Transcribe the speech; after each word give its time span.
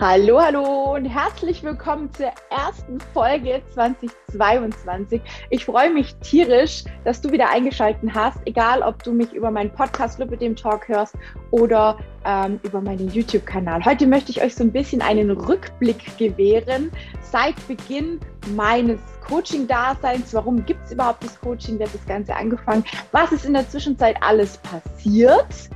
Hallo, 0.00 0.40
hallo 0.40 0.94
und 0.94 1.04
herzlich 1.04 1.62
willkommen 1.62 2.10
zur 2.14 2.32
ersten 2.48 2.98
Folge 3.12 3.60
2022. 3.74 5.20
Ich 5.50 5.66
freue 5.66 5.92
mich 5.92 6.14
tierisch, 6.22 6.84
dass 7.04 7.20
du 7.20 7.30
wieder 7.30 7.50
eingeschaltet 7.50 8.08
hast, 8.14 8.38
egal 8.46 8.80
ob 8.80 9.02
du 9.02 9.12
mich 9.12 9.34
über 9.34 9.50
meinen 9.50 9.70
Podcast 9.70 10.18
Lüppe 10.18 10.38
dem 10.38 10.56
Talk 10.56 10.88
hörst 10.88 11.16
oder 11.50 11.98
ähm, 12.24 12.58
über 12.62 12.80
meinen 12.80 13.10
YouTube-Kanal. 13.10 13.84
Heute 13.84 14.06
möchte 14.06 14.30
ich 14.30 14.40
euch 14.40 14.54
so 14.54 14.64
ein 14.64 14.72
bisschen 14.72 15.02
einen 15.02 15.32
Rückblick 15.32 16.16
gewähren 16.16 16.90
seit 17.20 17.56
Beginn 17.68 18.20
meines 18.56 19.00
Coaching-Daseins. 19.28 20.32
Warum 20.32 20.64
gibt 20.64 20.82
es 20.86 20.92
überhaupt 20.92 21.22
das 21.24 21.38
Coaching? 21.38 21.78
Wer 21.78 21.88
hat 21.88 21.94
das 21.94 22.06
Ganze 22.06 22.34
angefangen? 22.34 22.84
Was 23.12 23.32
ist 23.32 23.44
in 23.44 23.52
der 23.52 23.68
Zwischenzeit 23.68 24.16
alles 24.22 24.56
passiert? 24.56 25.68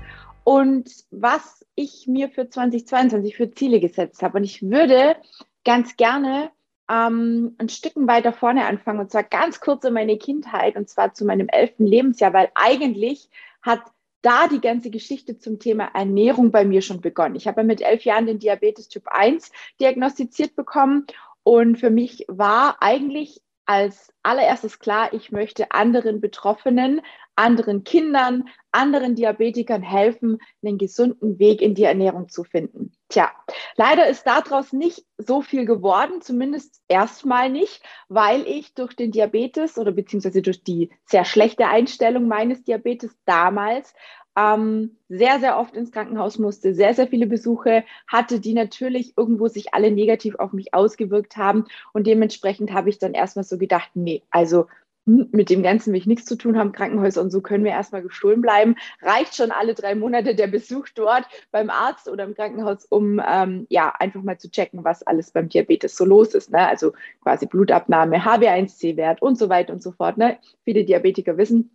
Und 0.44 0.88
was 1.10 1.63
ich 1.74 2.06
mir 2.06 2.28
für 2.30 2.48
2022 2.48 3.36
für 3.36 3.50
Ziele 3.50 3.80
gesetzt 3.80 4.22
habe. 4.22 4.38
Und 4.38 4.44
ich 4.44 4.62
würde 4.62 5.16
ganz 5.64 5.96
gerne 5.96 6.50
ähm, 6.90 7.54
ein 7.58 7.68
Stück 7.68 7.92
weiter 7.96 8.32
vorne 8.32 8.66
anfangen 8.66 9.00
und 9.00 9.10
zwar 9.10 9.22
ganz 9.22 9.60
kurz 9.60 9.84
in 9.84 9.94
meine 9.94 10.18
Kindheit 10.18 10.76
und 10.76 10.88
zwar 10.88 11.14
zu 11.14 11.24
meinem 11.24 11.48
elften 11.48 11.86
Lebensjahr, 11.86 12.32
weil 12.32 12.50
eigentlich 12.54 13.30
hat 13.62 13.80
da 14.22 14.48
die 14.48 14.60
ganze 14.60 14.90
Geschichte 14.90 15.38
zum 15.38 15.58
Thema 15.58 15.90
Ernährung 15.94 16.50
bei 16.50 16.64
mir 16.64 16.82
schon 16.82 17.00
begonnen. 17.00 17.36
Ich 17.36 17.46
habe 17.46 17.64
mit 17.64 17.80
elf 17.80 18.04
Jahren 18.04 18.26
den 18.26 18.38
Diabetes 18.38 18.88
Typ 18.88 19.08
1 19.08 19.50
diagnostiziert 19.80 20.56
bekommen 20.56 21.06
und 21.42 21.78
für 21.78 21.90
mich 21.90 22.24
war 22.28 22.76
eigentlich 22.80 23.42
als 23.66 24.12
allererstes 24.22 24.78
klar, 24.78 25.12
ich 25.12 25.32
möchte 25.32 25.70
anderen 25.70 26.20
Betroffenen, 26.20 27.00
anderen 27.36 27.84
Kindern, 27.84 28.48
anderen 28.72 29.14
Diabetikern 29.14 29.82
helfen, 29.82 30.38
einen 30.64 30.78
gesunden 30.78 31.38
Weg 31.38 31.62
in 31.62 31.74
die 31.74 31.84
Ernährung 31.84 32.28
zu 32.28 32.44
finden. 32.44 32.92
Tja, 33.08 33.30
leider 33.76 34.08
ist 34.08 34.26
daraus 34.26 34.72
nicht 34.72 35.04
so 35.18 35.42
viel 35.42 35.64
geworden, 35.66 36.20
zumindest 36.20 36.82
erstmal 36.88 37.50
nicht, 37.50 37.82
weil 38.08 38.46
ich 38.46 38.74
durch 38.74 38.94
den 38.94 39.12
Diabetes 39.12 39.78
oder 39.78 39.92
beziehungsweise 39.92 40.42
durch 40.42 40.62
die 40.64 40.90
sehr 41.04 41.24
schlechte 41.24 41.66
Einstellung 41.66 42.26
meines 42.26 42.64
Diabetes 42.64 43.16
damals 43.24 43.94
ähm, 44.36 44.96
sehr, 45.08 45.38
sehr 45.38 45.58
oft 45.58 45.76
ins 45.76 45.92
Krankenhaus 45.92 46.38
musste, 46.38 46.74
sehr, 46.74 46.94
sehr 46.94 47.06
viele 47.06 47.26
Besuche 47.26 47.84
hatte, 48.08 48.40
die 48.40 48.54
natürlich 48.54 49.16
irgendwo 49.16 49.48
sich 49.48 49.74
alle 49.74 49.90
negativ 49.90 50.34
auf 50.36 50.52
mich 50.52 50.74
ausgewirkt 50.74 51.36
haben. 51.36 51.66
Und 51.92 52.06
dementsprechend 52.06 52.72
habe 52.72 52.90
ich 52.90 52.98
dann 52.98 53.14
erstmal 53.14 53.44
so 53.44 53.58
gedacht, 53.58 53.90
nee, 53.94 54.24
also 54.30 54.66
mit 55.06 55.50
dem 55.50 55.62
Ganzen 55.62 55.92
will 55.92 56.00
ich 56.00 56.06
nichts 56.06 56.24
zu 56.24 56.36
tun 56.36 56.58
haben, 56.58 56.72
Krankenhäuser 56.72 57.20
und 57.20 57.30
so 57.30 57.40
können 57.40 57.64
wir 57.64 57.72
erstmal 57.72 58.02
gestohlen 58.02 58.40
bleiben. 58.40 58.76
Reicht 59.02 59.34
schon 59.36 59.50
alle 59.50 59.74
drei 59.74 59.94
Monate 59.94 60.34
der 60.34 60.46
Besuch 60.46 60.88
dort 60.94 61.26
beim 61.50 61.70
Arzt 61.70 62.08
oder 62.08 62.24
im 62.24 62.34
Krankenhaus, 62.34 62.86
um 62.86 63.20
ähm, 63.26 63.66
ja 63.68 63.92
einfach 63.98 64.22
mal 64.22 64.38
zu 64.38 64.50
checken, 64.50 64.84
was 64.84 65.02
alles 65.02 65.30
beim 65.30 65.48
Diabetes 65.48 65.96
so 65.96 66.04
los 66.04 66.34
ist. 66.34 66.50
Ne? 66.50 66.66
Also 66.66 66.92
quasi 67.22 67.46
Blutabnahme, 67.46 68.24
HB1C-Wert 68.24 69.20
und 69.20 69.38
so 69.38 69.48
weiter 69.48 69.72
und 69.72 69.82
so 69.82 69.92
fort. 69.92 70.16
Ne? 70.16 70.38
Viele 70.64 70.84
Diabetiker 70.84 71.36
wissen, 71.36 71.70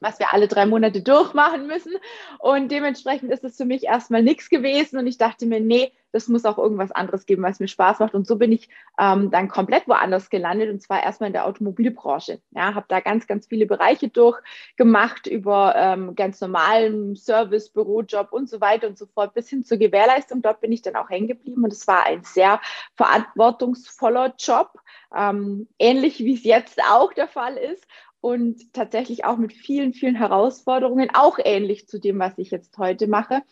was 0.00 0.18
wir 0.18 0.32
alle 0.32 0.48
drei 0.48 0.66
Monate 0.66 1.02
durchmachen 1.02 1.66
müssen. 1.66 1.92
Und 2.38 2.70
dementsprechend 2.70 3.30
ist 3.30 3.44
es 3.44 3.56
für 3.56 3.64
mich 3.64 3.84
erstmal 3.84 4.22
nichts 4.22 4.48
gewesen. 4.48 4.98
Und 4.98 5.06
ich 5.06 5.18
dachte 5.18 5.46
mir, 5.46 5.60
nee, 5.60 5.92
das 6.12 6.28
muss 6.28 6.44
auch 6.44 6.58
irgendwas 6.58 6.90
anderes 6.90 7.26
geben, 7.26 7.42
was 7.42 7.60
mir 7.60 7.68
Spaß 7.68 8.00
macht. 8.00 8.14
Und 8.14 8.26
so 8.26 8.36
bin 8.36 8.50
ich 8.50 8.68
ähm, 8.98 9.30
dann 9.30 9.48
komplett 9.48 9.86
woanders 9.86 10.30
gelandet. 10.30 10.70
Und 10.70 10.82
zwar 10.82 11.02
erstmal 11.02 11.28
in 11.28 11.34
der 11.34 11.46
Automobilbranche. 11.46 12.40
Ja, 12.50 12.74
habe 12.74 12.86
da 12.88 13.00
ganz, 13.00 13.26
ganz 13.26 13.46
viele 13.46 13.66
Bereiche 13.66 14.08
durchgemacht 14.08 15.26
über 15.26 15.74
ähm, 15.76 16.14
ganz 16.16 16.40
normalen 16.40 17.14
Service, 17.14 17.68
Bürojob 17.68 18.32
und 18.32 18.48
so 18.48 18.60
weiter 18.60 18.88
und 18.88 18.98
so 18.98 19.06
fort 19.06 19.34
bis 19.34 19.48
hin 19.48 19.64
zur 19.64 19.78
Gewährleistung. 19.78 20.42
Dort 20.42 20.60
bin 20.60 20.72
ich 20.72 20.82
dann 20.82 20.96
auch 20.96 21.10
hängen 21.10 21.28
geblieben. 21.28 21.62
Und 21.62 21.72
es 21.72 21.86
war 21.86 22.06
ein 22.06 22.24
sehr 22.24 22.60
verantwortungsvoller 22.94 24.34
Job. 24.38 24.72
Ähm, 25.14 25.68
ähnlich 25.78 26.20
wie 26.20 26.34
es 26.34 26.44
jetzt 26.44 26.80
auch 26.88 27.12
der 27.12 27.28
Fall 27.28 27.56
ist 27.56 27.84
und 28.20 28.72
tatsächlich 28.72 29.24
auch 29.24 29.36
mit 29.36 29.52
vielen, 29.52 29.92
vielen 29.92 30.14
Herausforderungen, 30.14 31.10
auch 31.12 31.38
ähnlich 31.42 31.88
zu 31.88 31.98
dem, 31.98 32.18
was 32.18 32.36
ich 32.38 32.50
jetzt 32.50 32.76
heute 32.78 33.06
mache. 33.06 33.42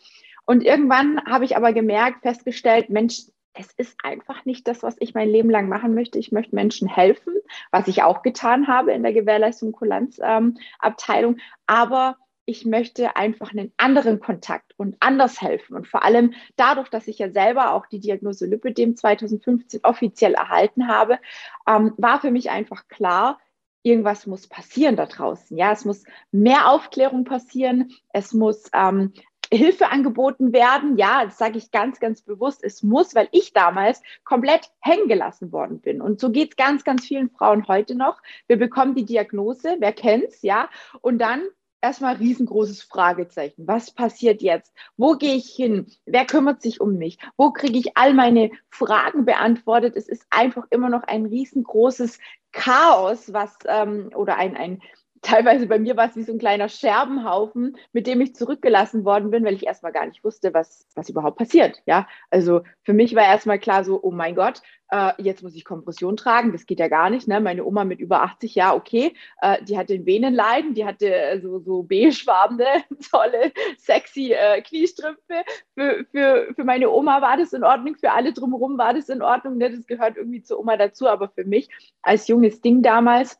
Und 0.45 0.63
irgendwann 0.63 1.23
habe 1.25 1.45
ich 1.45 1.55
aber 1.55 1.73
gemerkt, 1.73 2.21
festgestellt, 2.21 2.89
Mensch, 2.89 3.23
es 3.53 3.71
ist 3.73 3.97
einfach 4.03 4.45
nicht 4.45 4.67
das, 4.67 4.83
was 4.83 4.95
ich 4.99 5.13
mein 5.13 5.29
Leben 5.29 5.49
lang 5.49 5.69
machen 5.69 5.93
möchte. 5.93 6.17
Ich 6.17 6.31
möchte 6.31 6.55
Menschen 6.55 6.87
helfen, 6.87 7.33
was 7.71 7.87
ich 7.87 8.03
auch 8.03 8.21
getan 8.21 8.67
habe 8.67 8.93
in 8.93 9.03
der 9.03 9.13
Gewährleistung 9.13 9.71
Kulanzabteilung. 9.71 11.33
Ähm, 11.33 11.41
aber 11.67 12.17
ich 12.45 12.65
möchte 12.65 13.15
einfach 13.15 13.51
einen 13.51 13.71
anderen 13.77 14.19
Kontakt 14.19 14.73
und 14.77 14.95
anders 15.01 15.39
helfen. 15.39 15.75
Und 15.75 15.87
vor 15.87 16.03
allem 16.03 16.33
dadurch, 16.55 16.89
dass 16.89 17.07
ich 17.07 17.19
ja 17.19 17.29
selber 17.29 17.73
auch 17.73 17.85
die 17.85 17.99
Diagnose 17.99 18.47
Lipödem 18.47 18.95
2015 18.95 19.81
offiziell 19.83 20.33
erhalten 20.33 20.87
habe, 20.87 21.19
ähm, 21.67 21.93
war 21.97 22.21
für 22.21 22.31
mich 22.31 22.49
einfach 22.49 22.87
klar, 22.87 23.39
irgendwas 23.83 24.27
muss 24.27 24.47
passieren 24.47 24.95
da 24.95 25.05
draußen. 25.05 25.57
Ja, 25.57 25.71
es 25.71 25.85
muss 25.85 26.03
mehr 26.31 26.69
Aufklärung 26.69 27.23
passieren. 27.23 27.91
Es 28.13 28.33
muss 28.33 28.69
ähm, 28.73 29.13
Hilfe 29.51 29.89
angeboten 29.89 30.53
werden. 30.53 30.97
Ja, 30.97 31.25
das 31.25 31.37
sage 31.37 31.57
ich 31.57 31.71
ganz, 31.71 31.99
ganz 31.99 32.21
bewusst. 32.21 32.63
Es 32.63 32.83
muss, 32.83 33.15
weil 33.15 33.29
ich 33.31 33.53
damals 33.53 34.01
komplett 34.23 34.71
hängen 34.79 35.07
gelassen 35.07 35.51
worden 35.51 35.79
bin. 35.79 36.01
Und 36.01 36.19
so 36.19 36.31
geht 36.31 36.51
es 36.51 36.55
ganz, 36.55 36.83
ganz 36.83 37.05
vielen 37.05 37.29
Frauen 37.31 37.67
heute 37.67 37.95
noch. 37.95 38.21
Wir 38.47 38.57
bekommen 38.57 38.93
die 38.93 39.05
Diagnose, 39.05 39.77
wer 39.79 39.93
kennt's, 39.93 40.41
ja, 40.43 40.69
und 41.01 41.19
dann 41.19 41.41
erstmal 41.81 42.15
riesengroßes 42.15 42.83
Fragezeichen. 42.83 43.67
Was 43.67 43.91
passiert 43.91 44.41
jetzt? 44.41 44.73
Wo 44.97 45.13
gehe 45.13 45.35
ich 45.35 45.49
hin? 45.49 45.87
Wer 46.05 46.25
kümmert 46.25 46.61
sich 46.61 46.81
um 46.81 46.97
mich? 46.97 47.17
Wo 47.37 47.51
kriege 47.51 47.77
ich 47.77 47.97
all 47.97 48.13
meine 48.13 48.51
Fragen 48.69 49.25
beantwortet? 49.25 49.95
Es 49.95 50.07
ist 50.07 50.25
einfach 50.29 50.65
immer 50.69 50.89
noch 50.89 51.03
ein 51.03 51.25
riesengroßes 51.25 52.19
Chaos, 52.51 53.31
was 53.31 53.57
ähm, 53.65 54.09
oder 54.15 54.37
ein, 54.37 54.57
ein 54.57 54.81
teilweise 55.21 55.67
bei 55.67 55.79
mir 55.79 55.97
war 55.97 56.09
es 56.09 56.15
wie 56.15 56.23
so 56.23 56.33
ein 56.33 56.39
kleiner 56.39 56.69
Scherbenhaufen, 56.69 57.77
mit 57.93 58.07
dem 58.07 58.21
ich 58.21 58.35
zurückgelassen 58.35 59.05
worden 59.05 59.31
bin, 59.31 59.43
weil 59.43 59.55
ich 59.55 59.65
erstmal 59.65 59.91
gar 59.91 60.05
nicht 60.05 60.23
wusste, 60.23 60.53
was, 60.53 60.87
was 60.95 61.09
überhaupt 61.09 61.37
passiert. 61.37 61.81
Ja, 61.85 62.07
also 62.29 62.61
für 62.83 62.93
mich 62.93 63.15
war 63.15 63.23
erstmal 63.23 63.59
klar 63.59 63.83
so, 63.83 63.99
oh 64.01 64.11
mein 64.11 64.35
Gott, 64.35 64.61
äh, 64.91 65.13
jetzt 65.17 65.43
muss 65.43 65.55
ich 65.55 65.65
Kompression 65.65 66.17
tragen, 66.17 66.51
das 66.51 66.65
geht 66.65 66.79
ja 66.79 66.87
gar 66.87 67.09
nicht. 67.09 67.27
Ne? 67.27 67.39
Meine 67.41 67.65
Oma 67.65 67.85
mit 67.85 67.99
über 67.99 68.23
80, 68.23 68.55
ja, 68.55 68.73
okay, 68.73 69.13
äh, 69.41 69.63
die 69.63 69.77
hatte 69.77 69.93
ein 69.93 70.05
Venenleiden, 70.05 70.73
die 70.73 70.85
hatte 70.85 71.13
äh, 71.13 71.39
so, 71.39 71.59
so 71.59 71.83
beigefarbene, 71.83 72.65
tolle, 73.11 73.51
sexy 73.77 74.33
äh, 74.33 74.61
Kniestrümpfe. 74.61 75.43
Für, 75.75 76.05
für, 76.11 76.53
für 76.55 76.63
meine 76.63 76.89
Oma 76.89 77.21
war 77.21 77.37
das 77.37 77.53
in 77.53 77.63
Ordnung, 77.63 77.95
für 77.95 78.11
alle 78.11 78.33
drumherum 78.33 78.77
war 78.77 78.93
das 78.93 79.09
in 79.09 79.21
Ordnung. 79.21 79.57
Ne? 79.57 79.71
Das 79.71 79.85
gehört 79.85 80.17
irgendwie 80.17 80.41
zur 80.41 80.59
Oma 80.59 80.77
dazu, 80.77 81.07
aber 81.07 81.29
für 81.29 81.45
mich 81.45 81.69
als 82.01 82.27
junges 82.27 82.61
Ding 82.61 82.81
damals, 82.81 83.37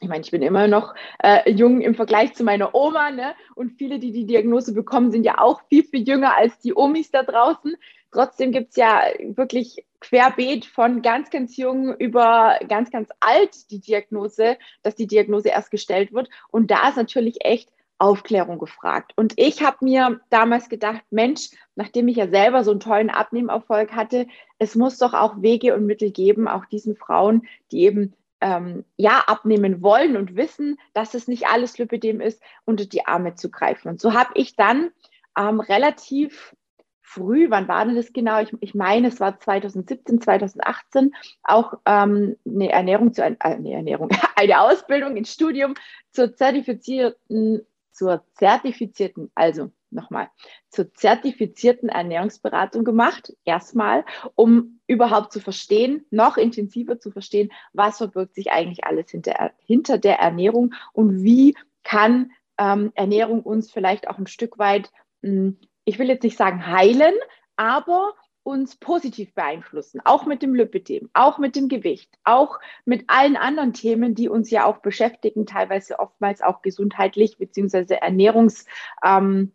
ich 0.00 0.08
meine, 0.08 0.22
ich 0.22 0.30
bin 0.30 0.42
immer 0.42 0.68
noch 0.68 0.94
äh, 1.22 1.50
jung 1.50 1.80
im 1.80 1.94
Vergleich 1.94 2.34
zu 2.34 2.44
meiner 2.44 2.74
Oma, 2.74 3.10
ne? 3.10 3.34
Und 3.54 3.72
viele, 3.72 3.98
die 3.98 4.12
die 4.12 4.26
Diagnose 4.26 4.74
bekommen, 4.74 5.10
sind 5.10 5.24
ja 5.24 5.38
auch 5.38 5.62
viel, 5.68 5.84
viel 5.84 6.06
jünger 6.06 6.36
als 6.36 6.58
die 6.58 6.76
Omis 6.76 7.10
da 7.10 7.22
draußen. 7.22 7.76
Trotzdem 8.12 8.52
gibt 8.52 8.70
es 8.70 8.76
ja 8.76 9.02
wirklich 9.20 9.84
querbeet 10.00 10.66
von 10.66 11.02
ganz, 11.02 11.30
ganz 11.30 11.56
jung 11.56 11.94
über 11.96 12.58
ganz, 12.68 12.90
ganz 12.90 13.08
alt 13.20 13.70
die 13.70 13.80
Diagnose, 13.80 14.58
dass 14.82 14.94
die 14.94 15.06
Diagnose 15.06 15.48
erst 15.48 15.70
gestellt 15.70 16.12
wird. 16.12 16.28
Und 16.50 16.70
da 16.70 16.88
ist 16.88 16.96
natürlich 16.96 17.44
echt 17.44 17.70
Aufklärung 17.98 18.58
gefragt. 18.58 19.12
Und 19.16 19.32
ich 19.36 19.62
habe 19.62 19.78
mir 19.80 20.20
damals 20.28 20.68
gedacht, 20.68 21.00
Mensch, 21.10 21.50
nachdem 21.76 22.08
ich 22.08 22.16
ja 22.16 22.28
selber 22.28 22.62
so 22.62 22.70
einen 22.70 22.80
tollen 22.80 23.10
Abnehmerfolg 23.10 23.92
hatte, 23.92 24.26
es 24.58 24.74
muss 24.74 24.98
doch 24.98 25.14
auch 25.14 25.40
Wege 25.40 25.74
und 25.74 25.86
Mittel 25.86 26.10
geben, 26.10 26.46
auch 26.46 26.66
diesen 26.66 26.96
Frauen, 26.96 27.46
die 27.72 27.82
eben 27.82 28.14
ähm, 28.40 28.84
ja 28.96 29.24
abnehmen 29.26 29.82
wollen 29.82 30.16
und 30.16 30.36
wissen, 30.36 30.78
dass 30.94 31.14
es 31.14 31.28
nicht 31.28 31.46
alles 31.46 31.78
Lipidem 31.78 32.20
ist, 32.20 32.42
unter 32.64 32.84
die 32.86 33.06
Arme 33.06 33.34
zu 33.34 33.50
greifen. 33.50 33.88
Und 33.88 34.00
so 34.00 34.14
habe 34.14 34.30
ich 34.34 34.56
dann 34.56 34.90
ähm, 35.38 35.60
relativ 35.60 36.54
früh, 37.02 37.48
wann 37.50 37.68
war 37.68 37.84
denn 37.84 37.96
das 37.96 38.12
genau? 38.12 38.40
Ich, 38.40 38.52
ich 38.60 38.74
meine, 38.74 39.08
es 39.08 39.20
war 39.20 39.38
2017, 39.38 40.20
2018, 40.20 41.14
auch 41.44 41.74
ähm, 41.86 42.36
eine 42.44 42.70
Ernährung 42.70 43.14
zu 43.14 43.22
äh, 43.22 43.36
eine 43.38 43.72
Ernährung, 43.72 44.10
eine 44.36 44.60
Ausbildung, 44.60 45.16
ein 45.16 45.24
Studium 45.24 45.74
zur 46.10 46.34
zertifizierten, 46.34 47.64
zur 47.92 48.24
zertifizierten, 48.34 49.30
also 49.34 49.70
nochmal, 49.96 50.28
zur 50.68 50.94
zertifizierten 50.94 51.88
Ernährungsberatung 51.88 52.84
gemacht, 52.84 53.32
erstmal, 53.44 54.04
um 54.36 54.78
überhaupt 54.86 55.32
zu 55.32 55.40
verstehen, 55.40 56.06
noch 56.10 56.36
intensiver 56.36 57.00
zu 57.00 57.10
verstehen, 57.10 57.50
was 57.72 57.98
verbirgt 57.98 58.36
sich 58.36 58.52
eigentlich 58.52 58.84
alles 58.84 59.10
hinter, 59.10 59.50
hinter 59.64 59.98
der 59.98 60.20
Ernährung 60.20 60.74
und 60.92 61.24
wie 61.24 61.56
kann 61.82 62.30
ähm, 62.58 62.92
Ernährung 62.94 63.42
uns 63.42 63.72
vielleicht 63.72 64.08
auch 64.08 64.18
ein 64.18 64.28
Stück 64.28 64.58
weit, 64.58 64.92
mh, 65.22 65.30
hm, 65.30 65.58
ich 65.84 65.98
will 65.98 66.08
jetzt 66.08 66.24
nicht 66.24 66.36
sagen 66.36 66.66
heilen, 66.66 67.14
aber 67.56 68.14
uns 68.46 68.76
positiv 68.76 69.34
beeinflussen, 69.34 70.00
auch 70.04 70.24
mit 70.24 70.40
dem 70.40 70.54
Lipidem, 70.54 71.10
auch 71.14 71.38
mit 71.38 71.56
dem 71.56 71.66
Gewicht, 71.68 72.16
auch 72.22 72.60
mit 72.84 73.04
allen 73.08 73.36
anderen 73.36 73.72
Themen, 73.72 74.14
die 74.14 74.28
uns 74.28 74.50
ja 74.50 74.64
auch 74.66 74.78
beschäftigen, 74.78 75.46
teilweise 75.46 75.98
oftmals 75.98 76.42
auch 76.42 76.62
gesundheitlich 76.62 77.38
beziehungsweise 77.38 78.00
ernährungs, 78.00 78.64
ähm, 79.04 79.50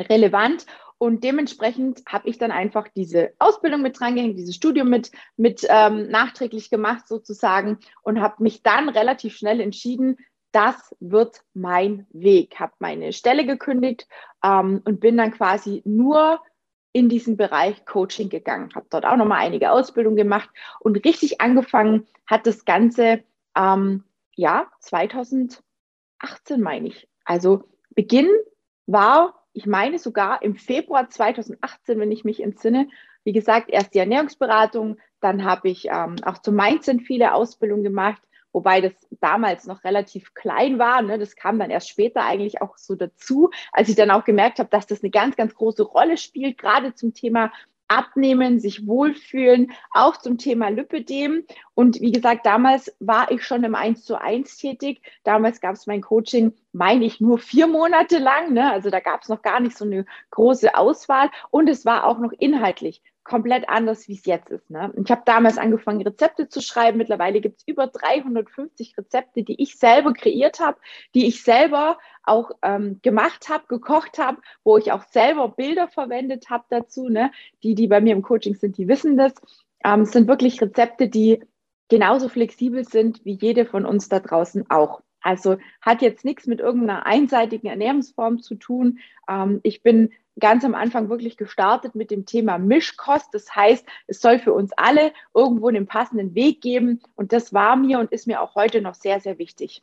relevant. 0.00 0.66
Und 0.98 1.24
dementsprechend 1.24 2.02
habe 2.06 2.28
ich 2.28 2.36
dann 2.36 2.50
einfach 2.50 2.86
diese 2.94 3.32
Ausbildung 3.38 3.80
mit 3.80 3.98
drangehängt, 3.98 4.38
dieses 4.38 4.54
Studium 4.54 4.90
mit, 4.90 5.10
mit 5.36 5.66
ähm, 5.68 6.08
nachträglich 6.10 6.68
gemacht 6.68 7.08
sozusagen 7.08 7.78
und 8.02 8.20
habe 8.20 8.42
mich 8.42 8.62
dann 8.62 8.90
relativ 8.90 9.34
schnell 9.34 9.60
entschieden, 9.60 10.18
das 10.52 10.94
wird 11.00 11.42
mein 11.54 12.06
Weg. 12.10 12.58
Habe 12.60 12.72
meine 12.80 13.12
Stelle 13.12 13.46
gekündigt 13.46 14.08
ähm, 14.44 14.82
und 14.84 15.00
bin 15.00 15.16
dann 15.16 15.32
quasi 15.32 15.80
nur 15.84 16.40
in 16.92 17.08
diesen 17.08 17.36
Bereich 17.36 17.84
Coaching 17.86 18.28
gegangen. 18.28 18.70
Habe 18.74 18.86
dort 18.90 19.06
auch 19.06 19.16
nochmal 19.16 19.40
einige 19.40 19.70
Ausbildungen 19.70 20.16
gemacht 20.16 20.50
und 20.80 20.96
richtig 21.04 21.40
angefangen 21.40 22.06
hat 22.26 22.46
das 22.46 22.64
Ganze 22.64 23.22
ähm, 23.56 24.04
ja 24.34 24.66
2018 24.80 25.62
meine 26.58 26.88
ich. 26.88 27.08
Also 27.24 27.64
Beginn 27.94 28.28
war 28.86 29.39
ich 29.52 29.66
meine 29.66 29.98
sogar 29.98 30.42
im 30.42 30.56
Februar 30.56 31.08
2018, 31.08 31.98
wenn 31.98 32.12
ich 32.12 32.24
mich 32.24 32.42
entsinne. 32.42 32.88
Wie 33.24 33.32
gesagt, 33.32 33.70
erst 33.70 33.94
die 33.94 33.98
Ernährungsberatung, 33.98 34.98
dann 35.20 35.44
habe 35.44 35.68
ich 35.68 35.88
ähm, 35.90 36.16
auch 36.24 36.38
zum 36.38 36.54
Mindset 36.54 37.02
viele 37.02 37.34
Ausbildungen 37.34 37.84
gemacht, 37.84 38.22
wobei 38.52 38.80
das 38.80 38.92
damals 39.20 39.66
noch 39.66 39.84
relativ 39.84 40.34
klein 40.34 40.78
war. 40.78 41.02
Ne? 41.02 41.18
Das 41.18 41.36
kam 41.36 41.58
dann 41.58 41.70
erst 41.70 41.88
später 41.88 42.24
eigentlich 42.24 42.62
auch 42.62 42.76
so 42.78 42.94
dazu, 42.94 43.50
als 43.72 43.88
ich 43.88 43.96
dann 43.96 44.10
auch 44.10 44.24
gemerkt 44.24 44.58
habe, 44.58 44.70
dass 44.70 44.86
das 44.86 45.02
eine 45.02 45.10
ganz, 45.10 45.36
ganz 45.36 45.54
große 45.54 45.82
Rolle 45.82 46.16
spielt, 46.16 46.56
gerade 46.56 46.94
zum 46.94 47.12
Thema 47.12 47.52
abnehmen, 47.90 48.60
sich 48.60 48.86
wohlfühlen, 48.86 49.72
auch 49.92 50.16
zum 50.16 50.38
Thema 50.38 50.68
Lipödem. 50.68 51.44
Und 51.74 52.00
wie 52.00 52.12
gesagt, 52.12 52.46
damals 52.46 52.94
war 53.00 53.30
ich 53.30 53.44
schon 53.44 53.64
im 53.64 53.74
1 53.74 54.04
zu 54.04 54.20
1 54.20 54.56
tätig. 54.56 55.02
Damals 55.24 55.60
gab 55.60 55.74
es 55.74 55.86
mein 55.86 56.00
Coaching, 56.00 56.52
meine 56.72 57.04
ich, 57.04 57.20
nur 57.20 57.38
vier 57.38 57.66
Monate 57.66 58.18
lang. 58.18 58.52
Ne? 58.52 58.70
Also 58.70 58.90
da 58.90 59.00
gab 59.00 59.22
es 59.22 59.28
noch 59.28 59.42
gar 59.42 59.60
nicht 59.60 59.76
so 59.76 59.84
eine 59.84 60.06
große 60.30 60.74
Auswahl. 60.74 61.30
Und 61.50 61.68
es 61.68 61.84
war 61.84 62.06
auch 62.06 62.18
noch 62.18 62.32
inhaltlich 62.38 63.02
komplett 63.24 63.68
anders, 63.68 64.08
wie 64.08 64.14
es 64.14 64.24
jetzt 64.24 64.50
ist. 64.50 64.70
Ne? 64.70 64.92
Ich 65.02 65.10
habe 65.10 65.22
damals 65.24 65.58
angefangen, 65.58 66.02
Rezepte 66.02 66.48
zu 66.48 66.60
schreiben. 66.60 66.98
Mittlerweile 66.98 67.40
gibt 67.40 67.58
es 67.58 67.66
über 67.66 67.86
350 67.86 68.96
Rezepte, 68.96 69.42
die 69.42 69.60
ich 69.62 69.78
selber 69.78 70.12
kreiert 70.12 70.60
habe, 70.60 70.78
die 71.14 71.26
ich 71.26 71.42
selber 71.42 71.98
auch 72.22 72.50
ähm, 72.62 73.00
gemacht 73.02 73.48
habe, 73.48 73.64
gekocht 73.68 74.18
habe, 74.18 74.40
wo 74.64 74.78
ich 74.78 74.92
auch 74.92 75.04
selber 75.04 75.48
Bilder 75.48 75.88
verwendet 75.88 76.50
habe 76.50 76.64
dazu. 76.70 77.08
Ne? 77.08 77.30
Die, 77.62 77.74
die 77.74 77.88
bei 77.88 78.00
mir 78.00 78.12
im 78.12 78.22
Coaching 78.22 78.54
sind, 78.54 78.78
die 78.78 78.88
wissen 78.88 79.16
das. 79.16 79.34
Ähm, 79.84 80.02
es 80.02 80.12
sind 80.12 80.28
wirklich 80.28 80.60
Rezepte, 80.60 81.08
die 81.08 81.42
genauso 81.88 82.28
flexibel 82.28 82.84
sind 82.84 83.24
wie 83.24 83.38
jede 83.40 83.66
von 83.66 83.84
uns 83.84 84.08
da 84.08 84.20
draußen 84.20 84.70
auch. 84.70 85.02
Also 85.20 85.58
hat 85.82 86.02
jetzt 86.02 86.24
nichts 86.24 86.46
mit 86.46 86.60
irgendeiner 86.60 87.04
einseitigen 87.04 87.66
Ernährungsform 87.66 88.40
zu 88.40 88.54
tun. 88.54 88.98
Ähm, 89.28 89.60
ich 89.62 89.82
bin 89.82 90.12
ganz 90.40 90.64
am 90.64 90.74
Anfang 90.74 91.08
wirklich 91.08 91.36
gestartet 91.36 91.94
mit 91.94 92.10
dem 92.10 92.26
Thema 92.26 92.58
Mischkost. 92.58 93.28
Das 93.32 93.54
heißt, 93.54 93.86
es 94.06 94.20
soll 94.20 94.38
für 94.38 94.52
uns 94.52 94.72
alle 94.76 95.12
irgendwo 95.34 95.68
einen 95.68 95.86
passenden 95.86 96.34
Weg 96.34 96.60
geben. 96.60 97.00
Und 97.14 97.32
das 97.32 97.52
war 97.52 97.76
mir 97.76 97.98
und 98.00 98.12
ist 98.12 98.26
mir 98.26 98.40
auch 98.40 98.54
heute 98.54 98.80
noch 98.80 98.94
sehr, 98.94 99.20
sehr 99.20 99.38
wichtig. 99.38 99.82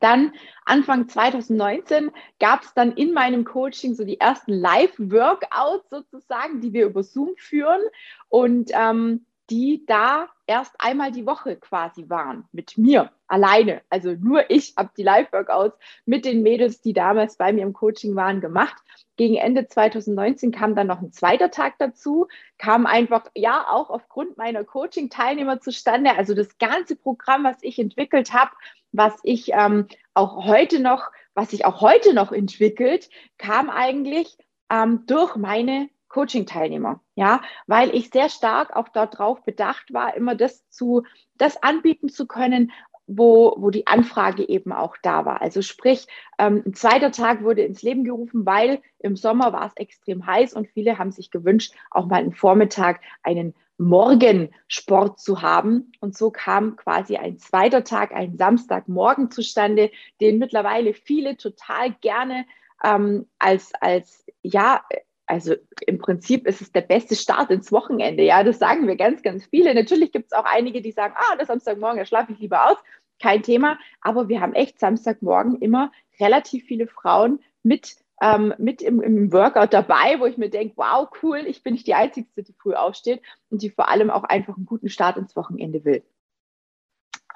Dann 0.00 0.32
Anfang 0.64 1.08
2019 1.08 2.10
gab 2.38 2.62
es 2.62 2.74
dann 2.74 2.92
in 2.92 3.12
meinem 3.12 3.44
Coaching 3.44 3.94
so 3.94 4.04
die 4.04 4.20
ersten 4.20 4.52
Live-Workouts 4.52 5.90
sozusagen, 5.90 6.60
die 6.60 6.72
wir 6.72 6.86
über 6.86 7.02
Zoom 7.02 7.34
führen. 7.36 7.80
Und 8.28 8.70
ähm, 8.74 9.26
die 9.50 9.84
da 9.86 10.28
erst 10.46 10.74
einmal 10.78 11.10
die 11.10 11.26
Woche 11.26 11.56
quasi 11.56 12.08
waren 12.08 12.44
mit 12.52 12.76
mir 12.76 13.10
alleine. 13.28 13.82
Also 13.90 14.12
nur 14.12 14.50
ich 14.50 14.74
habe 14.76 14.90
die 14.96 15.02
Live-Workouts 15.02 15.78
mit 16.06 16.24
den 16.24 16.42
Mädels, 16.42 16.80
die 16.80 16.92
damals 16.92 17.36
bei 17.36 17.52
mir 17.52 17.62
im 17.62 17.72
Coaching 17.72 18.14
waren, 18.14 18.40
gemacht. 18.40 18.76
Gegen 19.16 19.36
Ende 19.36 19.66
2019 19.66 20.52
kam 20.52 20.74
dann 20.74 20.86
noch 20.86 21.00
ein 21.00 21.12
zweiter 21.12 21.50
Tag 21.50 21.74
dazu, 21.78 22.28
kam 22.58 22.86
einfach, 22.86 23.26
ja, 23.34 23.66
auch 23.68 23.90
aufgrund 23.90 24.36
meiner 24.36 24.64
Coaching-Teilnehmer 24.64 25.60
zustande. 25.60 26.16
Also 26.16 26.34
das 26.34 26.58
ganze 26.58 26.96
Programm, 26.96 27.44
was 27.44 27.56
ich 27.62 27.78
entwickelt 27.78 28.32
habe, 28.32 28.50
was 28.92 29.18
ich 29.22 29.52
ähm, 29.52 29.86
auch 30.14 30.46
heute 30.46 30.80
noch, 30.80 31.10
was 31.34 31.50
sich 31.50 31.64
auch 31.64 31.80
heute 31.80 32.14
noch 32.14 32.32
entwickelt, 32.32 33.10
kam 33.38 33.70
eigentlich 33.70 34.36
ähm, 34.70 35.04
durch 35.06 35.36
meine 35.36 35.88
Coaching-Teilnehmer, 36.08 37.00
ja, 37.14 37.42
weil 37.66 37.94
ich 37.94 38.10
sehr 38.10 38.28
stark 38.28 38.74
auch 38.74 38.88
darauf 38.88 39.44
bedacht 39.44 39.92
war, 39.92 40.14
immer 40.16 40.34
das 40.34 40.68
zu, 40.70 41.04
das 41.36 41.62
anbieten 41.62 42.08
zu 42.08 42.26
können, 42.26 42.72
wo, 43.08 43.54
wo 43.56 43.70
die 43.70 43.86
Anfrage 43.86 44.46
eben 44.46 44.72
auch 44.72 44.96
da 45.02 45.24
war. 45.24 45.40
Also 45.40 45.62
sprich, 45.62 46.06
ähm, 46.38 46.62
ein 46.66 46.74
zweiter 46.74 47.10
Tag 47.10 47.42
wurde 47.42 47.62
ins 47.62 47.82
Leben 47.82 48.04
gerufen, 48.04 48.44
weil 48.46 48.82
im 48.98 49.16
Sommer 49.16 49.52
war 49.52 49.66
es 49.66 49.76
extrem 49.76 50.26
heiß 50.26 50.52
und 50.52 50.68
viele 50.68 50.98
haben 50.98 51.10
sich 51.10 51.30
gewünscht, 51.30 51.74
auch 51.90 52.06
mal 52.06 52.16
einen 52.16 52.34
Vormittag 52.34 53.00
einen 53.22 53.54
Morgensport 53.78 55.20
zu 55.20 55.40
haben. 55.40 55.92
Und 56.00 56.16
so 56.16 56.30
kam 56.30 56.76
quasi 56.76 57.16
ein 57.16 57.38
zweiter 57.38 57.82
Tag, 57.82 58.12
ein 58.12 58.36
Samstagmorgen 58.36 59.30
zustande, 59.30 59.90
den 60.20 60.38
mittlerweile 60.38 60.92
viele 60.92 61.36
total 61.36 61.92
gerne 62.00 62.44
ähm, 62.84 63.26
als, 63.38 63.72
als 63.80 64.26
ja, 64.42 64.82
also 65.28 65.54
im 65.86 65.98
Prinzip 65.98 66.46
ist 66.46 66.62
es 66.62 66.72
der 66.72 66.80
beste 66.80 67.14
Start 67.14 67.50
ins 67.50 67.70
Wochenende. 67.70 68.22
Ja, 68.22 68.42
das 68.42 68.58
sagen 68.58 68.86
wir 68.88 68.96
ganz, 68.96 69.22
ganz 69.22 69.44
viele. 69.44 69.74
Natürlich 69.74 70.10
gibt 70.10 70.32
es 70.32 70.38
auch 70.38 70.46
einige, 70.46 70.80
die 70.80 70.90
sagen, 70.90 71.14
ah, 71.16 71.36
das 71.36 71.48
Samstagmorgen, 71.48 71.98
da 71.98 72.06
schlafe 72.06 72.32
ich 72.32 72.38
lieber 72.38 72.70
aus. 72.70 72.78
Kein 73.20 73.42
Thema. 73.42 73.78
Aber 74.00 74.28
wir 74.28 74.40
haben 74.40 74.54
echt 74.54 74.80
Samstagmorgen 74.80 75.60
immer 75.60 75.92
relativ 76.18 76.64
viele 76.64 76.86
Frauen 76.86 77.40
mit, 77.62 77.96
ähm, 78.22 78.54
mit 78.58 78.80
im, 78.80 79.02
im, 79.02 79.30
Workout 79.32 79.74
dabei, 79.74 80.18
wo 80.18 80.24
ich 80.24 80.38
mir 80.38 80.48
denke, 80.48 80.76
wow, 80.76 81.08
cool, 81.22 81.44
ich 81.46 81.62
bin 81.62 81.74
nicht 81.74 81.86
die 81.86 81.94
Einzige, 81.94 82.26
die 82.36 82.54
früh 82.54 82.74
aufsteht 82.74 83.20
und 83.50 83.62
die 83.62 83.70
vor 83.70 83.88
allem 83.88 84.10
auch 84.10 84.24
einfach 84.24 84.56
einen 84.56 84.66
guten 84.66 84.88
Start 84.88 85.18
ins 85.18 85.36
Wochenende 85.36 85.84
will. 85.84 86.02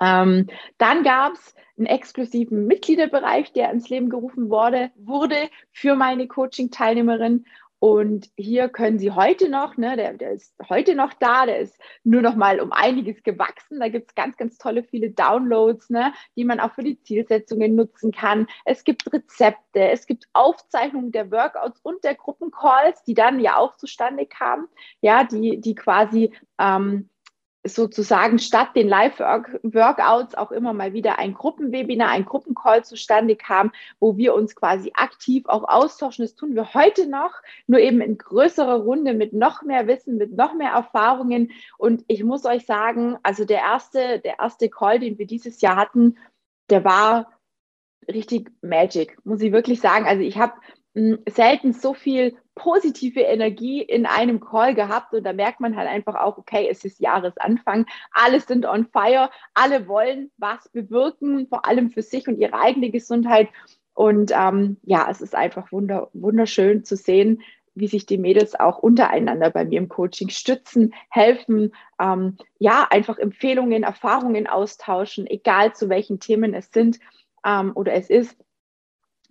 Ähm, 0.00 0.48
dann 0.78 1.04
gab 1.04 1.34
es 1.34 1.54
einen 1.76 1.86
exklusiven 1.86 2.66
Mitgliederbereich, 2.66 3.52
der 3.52 3.70
ins 3.70 3.88
Leben 3.88 4.08
gerufen 4.08 4.50
wurde, 4.50 4.90
wurde 4.96 5.36
für 5.70 5.94
meine 5.94 6.26
Coaching-Teilnehmerin. 6.26 7.46
Und 7.82 8.31
hier 8.37 8.69
können 8.69 9.00
Sie 9.00 9.11
heute 9.11 9.49
noch, 9.49 9.76
ne, 9.76 9.96
der, 9.96 10.12
der 10.12 10.31
ist 10.31 10.55
heute 10.69 10.94
noch 10.94 11.12
da, 11.14 11.46
der 11.46 11.58
ist 11.58 11.76
nur 12.05 12.23
noch 12.23 12.37
mal 12.37 12.61
um 12.61 12.70
einiges 12.70 13.25
gewachsen. 13.25 13.81
Da 13.81 13.88
gibt 13.88 14.11
es 14.11 14.14
ganz, 14.14 14.37
ganz 14.37 14.56
tolle 14.56 14.84
viele 14.84 15.11
Downloads, 15.11 15.90
ne, 15.90 16.12
die 16.37 16.44
man 16.44 16.61
auch 16.61 16.70
für 16.75 16.84
die 16.84 17.02
Zielsetzungen 17.02 17.75
nutzen 17.75 18.12
kann. 18.12 18.46
Es 18.64 18.84
gibt 18.84 19.12
Rezepte, 19.12 19.81
es 19.81 20.06
gibt 20.06 20.29
Aufzeichnungen 20.32 21.11
der 21.11 21.32
Workouts 21.32 21.81
und 21.82 22.05
der 22.05 22.14
Gruppencalls, 22.14 23.02
die 23.02 23.14
dann 23.14 23.40
ja 23.40 23.56
auch 23.56 23.76
zustande 23.76 24.26
kamen, 24.26 24.69
ja, 25.00 25.25
die, 25.25 25.61
die 25.61 25.75
quasi 25.75 26.32
ähm, 26.61 27.09
sozusagen 27.64 28.38
statt 28.38 28.71
den 28.75 28.88
Live-Workouts 28.88 30.35
auch 30.35 30.50
immer 30.50 30.73
mal 30.73 30.92
wieder 30.92 31.19
ein 31.19 31.35
Gruppenwebinar, 31.35 32.09
ein 32.09 32.25
Gruppencall 32.25 32.85
zustande 32.85 33.37
kam, 33.37 33.73
wo 34.00 34.16
wir 34.16 34.35
uns 34.35 34.57
quasi 34.57 34.92
aktiv 34.95 35.47
auch 35.47 35.64
austauschen. 35.64 36.25
Das 36.25 36.35
tun 36.35 36.54
wir 36.54 36.75
heute 36.75 37.07
noch, 37.07 37.33
nur 37.66 37.78
eben 37.78 38.00
in 38.00 38.19
größerer 38.19 38.81
Runde 38.81 39.14
mit 39.14 39.33
noch 39.33 39.62
mehr 39.62 39.87
Wissen, 39.87 40.16
mit 40.16 40.37
noch 40.37 40.54
mehr 40.54 40.73
Erfahrungen. 40.73 41.52
Und 41.78 42.04
ich 42.09 42.25
muss 42.25 42.45
euch 42.45 42.66
sagen, 42.66 43.16
also 43.23 43.45
der 43.45 43.61
erste, 43.61 44.19
der 44.19 44.40
erste 44.40 44.69
Call, 44.69 44.99
den 44.99 45.19
wir 45.19 45.26
dieses 45.26 45.61
Jahr 45.61 45.76
hatten, 45.76 46.19
der 46.69 46.85
war 46.85 47.31
richtig 48.09 48.50
Magic, 48.62 49.19
muss 49.25 49.40
ich 49.40 49.52
wirklich 49.52 49.81
sagen. 49.81 50.07
Also 50.07 50.23
ich 50.23 50.38
habe 50.38 50.54
selten 50.94 51.72
so 51.72 51.94
viel 51.94 52.37
positive 52.54 53.20
Energie 53.20 53.80
in 53.80 54.04
einem 54.04 54.40
Call 54.40 54.75
gehabt. 54.75 55.14
Und 55.14 55.25
da 55.25 55.32
merkt 55.32 55.61
man 55.61 55.76
halt 55.76 55.88
einfach 55.88 56.16
auch, 56.16 56.37
okay, 56.38 56.68
es 56.70 56.84
ist 56.84 57.00
Jahresanfang, 57.00 57.87
alle 58.12 58.40
sind 58.40 58.66
on 58.66 58.87
fire, 58.87 59.30
alle 59.54 59.88
wollen 59.88 60.30
was 60.37 60.68
bewirken, 60.68 61.46
vor 61.49 61.66
allem 61.66 61.90
für 61.90 62.02
sich 62.02 62.28
und 62.28 62.38
ihre 62.38 62.54
eigene 62.54 62.90
Gesundheit. 62.90 63.49
Und 63.94 64.32
ähm, 64.34 64.78
ja, 64.82 65.08
es 65.11 65.20
ist 65.20 65.34
einfach 65.34 65.72
wunder, 65.72 66.11
wunderschön 66.12 66.84
zu 66.84 66.96
sehen, 66.96 67.42
wie 67.75 67.88
sich 67.88 68.04
die 68.04 68.18
Mädels 68.18 68.58
auch 68.58 68.78
untereinander 68.78 69.50
bei 69.50 69.64
mir 69.64 69.78
im 69.78 69.88
Coaching 69.88 70.28
stützen, 70.28 70.92
helfen, 71.08 71.75
ähm, 71.99 72.37
ja, 72.58 72.87
einfach 72.90 73.18
Empfehlungen, 73.18 73.82
Erfahrungen 73.82 74.46
austauschen, 74.46 75.26
egal 75.26 75.75
zu 75.75 75.88
welchen 75.88 76.20
Themen 76.20 76.52
es 76.52 76.70
sind 76.70 76.99
ähm, 77.46 77.72
oder 77.75 77.94
es 77.94 78.11
ist. 78.11 78.37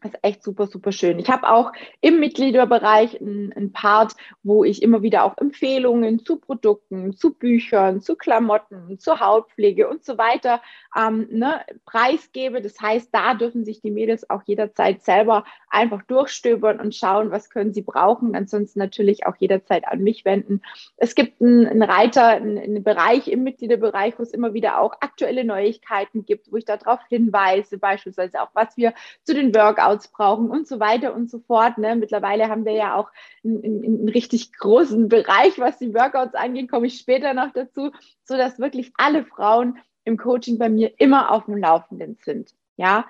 Ist 0.03 0.17
echt 0.23 0.43
super, 0.43 0.65
super 0.65 0.91
schön. 0.91 1.19
Ich 1.19 1.29
habe 1.29 1.47
auch 1.47 1.71
im 2.01 2.19
Mitgliederbereich 2.19 3.21
einen 3.21 3.71
Part, 3.71 4.13
wo 4.41 4.63
ich 4.63 4.81
immer 4.81 5.03
wieder 5.03 5.23
auch 5.23 5.37
Empfehlungen 5.37 6.25
zu 6.25 6.37
Produkten, 6.39 7.15
zu 7.15 7.35
Büchern, 7.35 8.01
zu 8.01 8.15
Klamotten, 8.15 8.97
zur 8.97 9.19
Hautpflege 9.19 9.87
und 9.87 10.03
so 10.03 10.17
weiter 10.17 10.59
ähm, 10.97 11.27
ne, 11.29 11.61
preisgebe. 11.85 12.63
Das 12.63 12.81
heißt, 12.81 13.09
da 13.13 13.35
dürfen 13.35 13.63
sich 13.63 13.81
die 13.81 13.91
Mädels 13.91 14.27
auch 14.27 14.41
jederzeit 14.45 15.03
selber 15.03 15.45
einfach 15.69 16.01
durchstöbern 16.03 16.79
und 16.79 16.95
schauen, 16.95 17.29
was 17.29 17.51
können 17.51 17.71
sie 17.71 17.83
brauchen. 17.83 18.35
Ansonsten 18.35 18.79
natürlich 18.79 19.27
auch 19.27 19.35
jederzeit 19.37 19.87
an 19.87 20.01
mich 20.01 20.25
wenden. 20.25 20.63
Es 20.97 21.13
gibt 21.13 21.39
einen, 21.41 21.67
einen 21.67 21.83
Reiter, 21.83 22.27
einen, 22.27 22.57
einen 22.57 22.83
Bereich 22.83 23.27
im 23.27 23.43
Mitgliederbereich, 23.43 24.17
wo 24.17 24.23
es 24.23 24.33
immer 24.33 24.55
wieder 24.55 24.79
auch 24.79 24.93
aktuelle 24.99 25.43
Neuigkeiten 25.43 26.25
gibt, 26.25 26.51
wo 26.51 26.57
ich 26.57 26.65
darauf 26.65 26.99
hinweise, 27.07 27.77
beispielsweise 27.77 28.41
auch, 28.41 28.49
was 28.53 28.75
wir 28.77 28.95
zu 29.23 29.35
den 29.35 29.53
Workouts 29.53 29.90
Workouts 29.91 30.07
brauchen 30.09 30.49
und 30.49 30.67
so 30.67 30.79
weiter 30.79 31.13
und 31.13 31.29
so 31.29 31.39
fort. 31.39 31.77
Ne? 31.77 31.95
Mittlerweile 31.95 32.47
haben 32.47 32.65
wir 32.65 32.73
ja 32.73 32.95
auch 32.95 33.09
einen, 33.43 33.63
einen, 33.63 34.09
richtig 34.09 34.53
großen 34.53 35.09
Bereich, 35.09 35.59
was 35.59 35.77
die 35.77 35.93
Workouts 35.93 36.35
angeht, 36.35 36.69
komme 36.69 36.87
ich 36.87 36.97
später 36.97 37.33
noch 37.33 37.51
dazu, 37.53 37.91
so 38.23 38.37
dass 38.37 38.59
wirklich 38.59 38.91
alle 38.95 39.25
Frauen 39.25 39.77
im 40.03 40.17
Coaching 40.17 40.57
bei 40.57 40.69
mir 40.69 40.93
immer 40.97 41.31
auf 41.31 41.45
dem 41.45 41.57
Laufenden 41.57 42.17
sind. 42.23 42.51
Ja, 42.77 43.05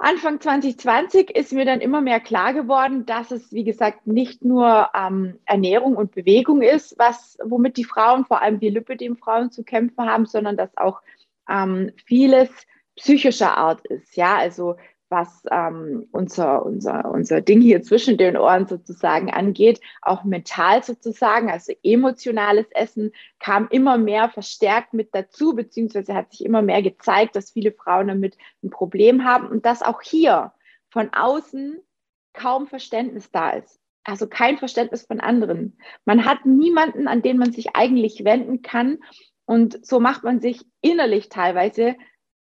Anfang 0.00 0.40
2020 0.40 1.30
ist 1.30 1.52
mir 1.52 1.64
dann 1.64 1.80
immer 1.80 2.00
mehr 2.00 2.20
klar 2.20 2.54
geworden, 2.54 3.04
dass 3.04 3.32
es, 3.32 3.52
wie 3.52 3.64
gesagt, 3.64 4.06
nicht 4.06 4.44
nur 4.44 4.90
ähm, 4.94 5.38
Ernährung 5.44 5.96
und 5.96 6.12
Bewegung 6.12 6.62
ist, 6.62 6.96
was, 6.98 7.36
womit 7.44 7.76
die 7.76 7.84
Frauen, 7.84 8.24
vor 8.24 8.40
allem 8.40 8.60
die 8.60 8.70
Lipidem-Frauen 8.70 9.50
zu 9.50 9.64
kämpfen 9.64 10.08
haben, 10.08 10.26
sondern 10.26 10.56
dass 10.56 10.76
auch 10.76 11.02
ähm, 11.48 11.92
vieles 12.06 12.48
psychischer 12.96 13.56
Art 13.56 13.84
ist. 13.86 14.16
Ja, 14.16 14.36
also 14.36 14.76
was 15.10 15.42
ähm, 15.50 16.06
unser, 16.12 16.64
unser, 16.64 17.10
unser 17.10 17.40
Ding 17.40 17.60
hier 17.60 17.82
zwischen 17.82 18.16
den 18.16 18.36
Ohren 18.36 18.66
sozusagen 18.66 19.30
angeht, 19.30 19.80
auch 20.02 20.24
mental 20.24 20.82
sozusagen, 20.82 21.50
also 21.50 21.72
emotionales 21.82 22.66
Essen 22.72 23.12
kam 23.38 23.68
immer 23.70 23.98
mehr 23.98 24.28
verstärkt 24.28 24.94
mit 24.94 25.14
dazu, 25.14 25.54
beziehungsweise 25.54 26.14
hat 26.14 26.32
sich 26.32 26.44
immer 26.44 26.62
mehr 26.62 26.82
gezeigt, 26.82 27.36
dass 27.36 27.52
viele 27.52 27.72
Frauen 27.72 28.08
damit 28.08 28.36
ein 28.62 28.70
Problem 28.70 29.24
haben 29.24 29.48
und 29.48 29.64
dass 29.64 29.82
auch 29.82 30.02
hier 30.02 30.52
von 30.90 31.10
außen 31.12 31.80
kaum 32.32 32.66
Verständnis 32.66 33.30
da 33.30 33.50
ist. 33.50 33.80
Also 34.04 34.26
kein 34.26 34.56
Verständnis 34.56 35.06
von 35.06 35.20
anderen. 35.20 35.78
Man 36.04 36.24
hat 36.24 36.46
niemanden, 36.46 37.08
an 37.08 37.20
den 37.20 37.36
man 37.36 37.52
sich 37.52 37.76
eigentlich 37.76 38.24
wenden 38.24 38.62
kann. 38.62 38.98
Und 39.44 39.84
so 39.84 40.00
macht 40.00 40.24
man 40.24 40.40
sich 40.40 40.64
innerlich 40.80 41.28
teilweise 41.28 41.94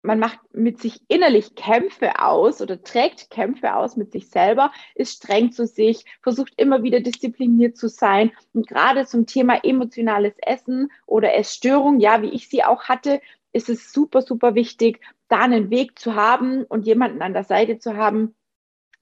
man 0.03 0.19
macht 0.19 0.39
mit 0.53 0.81
sich 0.81 1.01
innerlich 1.09 1.55
Kämpfe 1.55 2.21
aus 2.21 2.61
oder 2.61 2.83
trägt 2.83 3.31
Kämpfe 3.31 3.75
aus 3.77 3.97
mit 3.97 4.13
sich 4.13 4.29
selber, 4.29 4.73
ist 4.95 5.15
streng 5.15 5.53
zu 5.53 5.67
sich, 5.67 6.05
versucht 6.23 6.53
immer 6.57 6.83
wieder 6.83 7.01
diszipliniert 7.01 7.77
zu 7.77 7.89
sein. 7.89 8.33
Und 8.53 8.67
gerade 8.67 9.07
zum 9.07 9.27
Thema 9.27 9.65
emotionales 9.65 10.35
Essen 10.39 10.91
oder 11.07 11.35
Essstörung, 11.35 12.01
ja, 12.01 12.21
wie 12.23 12.31
ich 12.31 12.49
sie 12.49 12.65
auch 12.65 12.85
hatte, 12.85 13.21
ist 13.53 13.69
es 13.69 13.93
super, 13.93 14.23
super 14.23 14.55
wichtig, 14.55 15.01
da 15.29 15.41
einen 15.41 15.71
Weg 15.71 15.99
zu 15.99 16.15
haben 16.15 16.65
und 16.65 16.87
jemanden 16.87 17.23
an 17.23 17.33
der 17.33 17.45
Seite 17.45 17.79
zu 17.79 17.97
haben, 17.97 18.35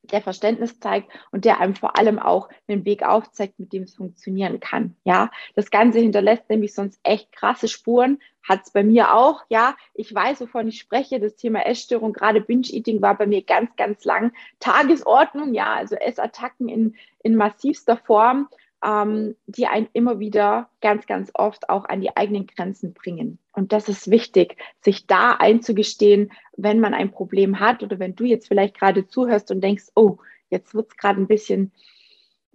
der 0.02 0.22
Verständnis 0.22 0.80
zeigt 0.80 1.10
und 1.30 1.44
der 1.44 1.60
einem 1.60 1.74
vor 1.74 1.98
allem 1.98 2.18
auch 2.18 2.48
einen 2.68 2.84
Weg 2.84 3.02
aufzeigt, 3.02 3.58
mit 3.58 3.72
dem 3.72 3.84
es 3.84 3.94
funktionieren 3.94 4.60
kann. 4.60 4.96
Ja, 5.04 5.30
das 5.54 5.70
Ganze 5.70 5.98
hinterlässt 5.98 6.48
nämlich 6.48 6.74
sonst 6.74 6.98
echt 7.02 7.32
krasse 7.32 7.68
Spuren. 7.68 8.18
Hat 8.42 8.62
es 8.64 8.72
bei 8.72 8.82
mir 8.82 9.14
auch. 9.14 9.44
Ja, 9.48 9.76
ich 9.94 10.14
weiß, 10.14 10.40
wovon 10.40 10.68
ich 10.68 10.80
spreche. 10.80 11.20
Das 11.20 11.36
Thema 11.36 11.66
Essstörung, 11.66 12.12
gerade 12.12 12.40
Binge-Eating 12.40 13.02
war 13.02 13.16
bei 13.16 13.26
mir 13.26 13.42
ganz, 13.42 13.76
ganz 13.76 14.04
lang 14.04 14.32
Tagesordnung. 14.58 15.54
Ja, 15.54 15.74
also 15.74 15.94
Essattacken 15.96 16.68
in, 16.68 16.96
in 17.22 17.36
massivster 17.36 17.96
Form 17.96 18.48
ähm, 18.84 19.36
die 19.46 19.66
einen 19.66 19.88
immer 19.92 20.18
wieder 20.18 20.68
ganz, 20.80 21.06
ganz 21.06 21.30
oft 21.34 21.68
auch 21.68 21.84
an 21.84 22.00
die 22.00 22.16
eigenen 22.16 22.46
Grenzen 22.46 22.94
bringen. 22.94 23.38
Und 23.52 23.72
das 23.72 23.88
ist 23.88 24.10
wichtig, 24.10 24.56
sich 24.80 25.06
da 25.06 25.32
einzugestehen, 25.32 26.32
wenn 26.56 26.80
man 26.80 26.94
ein 26.94 27.10
Problem 27.10 27.60
hat 27.60 27.82
oder 27.82 27.98
wenn 27.98 28.16
du 28.16 28.24
jetzt 28.24 28.48
vielleicht 28.48 28.78
gerade 28.78 29.06
zuhörst 29.06 29.50
und 29.50 29.60
denkst, 29.60 29.88
oh, 29.94 30.18
jetzt 30.48 30.74
wird 30.74 30.88
es 30.90 30.96
gerade 30.96 31.20
ein 31.20 31.26
bisschen 31.26 31.72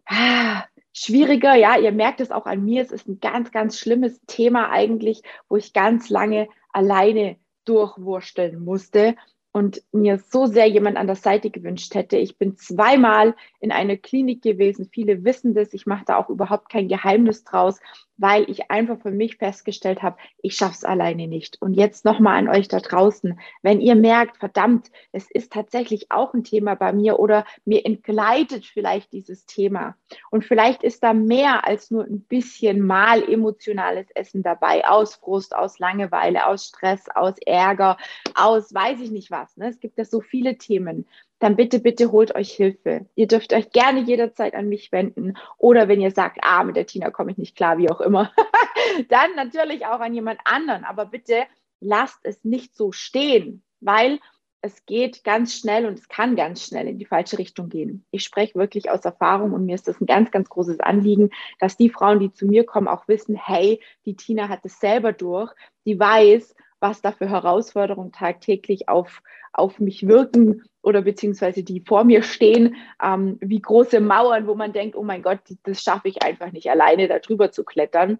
ah, 0.06 0.64
schwieriger. 0.94 1.56
Ja, 1.56 1.78
ihr 1.78 1.92
merkt 1.92 2.22
es 2.22 2.32
auch 2.32 2.46
an 2.46 2.64
mir. 2.64 2.82
Es 2.82 2.92
ist 2.92 3.08
ein 3.08 3.20
ganz, 3.20 3.52
ganz 3.52 3.78
schlimmes 3.78 4.20
Thema 4.26 4.72
eigentlich, 4.72 5.22
wo 5.50 5.58
ich 5.58 5.74
ganz 5.74 6.10
lange 6.10 6.48
alleine 6.72 7.38
durchwursteln 7.66 8.64
musste 8.64 9.16
und 9.56 9.82
mir 9.94 10.18
so 10.18 10.48
sehr 10.48 10.68
jemand 10.68 10.98
an 10.98 11.08
der 11.08 11.16
Seite 11.16 11.50
gewünscht 11.50 11.96
hätte. 11.96 12.18
Ich 12.18 12.38
bin 12.38 12.58
zweimal 12.58 13.36
in 13.62 13.72
einer 13.72 13.96
Klinik 13.96 14.42
gewesen. 14.42 14.90
Viele 14.92 15.24
wissen 15.24 15.54
das. 15.54 15.74
Ich 15.74 15.86
mache 15.86 16.04
da 16.06 16.18
auch 16.18 16.30
überhaupt 16.30 16.68
kein 16.68 16.90
Geheimnis 16.90 17.46
draus 17.46 17.80
weil 18.18 18.50
ich 18.50 18.72
einfach 18.72 19.00
für 19.02 19.12
mich 19.12 19.38
festgestellt 19.38 20.02
habe, 20.02 20.18
ich 20.42 20.56
schaffe 20.56 20.76
es 20.76 20.84
alleine 20.84 21.28
nicht. 21.28 21.62
Und 21.62 21.74
jetzt 21.74 22.06
nochmal 22.06 22.38
an 22.38 22.50
euch 22.50 22.68
da 22.68 22.80
draußen, 22.80 23.40
wenn 23.62 23.82
ihr 23.82 23.96
merkt, 23.96 24.38
verdammt, 24.38 24.92
es 25.12 25.30
ist 25.30 25.52
tatsächlich 25.52 26.12
auch 26.12 26.34
ein 26.34 26.44
Thema 26.44 26.76
bei 26.76 26.94
mir 26.94 27.20
oder 27.20 27.46
mir 27.66 27.86
entgleitet 27.86 28.66
vielleicht 28.66 29.12
dieses 29.14 29.46
Thema 29.46 29.96
und 30.32 30.46
vielleicht 30.46 30.84
ist 30.84 31.04
da 31.04 31.14
mehr 31.14 31.68
als 31.68 31.92
nur 31.92 32.04
ein 32.04 32.22
bisschen 32.22 32.82
mal 32.82 33.24
emotionales 33.24 34.08
Essen 34.12 34.44
dabei, 34.44 34.88
aus 34.88 35.16
Frust, 35.16 35.56
aus 35.56 35.80
Langeweile, 35.80 36.48
aus 36.48 36.66
Stress, 36.66 37.06
aus 37.14 37.36
Ärger, 37.46 37.98
aus 38.36 38.74
weiß 38.74 39.02
ich 39.02 39.12
nicht 39.12 39.32
was. 39.32 39.56
Ne? 39.58 39.70
Es 39.70 39.80
gibt 39.80 39.98
ja 39.98 40.06
so 40.06 40.22
viele 40.22 40.58
Themen 40.58 41.08
dann 41.40 41.56
bitte, 41.56 41.80
bitte 41.80 42.12
holt 42.12 42.34
euch 42.36 42.52
Hilfe. 42.52 43.06
Ihr 43.16 43.28
dürft 43.28 43.54
euch 43.54 43.72
gerne 43.72 44.02
jederzeit 44.02 44.56
an 44.56 44.70
mich 44.70 44.92
wenden. 44.92 45.38
Oder 45.58 45.88
wenn 45.88 46.02
ihr 46.02 46.12
sagt, 46.12 46.40
ah, 46.42 46.64
mit 46.64 46.76
der 46.76 46.86
Tina 46.86 47.10
komme 47.12 47.32
ich 47.32 47.38
nicht 47.38 47.56
klar, 47.56 47.78
wie 47.78 47.90
auch 47.90 48.02
immer, 48.02 48.32
dann 49.10 49.36
natürlich 49.36 49.86
auch 49.86 50.00
an 50.00 50.14
jemand 50.14 50.40
anderen. 50.46 50.86
Aber 50.86 51.06
bitte 51.06 51.44
lasst 51.80 52.20
es 52.24 52.44
nicht 52.44 52.76
so 52.76 52.92
stehen, 52.92 53.64
weil 53.82 54.20
es 54.62 54.84
geht 54.88 55.24
ganz 55.24 55.56
schnell 55.56 55.86
und 55.86 56.00
es 56.00 56.08
kann 56.08 56.36
ganz 56.36 56.66
schnell 56.66 56.88
in 56.88 56.98
die 56.98 57.06
falsche 57.06 57.38
Richtung 57.38 57.70
gehen. 57.70 58.04
Ich 58.10 58.24
spreche 58.24 58.56
wirklich 58.56 58.90
aus 58.90 59.06
Erfahrung 59.06 59.54
und 59.54 59.66
mir 59.66 59.76
ist 59.76 59.88
das 59.88 60.02
ein 60.02 60.08
ganz, 60.08 60.32
ganz 60.32 60.50
großes 60.50 60.80
Anliegen, 60.80 61.30
dass 61.60 61.78
die 61.78 61.92
Frauen, 61.92 62.20
die 62.20 62.34
zu 62.34 62.48
mir 62.48 62.66
kommen, 62.66 62.88
auch 62.88 63.08
wissen, 63.08 63.36
hey, 63.36 63.80
die 64.06 64.16
Tina 64.16 64.50
hat 64.50 64.62
es 64.64 64.80
selber 64.80 65.14
durch, 65.14 65.54
die 65.86 66.00
weiß, 66.00 66.55
was 66.80 67.02
da 67.02 67.12
für 67.12 67.30
Herausforderungen 67.30 68.12
tagtäglich 68.12 68.90
auf, 68.90 69.22
auf 69.54 69.80
mich 69.80 70.08
wirken 70.08 70.64
oder 70.82 71.02
beziehungsweise 71.02 71.64
die 71.64 71.82
vor 71.82 72.04
mir 72.04 72.22
stehen, 72.22 72.76
ähm, 73.02 73.38
wie 73.42 73.62
große 73.62 74.00
Mauern, 74.00 74.48
wo 74.48 74.56
man 74.56 74.74
denkt, 74.74 74.96
oh 74.96 75.04
mein 75.04 75.24
Gott, 75.24 75.40
das 75.64 75.82
schaffe 75.82 76.08
ich 76.08 76.24
einfach 76.24 76.52
nicht 76.52 76.70
alleine, 76.70 77.08
da 77.08 77.20
drüber 77.20 77.52
zu 77.52 77.64
klettern. 77.64 78.20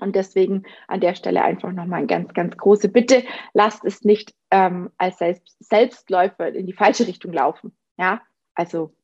Und 0.00 0.14
deswegen 0.14 0.62
an 0.86 1.00
der 1.00 1.14
Stelle 1.14 1.42
einfach 1.42 1.72
nochmal 1.72 1.98
eine 1.98 2.06
ganz, 2.06 2.32
ganz 2.32 2.56
große 2.56 2.88
Bitte, 2.88 3.24
lasst 3.52 3.84
es 3.84 4.04
nicht 4.04 4.32
ähm, 4.50 4.90
als 4.96 5.18
Selbst 5.18 5.56
Selbstläufer 5.58 6.48
in 6.54 6.66
die 6.66 6.72
falsche 6.72 7.06
Richtung 7.06 7.32
laufen. 7.32 7.76
Ja, 7.98 8.22
also 8.54 8.94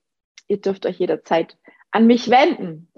ihr 0.47 0.61
dürft 0.61 0.87
euch 0.87 0.99
jederzeit 0.99 1.59
an 1.91 2.07
mich 2.07 2.31
wenden. 2.31 2.89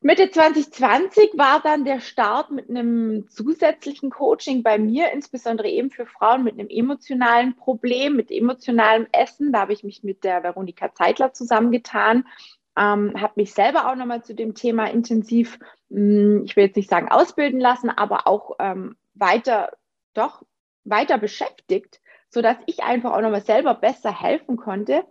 Mitte 0.00 0.30
2020 0.30 1.32
war 1.36 1.60
dann 1.60 1.84
der 1.84 1.98
Start 1.98 2.52
mit 2.52 2.70
einem 2.70 3.28
zusätzlichen 3.30 4.10
Coaching 4.10 4.62
bei 4.62 4.78
mir, 4.78 5.10
insbesondere 5.10 5.68
eben 5.68 5.90
für 5.90 6.06
Frauen 6.06 6.44
mit 6.44 6.54
einem 6.54 6.68
emotionalen 6.68 7.56
Problem, 7.56 8.14
mit 8.14 8.30
emotionalem 8.30 9.08
Essen. 9.10 9.52
Da 9.52 9.60
habe 9.60 9.72
ich 9.72 9.82
mich 9.82 10.04
mit 10.04 10.22
der 10.22 10.44
Veronika 10.44 10.94
Zeitler 10.94 11.32
zusammengetan, 11.32 12.28
ähm, 12.76 13.20
habe 13.20 13.32
mich 13.36 13.52
selber 13.52 13.90
auch 13.90 13.96
nochmal 13.96 14.22
zu 14.22 14.36
dem 14.36 14.54
Thema 14.54 14.88
intensiv, 14.88 15.58
mh, 15.88 15.98
hm, 15.98 16.44
ich 16.44 16.54
will 16.54 16.66
jetzt 16.66 16.76
nicht 16.76 16.90
sagen 16.90 17.08
ausbilden 17.08 17.58
lassen, 17.58 17.90
aber 17.90 18.28
auch 18.28 18.52
ähm, 18.60 18.94
weiter, 19.14 19.72
doch 20.14 20.44
weiter 20.84 21.18
beschäftigt, 21.18 22.00
sodass 22.30 22.56
ich 22.66 22.84
einfach 22.84 23.14
auch 23.14 23.20
nochmal 23.20 23.44
selber 23.44 23.74
besser 23.74 24.16
helfen 24.16 24.56
konnte 24.56 25.04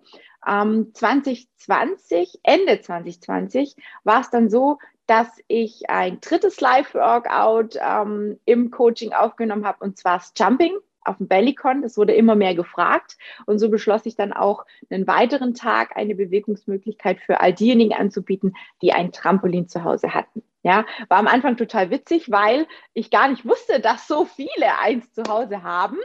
ähm, 0.47 0.91
2020, 0.93 2.39
Ende 2.43 2.81
2020, 2.81 3.75
war 4.03 4.21
es 4.21 4.29
dann 4.29 4.49
so, 4.49 4.79
dass 5.05 5.27
ich 5.47 5.89
ein 5.89 6.19
drittes 6.19 6.59
Live-Workout 6.59 7.77
ähm, 7.81 8.39
im 8.45 8.71
Coaching 8.71 9.13
aufgenommen 9.13 9.65
habe, 9.65 9.83
und 9.83 9.97
zwar 9.97 10.17
das 10.17 10.33
Jumping 10.37 10.77
auf 11.07 11.17
dem 11.17 11.27
Bellycon. 11.27 11.81
Das 11.81 11.97
wurde 11.97 12.13
immer 12.13 12.35
mehr 12.35 12.53
gefragt. 12.53 13.17
Und 13.45 13.59
so 13.59 13.69
beschloss 13.69 14.05
ich 14.05 14.15
dann 14.15 14.33
auch, 14.33 14.65
einen 14.89 15.07
weiteren 15.07 15.53
Tag 15.53 15.95
eine 15.95 16.15
Bewegungsmöglichkeit 16.15 17.19
für 17.21 17.39
all 17.39 17.53
diejenigen 17.53 17.93
anzubieten, 17.93 18.53
die 18.81 18.93
ein 18.93 19.11
Trampolin 19.11 19.67
zu 19.67 19.83
Hause 19.83 20.13
hatten. 20.13 20.43
Ja, 20.63 20.85
war 21.07 21.19
am 21.19 21.27
Anfang 21.27 21.55
total 21.55 21.91
witzig, 21.91 22.29
weil 22.29 22.67
ich 22.93 23.09
gar 23.09 23.29
nicht 23.29 23.45
wusste, 23.45 23.79
dass 23.79 24.07
so 24.07 24.25
viele 24.25 24.77
eins 24.79 25.13
zu 25.13 25.23
Hause 25.23 25.63
haben 25.63 25.97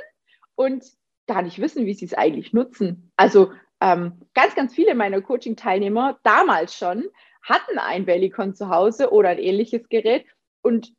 und 0.55 0.85
gar 1.27 1.43
nicht 1.43 1.59
wissen, 1.61 1.87
wie 1.87 1.95
sie 1.95 2.05
es 2.05 2.15
eigentlich 2.15 2.53
nutzen. 2.53 3.11
Also 3.17 3.51
ähm, 3.83 4.23
ganz, 4.35 4.55
ganz 4.55 4.75
viele 4.75 4.95
meiner 4.95 5.21
Coaching-Teilnehmer 5.21 6.19
damals 6.23 6.77
schon 6.77 7.05
hatten 7.43 7.79
ein 7.79 8.07
Bellycon 8.07 8.55
zu 8.55 8.69
Hause 8.69 9.11
oder 9.11 9.31
ein 9.31 9.39
ähnliches 9.39 9.89
Gerät 9.89 10.25
und 10.63 10.93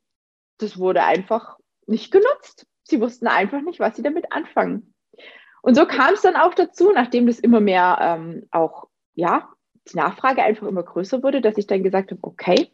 das 0.58 0.78
wurde 0.78 1.02
einfach 1.02 1.58
nicht 1.86 2.12
genutzt. 2.12 2.66
Sie 2.82 3.00
wussten 3.00 3.26
einfach 3.26 3.62
nicht, 3.62 3.80
was 3.80 3.96
sie 3.96 4.02
damit 4.02 4.30
anfangen. 4.30 4.94
Und 5.62 5.74
so 5.74 5.86
kam 5.86 6.12
es 6.12 6.20
dann 6.20 6.36
auch 6.36 6.52
dazu, 6.52 6.92
nachdem 6.92 7.26
das 7.26 7.38
immer 7.38 7.60
mehr 7.60 7.96
ähm, 8.00 8.46
auch, 8.50 8.88
ja, 9.14 9.48
die 9.88 9.96
Nachfrage 9.96 10.42
einfach 10.42 10.66
immer 10.66 10.82
größer 10.82 11.22
wurde, 11.22 11.40
dass 11.40 11.56
ich 11.56 11.66
dann 11.66 11.82
gesagt 11.82 12.10
habe, 12.10 12.20
okay, 12.22 12.70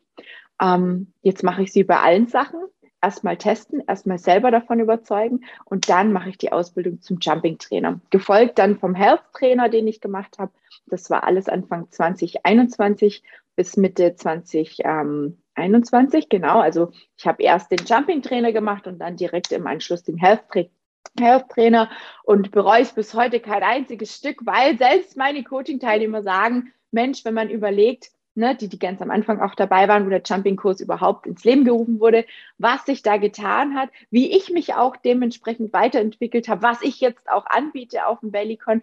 ähm, 0.60 1.12
jetzt 1.22 1.44
mache 1.44 1.62
ich 1.62 1.72
sie 1.72 1.84
bei 1.84 2.00
allen 2.00 2.26
Sachen 2.26 2.60
erstmal 3.02 3.36
testen, 3.36 3.82
erstmal 3.86 4.18
selber 4.18 4.50
davon 4.50 4.80
überzeugen 4.80 5.44
und 5.64 5.88
dann 5.88 6.12
mache 6.12 6.30
ich 6.30 6.38
die 6.38 6.52
Ausbildung 6.52 7.00
zum 7.00 7.18
Jumping 7.20 7.58
Trainer. 7.58 8.00
Gefolgt 8.10 8.58
dann 8.58 8.78
vom 8.78 8.94
Health 8.94 9.22
Trainer, 9.32 9.68
den 9.68 9.88
ich 9.88 10.00
gemacht 10.00 10.38
habe. 10.38 10.52
Das 10.86 11.10
war 11.10 11.24
alles 11.24 11.48
Anfang 11.48 11.90
2021 11.90 13.22
bis 13.56 13.76
Mitte 13.76 14.16
2021, 14.16 16.28
genau. 16.28 16.60
Also 16.60 16.90
ich 17.16 17.26
habe 17.26 17.42
erst 17.42 17.70
den 17.70 17.84
Jumping 17.86 18.22
Trainer 18.22 18.52
gemacht 18.52 18.86
und 18.86 18.98
dann 18.98 19.16
direkt 19.16 19.52
im 19.52 19.66
Anschluss 19.66 20.02
den 20.02 20.18
Health 20.18 20.48
Trainer 20.50 20.70
Health 21.18 21.48
Trainer 21.48 21.90
und 22.24 22.50
bereue 22.50 22.82
es 22.82 22.92
bis 22.92 23.14
heute 23.14 23.40
kein 23.40 23.62
einziges 23.62 24.14
Stück, 24.14 24.44
weil 24.44 24.78
selbst 24.78 25.16
meine 25.16 25.42
Coaching-Teilnehmer 25.42 26.22
sagen, 26.22 26.72
Mensch, 26.90 27.24
wenn 27.24 27.34
man 27.34 27.50
überlegt, 27.50 28.10
ne, 28.40 28.56
die, 28.56 28.68
die 28.68 28.78
ganz 28.78 29.00
am 29.00 29.12
Anfang 29.12 29.40
auch 29.40 29.54
dabei 29.54 29.86
waren, 29.86 30.04
wo 30.04 30.10
der 30.10 30.22
Jumping-Kurs 30.24 30.80
überhaupt 30.80 31.26
ins 31.26 31.44
Leben 31.44 31.64
gerufen 31.64 32.00
wurde, 32.00 32.24
was 32.58 32.84
sich 32.84 33.02
da 33.02 33.18
getan 33.18 33.76
hat, 33.76 33.90
wie 34.10 34.36
ich 34.36 34.50
mich 34.50 34.74
auch 34.74 34.96
dementsprechend 34.96 35.72
weiterentwickelt 35.72 36.48
habe, 36.48 36.62
was 36.62 36.82
ich 36.82 37.00
jetzt 37.00 37.30
auch 37.30 37.46
anbiete 37.46 38.06
auf 38.06 38.20
dem 38.20 38.32
Bellycon. 38.32 38.82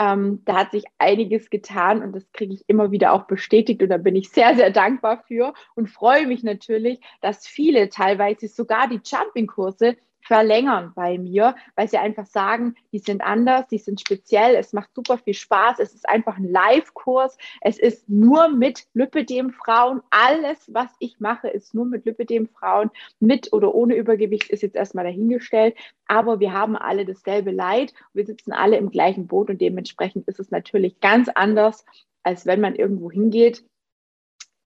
Ähm, 0.00 0.42
da 0.44 0.58
hat 0.58 0.70
sich 0.70 0.84
einiges 0.98 1.50
getan 1.50 2.02
und 2.02 2.14
das 2.14 2.30
kriege 2.32 2.54
ich 2.54 2.62
immer 2.68 2.92
wieder 2.92 3.12
auch 3.12 3.24
bestätigt 3.24 3.82
und 3.82 3.88
da 3.88 3.96
bin 3.96 4.14
ich 4.14 4.30
sehr, 4.30 4.54
sehr 4.54 4.70
dankbar 4.70 5.24
für 5.26 5.54
und 5.74 5.90
freue 5.90 6.28
mich 6.28 6.44
natürlich, 6.44 7.00
dass 7.20 7.48
viele 7.48 7.88
teilweise 7.88 8.46
sogar 8.46 8.88
die 8.88 9.00
Jumping-Kurse 9.04 9.96
verlängern 10.28 10.92
bei 10.94 11.16
mir, 11.16 11.56
weil 11.74 11.88
sie 11.88 11.96
einfach 11.96 12.26
sagen, 12.26 12.74
die 12.92 12.98
sind 12.98 13.22
anders, 13.22 13.66
die 13.68 13.78
sind 13.78 13.98
speziell, 13.98 14.56
es 14.56 14.74
macht 14.74 14.94
super 14.94 15.16
viel 15.16 15.32
Spaß, 15.32 15.78
es 15.78 15.94
ist 15.94 16.06
einfach 16.06 16.36
ein 16.36 16.52
Live-Kurs, 16.52 17.38
es 17.62 17.78
ist 17.78 18.08
nur 18.10 18.48
mit 18.48 18.86
Lipidem-Frauen, 18.92 20.02
alles, 20.10 20.68
was 20.72 20.90
ich 20.98 21.18
mache, 21.18 21.48
ist 21.48 21.74
nur 21.74 21.86
mit 21.86 22.04
Lipidem-Frauen, 22.04 22.90
mit 23.20 23.54
oder 23.54 23.74
ohne 23.74 23.96
Übergewicht 23.96 24.50
ist 24.50 24.62
jetzt 24.62 24.76
erstmal 24.76 25.06
dahingestellt, 25.06 25.74
aber 26.06 26.40
wir 26.40 26.52
haben 26.52 26.76
alle 26.76 27.06
dasselbe 27.06 27.50
Leid, 27.50 27.94
wir 28.12 28.26
sitzen 28.26 28.52
alle 28.52 28.76
im 28.76 28.90
gleichen 28.90 29.28
Boot 29.28 29.48
und 29.48 29.62
dementsprechend 29.62 30.28
ist 30.28 30.40
es 30.40 30.50
natürlich 30.50 31.00
ganz 31.00 31.30
anders, 31.34 31.86
als 32.22 32.44
wenn 32.44 32.60
man 32.60 32.74
irgendwo 32.74 33.10
hingeht 33.10 33.64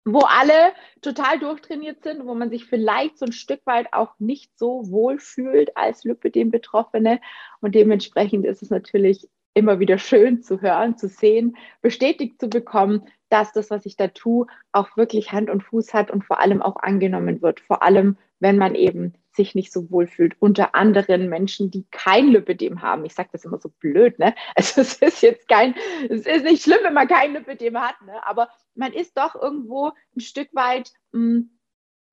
wo 0.05 0.21
alle 0.21 0.73
total 1.01 1.39
durchtrainiert 1.39 2.03
sind, 2.03 2.27
wo 2.27 2.35
man 2.35 2.51
sich 2.51 2.65
vielleicht 2.65 3.19
so 3.19 3.27
ein 3.27 3.33
Stück 3.33 3.61
weit 3.67 3.93
auch 3.93 4.15
nicht 4.19 4.59
so 4.59 4.91
wohl 4.91 5.19
fühlt 5.19 5.77
als 5.77 6.05
Lipidem-Betroffene. 6.05 7.21
Und 7.61 7.75
dementsprechend 7.75 8.45
ist 8.45 8.63
es 8.63 8.71
natürlich 8.71 9.29
immer 9.55 9.79
wieder 9.79 9.99
schön 9.99 10.43
zu 10.43 10.61
hören, 10.61 10.97
zu 10.97 11.09
sehen, 11.09 11.57
bestätigt 11.83 12.41
zu 12.41 12.49
bekommen, 12.49 13.03
dass 13.29 13.53
das, 13.53 13.71
was 13.71 13.87
ich 13.87 13.97
da 13.97 14.09
tue, 14.09 14.47
auch 14.73 14.97
wirklich 14.97 15.33
Hand 15.33 15.51
und 15.51 15.63
Fuß 15.63 15.95
hat 15.95 16.11
und 16.11 16.25
vor 16.25 16.41
allem 16.41 16.63
auch 16.63 16.77
angenommen 16.77 17.43
wird. 17.43 17.61
Vor 17.61 17.83
allem, 17.83 18.17
wenn 18.41 18.59
man 18.59 18.75
eben 18.75 19.15
sich 19.35 19.55
nicht 19.55 19.73
so 19.73 19.91
wohl 19.91 20.07
fühlt 20.07 20.37
unter 20.41 20.75
anderen 20.75 21.29
Menschen, 21.29 21.71
die 21.71 21.87
kein 21.91 22.29
Lipidem 22.29 22.83
haben. 22.83 23.05
Ich 23.05 23.15
sage 23.15 23.31
das 23.33 23.45
immer 23.45 23.59
so 23.59 23.69
blöd, 23.69 24.19
ne? 24.19 24.35
Also 24.55 24.81
es 24.83 24.95
ist 24.95 25.23
jetzt 25.23 25.49
kein, 25.49 25.75
es 26.09 26.27
ist 26.27 26.45
nicht 26.45 26.63
schlimm, 26.63 26.81
wenn 26.83 26.95
man 26.95 27.09
kein 27.09 27.33
Lipidem 27.33 27.79
hat, 27.81 28.01
ne? 28.03 28.25
Aber 28.27 28.49
man 28.75 28.93
ist 28.93 29.17
doch 29.17 29.35
irgendwo 29.35 29.93
ein 30.17 30.21
Stück 30.21 30.49
weit 30.55 30.93
mh, 31.13 31.45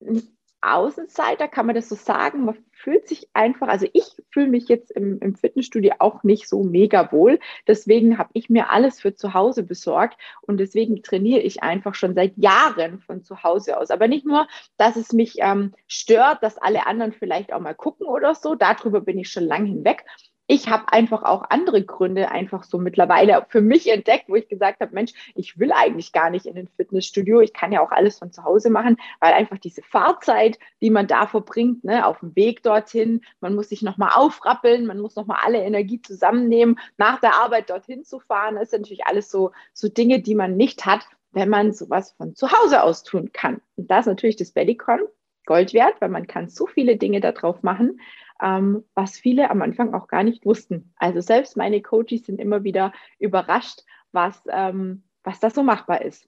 hm, 0.01 0.27
Außenseiter, 0.61 1.47
kann 1.47 1.65
man 1.65 1.75
das 1.75 1.89
so 1.89 1.95
sagen? 1.95 2.45
Man 2.45 2.57
fühlt 2.71 3.07
sich 3.07 3.29
einfach, 3.33 3.67
also 3.67 3.87
ich 3.93 4.05
fühle 4.31 4.47
mich 4.47 4.67
jetzt 4.67 4.91
im, 4.91 5.19
im 5.19 5.35
Fitnessstudio 5.35 5.93
auch 5.99 6.23
nicht 6.23 6.47
so 6.47 6.63
mega 6.63 7.11
wohl. 7.11 7.39
Deswegen 7.67 8.17
habe 8.17 8.29
ich 8.33 8.49
mir 8.49 8.71
alles 8.71 8.99
für 8.99 9.15
zu 9.15 9.33
Hause 9.33 9.63
besorgt 9.63 10.17
und 10.41 10.57
deswegen 10.57 11.01
trainiere 11.03 11.41
ich 11.41 11.63
einfach 11.63 11.95
schon 11.95 12.15
seit 12.15 12.37
Jahren 12.37 12.99
von 12.99 13.23
zu 13.23 13.43
Hause 13.43 13.77
aus. 13.77 13.91
Aber 13.91 14.07
nicht 14.07 14.25
nur, 14.25 14.47
dass 14.77 14.95
es 14.95 15.13
mich 15.13 15.35
ähm, 15.39 15.73
stört, 15.87 16.43
dass 16.43 16.57
alle 16.57 16.87
anderen 16.87 17.13
vielleicht 17.13 17.53
auch 17.53 17.59
mal 17.59 17.75
gucken 17.75 18.07
oder 18.07 18.35
so, 18.35 18.55
darüber 18.55 19.01
bin 19.01 19.19
ich 19.19 19.29
schon 19.29 19.45
lange 19.45 19.67
hinweg, 19.67 20.05
ich 20.51 20.67
habe 20.67 20.91
einfach 20.91 21.21
auch 21.21 21.43
andere 21.51 21.85
Gründe 21.85 22.31
einfach 22.31 22.63
so 22.63 22.79
mittlerweile 22.79 23.45
für 23.49 23.61
mich 23.61 23.87
entdeckt, 23.87 24.29
wo 24.29 24.35
ich 24.35 24.47
gesagt 24.47 24.81
habe, 24.81 24.95
Mensch, 24.95 25.13
ich 25.35 25.59
will 25.59 25.71
eigentlich 25.71 26.11
gar 26.11 26.31
nicht 26.31 26.47
in 26.47 26.57
ein 26.57 26.67
Fitnessstudio. 26.75 27.39
Ich 27.41 27.53
kann 27.53 27.71
ja 27.71 27.81
auch 27.81 27.91
alles 27.91 28.17
von 28.17 28.31
zu 28.31 28.43
Hause 28.43 28.71
machen, 28.71 28.97
weil 29.19 29.33
einfach 29.33 29.59
diese 29.59 29.83
Fahrzeit, 29.83 30.57
die 30.81 30.89
man 30.89 31.05
da 31.05 31.27
verbringt, 31.27 31.83
ne, 31.83 32.03
auf 32.03 32.21
dem 32.21 32.35
Weg 32.35 32.63
dorthin, 32.63 33.21
man 33.41 33.53
muss 33.53 33.69
sich 33.69 33.83
nochmal 33.83 34.09
aufrappeln, 34.15 34.87
man 34.87 34.99
muss 34.99 35.15
nochmal 35.15 35.37
alle 35.45 35.59
Energie 35.59 36.01
zusammennehmen, 36.01 36.79
nach 36.97 37.19
der 37.19 37.35
Arbeit 37.35 37.69
dorthin 37.69 38.03
zu 38.03 38.19
fahren. 38.19 38.55
Das 38.55 38.71
sind 38.71 38.81
natürlich 38.81 39.05
alles 39.05 39.29
so, 39.29 39.51
so 39.73 39.87
Dinge, 39.87 40.19
die 40.19 40.33
man 40.33 40.57
nicht 40.57 40.83
hat, 40.87 41.07
wenn 41.31 41.49
man 41.49 41.73
sowas 41.73 42.13
von 42.13 42.33
zu 42.33 42.51
Hause 42.51 42.81
aus 42.81 43.03
tun 43.03 43.29
kann. 43.33 43.61
Und 43.75 43.91
das 43.91 44.07
ist 44.07 44.07
natürlich 44.07 44.35
das 44.35 44.49
Bellycon 44.49 45.01
Gold 45.45 45.73
wert, 45.73 45.95
weil 45.99 46.09
man 46.09 46.25
kann 46.25 46.49
so 46.49 46.65
viele 46.65 46.97
Dinge 46.97 47.21
darauf 47.21 47.61
machen 47.61 47.99
ähm, 48.41 48.83
was 48.93 49.17
viele 49.17 49.49
am 49.49 49.61
Anfang 49.61 49.93
auch 49.93 50.07
gar 50.07 50.23
nicht 50.23 50.45
wussten. 50.45 50.93
Also 50.97 51.21
selbst 51.21 51.57
meine 51.57 51.81
Coaches 51.81 52.25
sind 52.25 52.39
immer 52.39 52.63
wieder 52.63 52.93
überrascht, 53.19 53.81
was, 54.11 54.41
ähm, 54.49 55.03
was 55.23 55.39
das 55.39 55.55
so 55.55 55.63
machbar 55.63 56.01
ist. 56.01 56.27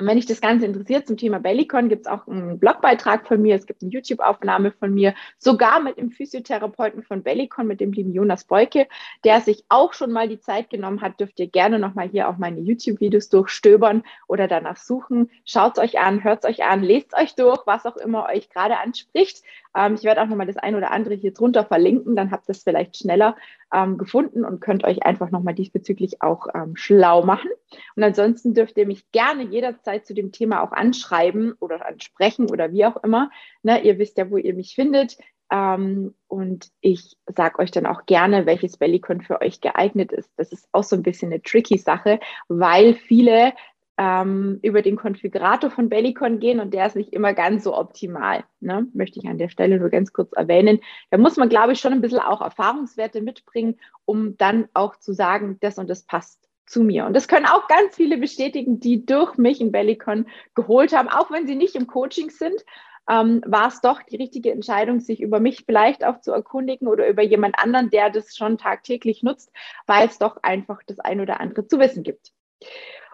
Und 0.00 0.06
wenn 0.06 0.16
dich 0.16 0.26
das 0.26 0.40
Ganze 0.40 0.64
interessiert 0.64 1.06
zum 1.06 1.18
Thema 1.18 1.38
Bellycon, 1.40 1.90
gibt 1.90 2.06
es 2.06 2.12
auch 2.12 2.26
einen 2.26 2.58
Blogbeitrag 2.58 3.28
von 3.28 3.42
mir, 3.42 3.54
es 3.54 3.66
gibt 3.66 3.82
eine 3.82 3.90
YouTube-Aufnahme 3.90 4.72
von 4.72 4.94
mir, 4.94 5.14
sogar 5.38 5.80
mit 5.80 5.98
dem 5.98 6.10
Physiotherapeuten 6.10 7.02
von 7.02 7.22
Bellycon, 7.22 7.66
mit 7.66 7.80
dem 7.80 7.92
lieben 7.92 8.12
Jonas 8.12 8.44
Beuke, 8.44 8.88
der 9.24 9.42
sich 9.42 9.64
auch 9.68 9.92
schon 9.92 10.10
mal 10.10 10.26
die 10.26 10.40
Zeit 10.40 10.70
genommen 10.70 11.02
hat, 11.02 11.20
dürft 11.20 11.38
ihr 11.38 11.48
gerne 11.48 11.78
nochmal 11.78 12.08
hier 12.08 12.28
auch 12.28 12.38
meine 12.38 12.60
YouTube-Videos 12.60 13.28
durchstöbern 13.28 14.02
oder 14.26 14.48
danach 14.48 14.78
suchen. 14.78 15.30
Schaut 15.44 15.76
es 15.76 15.84
euch 15.84 15.98
an, 15.98 16.24
hört 16.24 16.44
es 16.44 16.50
euch 16.50 16.64
an, 16.64 16.82
lest 16.82 17.14
euch 17.14 17.34
durch, 17.34 17.66
was 17.66 17.84
auch 17.84 17.96
immer 17.96 18.26
euch 18.26 18.48
gerade 18.48 18.78
anspricht. 18.78 19.42
Ähm, 19.76 19.94
ich 19.94 20.04
werde 20.04 20.22
auch 20.22 20.26
nochmal 20.26 20.46
das 20.46 20.56
ein 20.56 20.74
oder 20.74 20.90
andere 20.90 21.14
hier 21.14 21.32
drunter 21.32 21.64
verlinken, 21.64 22.16
dann 22.16 22.30
habt 22.30 22.48
ihr 22.48 22.52
es 22.52 22.62
vielleicht 22.62 22.96
schneller 22.96 23.36
ähm, 23.72 23.98
gefunden 23.98 24.44
und 24.44 24.60
könnt 24.60 24.84
euch 24.84 25.04
einfach 25.04 25.30
nochmal 25.30 25.54
diesbezüglich 25.54 26.22
auch 26.22 26.48
ähm, 26.54 26.76
schlau 26.76 27.22
machen. 27.24 27.50
Und 27.94 28.02
ansonsten 28.02 28.54
dürft 28.54 28.76
ihr 28.78 28.86
mich 28.86 29.10
gerne 29.12 29.44
jederzeit 29.44 29.89
zu 29.98 30.14
dem 30.14 30.32
Thema 30.32 30.62
auch 30.62 30.72
anschreiben 30.72 31.54
oder 31.60 31.86
ansprechen 31.86 32.50
oder 32.50 32.72
wie 32.72 32.86
auch 32.86 33.02
immer. 33.02 33.30
Ne, 33.62 33.82
ihr 33.82 33.98
wisst 33.98 34.18
ja, 34.18 34.30
wo 34.30 34.36
ihr 34.36 34.54
mich 34.54 34.74
findet. 34.74 35.16
Ähm, 35.50 36.14
und 36.28 36.68
ich 36.80 37.16
sage 37.26 37.58
euch 37.58 37.70
dann 37.70 37.86
auch 37.86 38.06
gerne, 38.06 38.46
welches 38.46 38.76
Bellycon 38.76 39.20
für 39.20 39.40
euch 39.40 39.60
geeignet 39.60 40.12
ist. 40.12 40.30
Das 40.36 40.52
ist 40.52 40.68
auch 40.72 40.84
so 40.84 40.96
ein 40.96 41.02
bisschen 41.02 41.32
eine 41.32 41.42
tricky 41.42 41.76
Sache, 41.76 42.20
weil 42.48 42.94
viele 42.94 43.52
ähm, 43.98 44.60
über 44.62 44.80
den 44.80 44.96
Konfigurator 44.96 45.70
von 45.70 45.88
Bellycon 45.88 46.38
gehen 46.38 46.60
und 46.60 46.72
der 46.72 46.86
ist 46.86 46.96
nicht 46.96 47.12
immer 47.12 47.34
ganz 47.34 47.64
so 47.64 47.76
optimal. 47.76 48.44
Ne? 48.60 48.86
Möchte 48.94 49.18
ich 49.18 49.28
an 49.28 49.36
der 49.36 49.50
Stelle 49.50 49.78
nur 49.78 49.90
ganz 49.90 50.12
kurz 50.12 50.32
erwähnen. 50.32 50.80
Da 51.10 51.18
muss 51.18 51.36
man, 51.36 51.50
glaube 51.50 51.72
ich, 51.72 51.80
schon 51.80 51.92
ein 51.92 52.00
bisschen 52.00 52.20
auch 52.20 52.40
Erfahrungswerte 52.40 53.20
mitbringen, 53.20 53.78
um 54.06 54.38
dann 54.38 54.68
auch 54.72 54.96
zu 54.96 55.12
sagen, 55.12 55.58
das 55.60 55.76
und 55.76 55.90
das 55.90 56.04
passt 56.04 56.49
zu 56.70 56.82
mir. 56.82 57.04
Und 57.04 57.12
das 57.14 57.28
können 57.28 57.46
auch 57.46 57.68
ganz 57.68 57.96
viele 57.96 58.16
bestätigen, 58.16 58.80
die 58.80 59.04
durch 59.04 59.36
mich 59.36 59.60
in 59.60 59.72
Bellycon 59.72 60.26
geholt 60.54 60.92
haben, 60.92 61.08
auch 61.08 61.30
wenn 61.30 61.46
sie 61.46 61.56
nicht 61.56 61.74
im 61.74 61.86
Coaching 61.86 62.30
sind. 62.30 62.64
Ähm, 63.08 63.42
war 63.44 63.68
es 63.68 63.80
doch 63.80 64.02
die 64.02 64.16
richtige 64.16 64.52
Entscheidung, 64.52 65.00
sich 65.00 65.20
über 65.20 65.40
mich 65.40 65.64
vielleicht 65.66 66.04
auch 66.04 66.20
zu 66.20 66.32
erkundigen 66.32 66.86
oder 66.86 67.08
über 67.08 67.22
jemand 67.22 67.58
anderen, 67.58 67.90
der 67.90 68.10
das 68.10 68.36
schon 68.36 68.56
tagtäglich 68.56 69.24
nutzt, 69.24 69.50
weil 69.86 70.06
es 70.06 70.18
doch 70.18 70.36
einfach 70.42 70.80
das 70.86 71.00
ein 71.00 71.20
oder 71.20 71.40
andere 71.40 71.66
zu 71.66 71.80
wissen 71.80 72.04
gibt. 72.04 72.30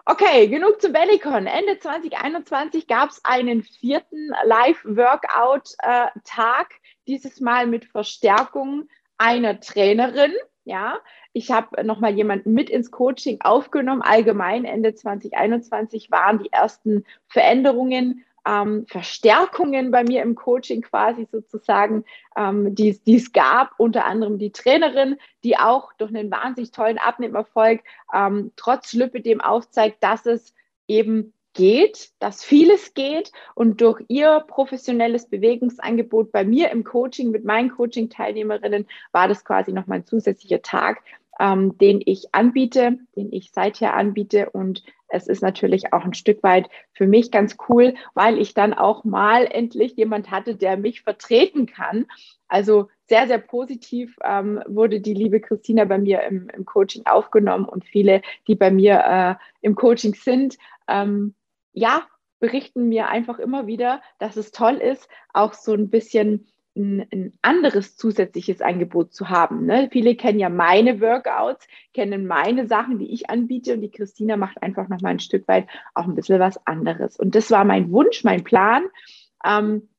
Okay, 0.05 0.47
genug 0.47 0.81
zum 0.81 0.93
Bellycon. 0.93 1.47
Ende 1.47 1.79
2021 1.79 2.87
gab 2.87 3.09
es 3.09 3.25
einen 3.25 3.63
vierten 3.63 4.31
Live-Workout-Tag, 4.45 6.69
dieses 7.07 7.41
Mal 7.41 7.67
mit 7.67 7.83
Verstärkung 7.85 8.87
einer 9.17 9.59
Trainerin. 9.59 10.33
Ja, 10.67 10.99
ich 11.31 11.49
habe 11.49 11.81
nochmal 11.85 12.13
jemanden 12.13 12.51
mit 12.51 12.69
ins 12.69 12.91
Coaching 12.91 13.39
aufgenommen. 13.39 14.01
Allgemein 14.01 14.65
Ende 14.65 14.93
2021 14.93 16.11
waren 16.11 16.39
die 16.39 16.51
ersten 16.51 17.05
Veränderungen 17.29 18.25
ähm, 18.45 18.85
Verstärkungen 18.85 19.91
bei 19.91 20.03
mir 20.03 20.23
im 20.23 20.35
Coaching 20.35 20.81
quasi 20.81 21.25
sozusagen, 21.31 22.03
ähm, 22.35 22.75
die, 22.75 22.99
es 23.15 23.31
gab, 23.31 23.75
unter 23.77 24.03
anderem 24.03 24.39
die 24.39 24.51
Trainerin, 24.51 25.15
die 25.45 25.57
auch 25.57 25.93
durch 25.93 26.13
einen 26.13 26.29
wahnsinnig 26.29 26.71
tollen 26.71 26.97
Abnehmerfolg 26.97 27.81
ähm, 28.13 28.51
trotz 28.57 28.93
dem 29.25 29.39
aufzeigt, 29.39 30.03
dass 30.03 30.25
es 30.25 30.53
eben 30.89 31.31
geht, 31.57 32.11
dass 32.19 32.43
vieles 32.43 32.93
geht 32.93 33.31
und 33.55 33.81
durch 33.81 34.01
ihr 34.07 34.45
professionelles 34.47 35.27
Bewegungsangebot 35.27 36.31
bei 36.31 36.45
mir 36.45 36.69
im 36.69 36.83
Coaching 36.83 37.31
mit 37.31 37.43
meinen 37.43 37.71
Coaching-Teilnehmerinnen 37.71 38.87
war 39.11 39.27
das 39.27 39.43
quasi 39.43 39.73
nochmal 39.73 39.99
ein 39.99 40.05
zusätzlicher 40.05 40.61
Tag, 40.61 41.01
ähm, 41.39 41.75
den 41.79 41.99
ich 42.05 42.27
anbiete, 42.31 42.99
den 43.15 43.33
ich 43.33 43.51
seither 43.51 43.95
anbiete. 43.95 44.51
Und 44.51 44.83
es 45.07 45.27
ist 45.27 45.41
natürlich 45.41 45.93
auch 45.93 46.05
ein 46.05 46.13
Stück 46.13 46.43
weit 46.43 46.69
für 46.93 47.07
mich 47.07 47.31
ganz 47.31 47.57
cool, 47.69 47.95
weil 48.13 48.37
ich 48.37 48.53
dann 48.53 48.75
auch 48.75 49.03
mal 49.03 49.47
endlich 49.47 49.95
jemand 49.95 50.29
hatte, 50.29 50.55
der 50.55 50.77
mich 50.77 51.01
vertreten 51.01 51.65
kann. 51.65 52.05
Also 52.47 52.87
sehr, 53.07 53.25
sehr 53.25 53.39
positiv 53.39 54.15
ähm, 54.23 54.61
wurde 54.67 54.99
die 55.01 55.15
liebe 55.15 55.39
Christina 55.39 55.85
bei 55.85 55.97
mir 55.97 56.21
im, 56.21 56.49
im, 56.49 56.65
Coaching 56.65 57.05
aufgenommen 57.07 57.65
und 57.65 57.83
viele, 57.83 58.21
die 58.47 58.55
bei 58.55 58.69
mir 58.69 59.39
äh, 59.41 59.65
im 59.65 59.73
Coaching 59.73 60.13
sind, 60.13 60.57
ähm, 60.87 61.33
ja, 61.77 62.07
berichten 62.39 62.89
mir 62.89 63.07
einfach 63.07 63.37
immer 63.37 63.67
wieder, 63.67 64.01
dass 64.19 64.35
es 64.35 64.51
toll 64.51 64.75
ist, 64.75 65.07
auch 65.33 65.53
so 65.53 65.73
ein 65.73 65.89
bisschen 65.89 66.47
ein, 66.75 67.07
ein 67.11 67.33
anderes 67.41 67.97
zusätzliches 67.97 68.61
Angebot 68.61 69.13
zu 69.13 69.29
haben. 69.29 69.65
Ne? 69.65 69.89
Viele 69.91 70.15
kennen 70.15 70.39
ja 70.39 70.49
meine 70.49 71.01
Workouts, 71.01 71.67
kennen 71.93 72.25
meine 72.25 72.67
Sachen, 72.67 72.97
die 72.97 73.11
ich 73.11 73.29
anbiete 73.29 73.73
und 73.73 73.81
die 73.81 73.91
Christina 73.91 74.37
macht 74.37 74.61
einfach 74.61 74.87
noch 74.87 75.01
mal 75.01 75.09
ein 75.09 75.19
Stück 75.19 75.47
weit 75.47 75.67
auch 75.93 76.05
ein 76.05 76.15
bisschen 76.15 76.39
was 76.39 76.65
anderes. 76.65 77.17
Und 77.17 77.35
das 77.35 77.51
war 77.51 77.63
mein 77.63 77.91
Wunsch, 77.91 78.23
mein 78.23 78.43
Plan, 78.43 78.85
ähm, 79.45 79.89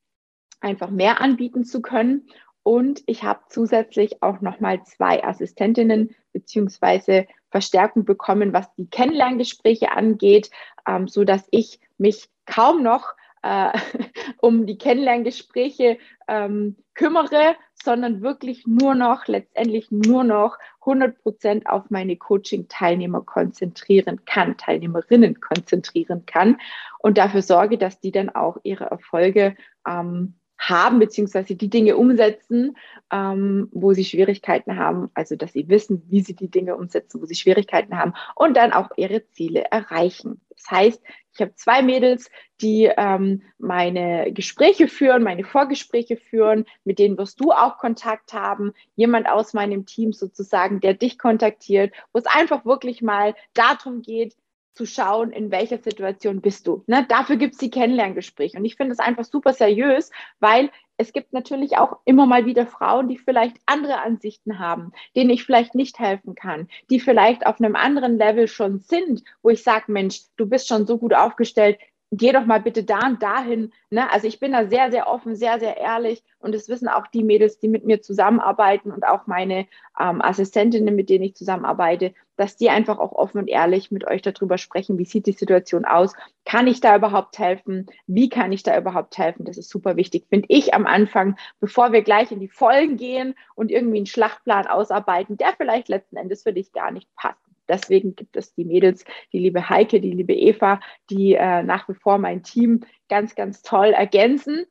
einfach 0.61 0.91
mehr 0.91 1.21
anbieten 1.21 1.65
zu 1.65 1.81
können. 1.81 2.29
Und 2.65 3.03
ich 3.07 3.23
habe 3.23 3.41
zusätzlich 3.49 4.23
auch 4.23 4.41
nochmal 4.41 4.83
zwei 4.85 5.25
Assistentinnen 5.25 6.15
beziehungsweise 6.33 7.27
Verstärkung 7.51 8.05
bekommen, 8.05 8.53
was 8.53 8.73
die 8.75 8.89
Kennenlerngespräche 8.89 9.93
angeht, 9.93 10.51
ähm, 10.87 11.09
so 11.09 11.25
dass 11.25 11.47
ich 11.51 11.81
mich 11.97 12.29
kaum 12.47 12.83
noch 12.83 13.15
äh, 13.43 13.73
um 14.39 14.67
die 14.67 14.79
Kennenlerngespräche 14.79 15.99
ähm, 16.27 16.77
kümmere, 16.95 17.57
sondern 17.75 18.23
wirklich 18.23 18.67
nur 18.67 18.95
noch, 18.95 19.27
letztendlich 19.27 19.91
nur 19.91 20.25
noch 20.25 20.59
100 20.81 21.23
Prozent 21.23 21.67
auf 21.69 21.91
meine 21.91 22.17
Coaching-Teilnehmer 22.17 23.23
konzentrieren 23.23 24.25
kann, 24.25 24.57
Teilnehmerinnen 24.57 25.41
konzentrieren 25.41 26.27
kann 26.27 26.59
und 26.99 27.19
dafür 27.19 27.43
sorge, 27.43 27.79
dass 27.79 28.01
die 28.01 28.11
dann 28.11 28.31
auch 28.31 28.57
ihre 28.65 28.85
Erfolge 28.85 29.55
ähm, 29.87 30.38
haben, 30.59 30.99
beziehungsweise 30.99 31.55
die 31.55 31.71
Dinge 31.71 31.97
umsetzen, 31.97 32.77
ähm, 33.13 33.69
wo 33.73 33.93
sie 33.93 34.05
Schwierigkeiten 34.05 34.77
haben, 34.77 35.11
also 35.15 35.37
dass 35.37 35.53
sie 35.53 35.69
wissen, 35.69 36.03
wie 36.09 36.21
sie 36.21 36.35
die 36.35 36.51
Dinge 36.51 36.77
umsetzen, 36.77 37.23
wo 37.23 37.27
sie 37.27 37.37
Schwierigkeiten 37.37 37.97
haben 37.97 38.15
und 38.35 38.57
dann 38.57 38.73
auch 38.73 38.91
ihre 38.97 39.27
Ziele 39.31 39.65
erreichen. 39.71 40.41
Das 40.57 40.71
heißt, 40.71 41.03
ich 41.33 41.41
habe 41.41 41.55
zwei 41.55 41.83
Mädels, 41.83 42.31
die 42.61 42.91
ähm, 42.97 43.43
meine 43.59 44.33
Gespräche 44.33 44.89
führen, 44.89 45.23
meine 45.23 45.45
Vorgespräche 45.45 46.17
führen, 46.17 46.65
mit 46.83 46.99
denen 46.99 47.17
wirst 47.17 47.39
du 47.41 47.53
auch 47.53 47.79
Kontakt 47.79 48.33
haben. 48.33 48.73
Jemand 48.97 49.29
aus 49.29 49.55
meinem 49.55 49.87
Team 49.87 50.13
sozusagen, 50.13 50.81
der 50.81 50.95
dich 50.95 51.17
kontaktiert, 51.17 51.95
wo 52.13 52.19
es 52.19 52.27
einfach 52.27 52.65
wirklich 52.65 53.03
mal 53.03 53.37
darum 53.55 54.03
geht, 54.03 54.35
zu 54.75 54.87
schauen, 54.87 55.33
in 55.33 55.51
welcher 55.51 55.79
Situation 55.79 56.41
bist 56.41 56.67
du. 56.67 56.85
Ne? 56.87 57.05
Dafür 57.09 57.37
gibt 57.37 57.55
es 57.55 57.59
die 57.59 57.71
Kennenlerngespräche. 57.71 58.59
Und 58.59 58.65
ich 58.65 58.77
finde 58.77 58.93
es 58.93 58.99
einfach 58.99 59.25
super 59.25 59.53
seriös, 59.53 60.11
weil 60.39 60.71
es 60.97 61.13
gibt 61.13 61.33
natürlich 61.33 61.77
auch 61.79 61.99
immer 62.05 62.27
mal 62.27 62.47
wieder 62.47 62.67
Frauen, 62.67 63.09
die 63.09 63.19
vielleicht 63.19 63.57
andere 63.67 64.01
Ansichten 64.01 64.59
haben, 64.59 64.93
denen 65.15 65.31
ich 65.31 65.45
vielleicht 65.45 65.75
nicht 65.75 65.99
helfen 65.99 66.35
kann, 66.35 66.69
die 66.91 67.01
vielleicht 67.01 67.47
auf 67.47 67.61
einem 67.61 67.77
anderen 67.77 68.19
Level 68.19 68.49
schon 68.49 68.81
sind, 68.81 69.23
wo 69.43 69.51
ich 69.51 69.63
sage, 69.63 69.93
Mensch, 69.93 70.23
du 70.37 70.47
bist 70.47 70.69
schon 70.69 70.87
so 70.87 70.99
gut 70.99 71.15
aufgestellt, 71.15 71.79
geh 72.11 72.33
doch 72.33 72.47
mal 72.47 72.61
bitte 72.61 72.85
da 72.85 73.07
und 73.07 73.23
dahin. 73.23 73.73
Ne? 73.91 74.11
Also 74.11 74.27
ich 74.27 74.41
bin 74.41 74.53
da 74.53 74.67
sehr, 74.67 74.91
sehr 74.91 75.09
offen, 75.09 75.37
sehr, 75.37 75.61
sehr 75.61 75.77
ehrlich 75.77 76.23
und 76.39 76.55
das 76.55 76.69
wissen 76.69 76.89
auch 76.89 77.07
die 77.07 77.23
Mädels, 77.23 77.59
die 77.59 77.69
mit 77.69 77.85
mir 77.85 78.01
zusammenarbeiten 78.01 78.91
und 78.91 79.07
auch 79.07 79.27
meine 79.27 79.67
ähm, 79.99 80.23
Assistentinnen, 80.23 80.95
mit 80.95 81.11
denen 81.11 81.25
ich 81.25 81.35
zusammenarbeite, 81.35 82.15
dass 82.37 82.57
die 82.57 82.71
einfach 82.71 82.99
auch 82.99 83.13
offen 83.13 83.39
und 83.39 83.49
ehrlich 83.49 83.91
mit 83.91 84.07
euch 84.07 84.23
darüber 84.23 84.59
sprechen, 84.59 84.99
wie 84.99 85.05
sieht 85.05 85.27
die 85.27 85.33
Situation 85.33 85.85
aus, 85.85 86.15
kann 86.45 86.67
ich 86.67 86.81
da 86.81 86.97
überhaupt 86.97 87.39
helfen, 87.39 87.87
wie 88.07 88.29
kann 88.29 88.53
ich 88.53 88.63
da 88.63 88.79
überhaupt 88.79 89.19
helfen, 89.19 89.45
das 89.45 89.59
ist 89.59 89.69
super 89.69 89.97
wichtig, 89.97 90.27
finde 90.31 90.47
ich 90.49 90.73
am 90.75 90.87
Anfang, 90.87 91.37
bevor 91.61 91.93
wir 91.93 92.03
gleich 92.03 92.31
in 92.33 92.41
die 92.41 92.49
Folgen 92.49 92.97
gehen 92.97 93.35
und 93.55 93.71
irgendwie 93.71 93.99
einen 93.99 94.07
Schlachtplan 94.07 94.67
ausarbeiten, 94.67 95.37
der 95.37 95.53
vielleicht 95.57 95.89
letzten 95.89 96.17
Endes 96.17 96.45
für 96.45 96.53
dich 96.53 96.73
gar 96.73 96.93
nicht 96.93 97.09
passt. 97.17 97.48
Deswegen 97.69 98.17
gibt 98.17 98.37
es 98.37 98.55
die 98.55 98.65
Mädels, 98.65 99.05
die 99.33 99.39
liebe 99.39 99.69
Heike, 99.69 100.01
die 100.01 100.11
liebe 100.11 100.35
Eva, 100.35 100.81
die 101.11 101.35
äh, 101.35 101.63
nach 101.63 101.89
wie 101.89 101.95
vor 101.95 102.19
mein 102.19 102.43
Team 102.43 102.81
ganz, 103.09 103.35
ganz 103.35 103.63
toll 103.63 103.89
ergänzen. 103.89 104.67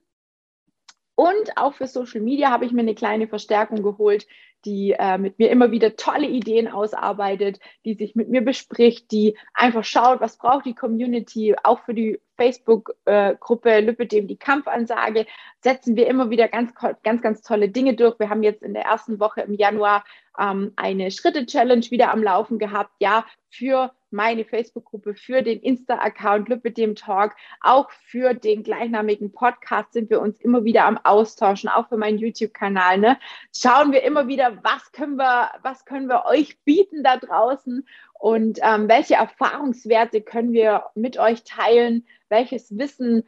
Und 1.16 1.58
auch 1.58 1.74
für 1.74 1.88
Social 1.88 2.22
Media 2.22 2.52
habe 2.52 2.66
ich 2.66 2.72
mir 2.72 2.82
eine 2.82 2.94
kleine 2.94 3.28
Verstärkung 3.28 3.82
geholt, 3.82 4.28
die 4.66 4.92
äh, 4.92 5.18
mit 5.18 5.40
mir 5.40 5.50
immer 5.50 5.72
wieder 5.72 5.96
tolle 5.96 6.28
Ideen 6.28 6.68
ausarbeitet, 6.68 7.60
die 7.86 7.96
sich 7.96 8.16
mit 8.16 8.30
mir 8.30 8.42
bespricht, 8.42 9.12
die 9.12 9.38
einfach 9.54 9.84
schaut, 9.84 10.22
was 10.22 10.38
braucht 10.38 10.66
die 10.66 10.76
Community, 10.76 11.56
auch 11.64 11.80
für 11.86 11.94
die 11.94 12.20
Facebook-Gruppe 12.38 13.70
äh, 13.70 13.82
Lüppe 13.82 14.06
dem 14.06 14.28
die 14.28 14.38
Kampfansage, 14.38 15.26
setzen 15.62 15.96
wir 15.96 16.08
immer 16.08 16.30
wieder 16.30 16.48
ganz, 16.48 16.72
ganz, 17.04 17.22
ganz 17.22 17.42
tolle 17.42 17.70
Dinge 17.70 17.96
durch. 17.96 18.20
Wir 18.20 18.30
haben 18.30 18.44
jetzt 18.44 18.64
in 18.64 18.74
der 18.74 18.84
ersten 18.84 19.20
Woche 19.20 19.42
im 19.42 19.54
Januar 19.54 20.04
ähm, 20.40 20.72
eine 20.76 21.12
Schritte-Challenge 21.12 21.86
wieder 21.90 22.12
am 22.12 22.24
Laufen 22.24 22.60
gehabt, 22.60 22.92
ja, 23.00 23.26
für 23.50 23.92
meine 24.10 24.46
Facebook-Gruppe, 24.46 25.16
für 25.16 25.42
den 25.42 25.60
Insta-Account 25.60 26.48
Lüppe 26.48 26.72
dem 26.72 26.96
Talk, 26.96 27.36
auch 27.62 27.90
für 27.92 28.34
den 28.34 28.64
gleichnamigen 28.64 29.32
Podcast 29.32 29.94
sind 29.94 30.10
wir 30.10 30.22
uns 30.22 30.40
immer 30.40 30.64
wieder 30.64 30.86
am 30.86 30.98
Austauschen, 30.98 31.70
auch 31.70 31.90
für 31.90 31.98
meinen 31.98 32.18
YouTube-Kanal. 32.18 33.00
Ne? 33.00 33.18
Schauen 33.54 33.92
wir 33.92 34.04
immer 34.04 34.28
wieder, 34.28 34.64
was 34.64 34.92
können 34.92 35.18
wir, 35.18 35.52
was 35.62 35.86
können 35.86 36.08
wir 36.08 36.26
euch 36.26 36.58
bieten 36.64 37.04
da 37.04 37.18
draußen 37.18 37.86
und 38.20 38.60
ähm, 38.62 38.88
welche 38.88 39.16
Erfahrungswerte 39.16 40.22
können 40.22 40.54
wir 40.54 40.86
mit 40.96 41.18
euch 41.18 41.44
teilen, 41.44 42.06
welches 42.30 42.78
Wissen 42.78 43.24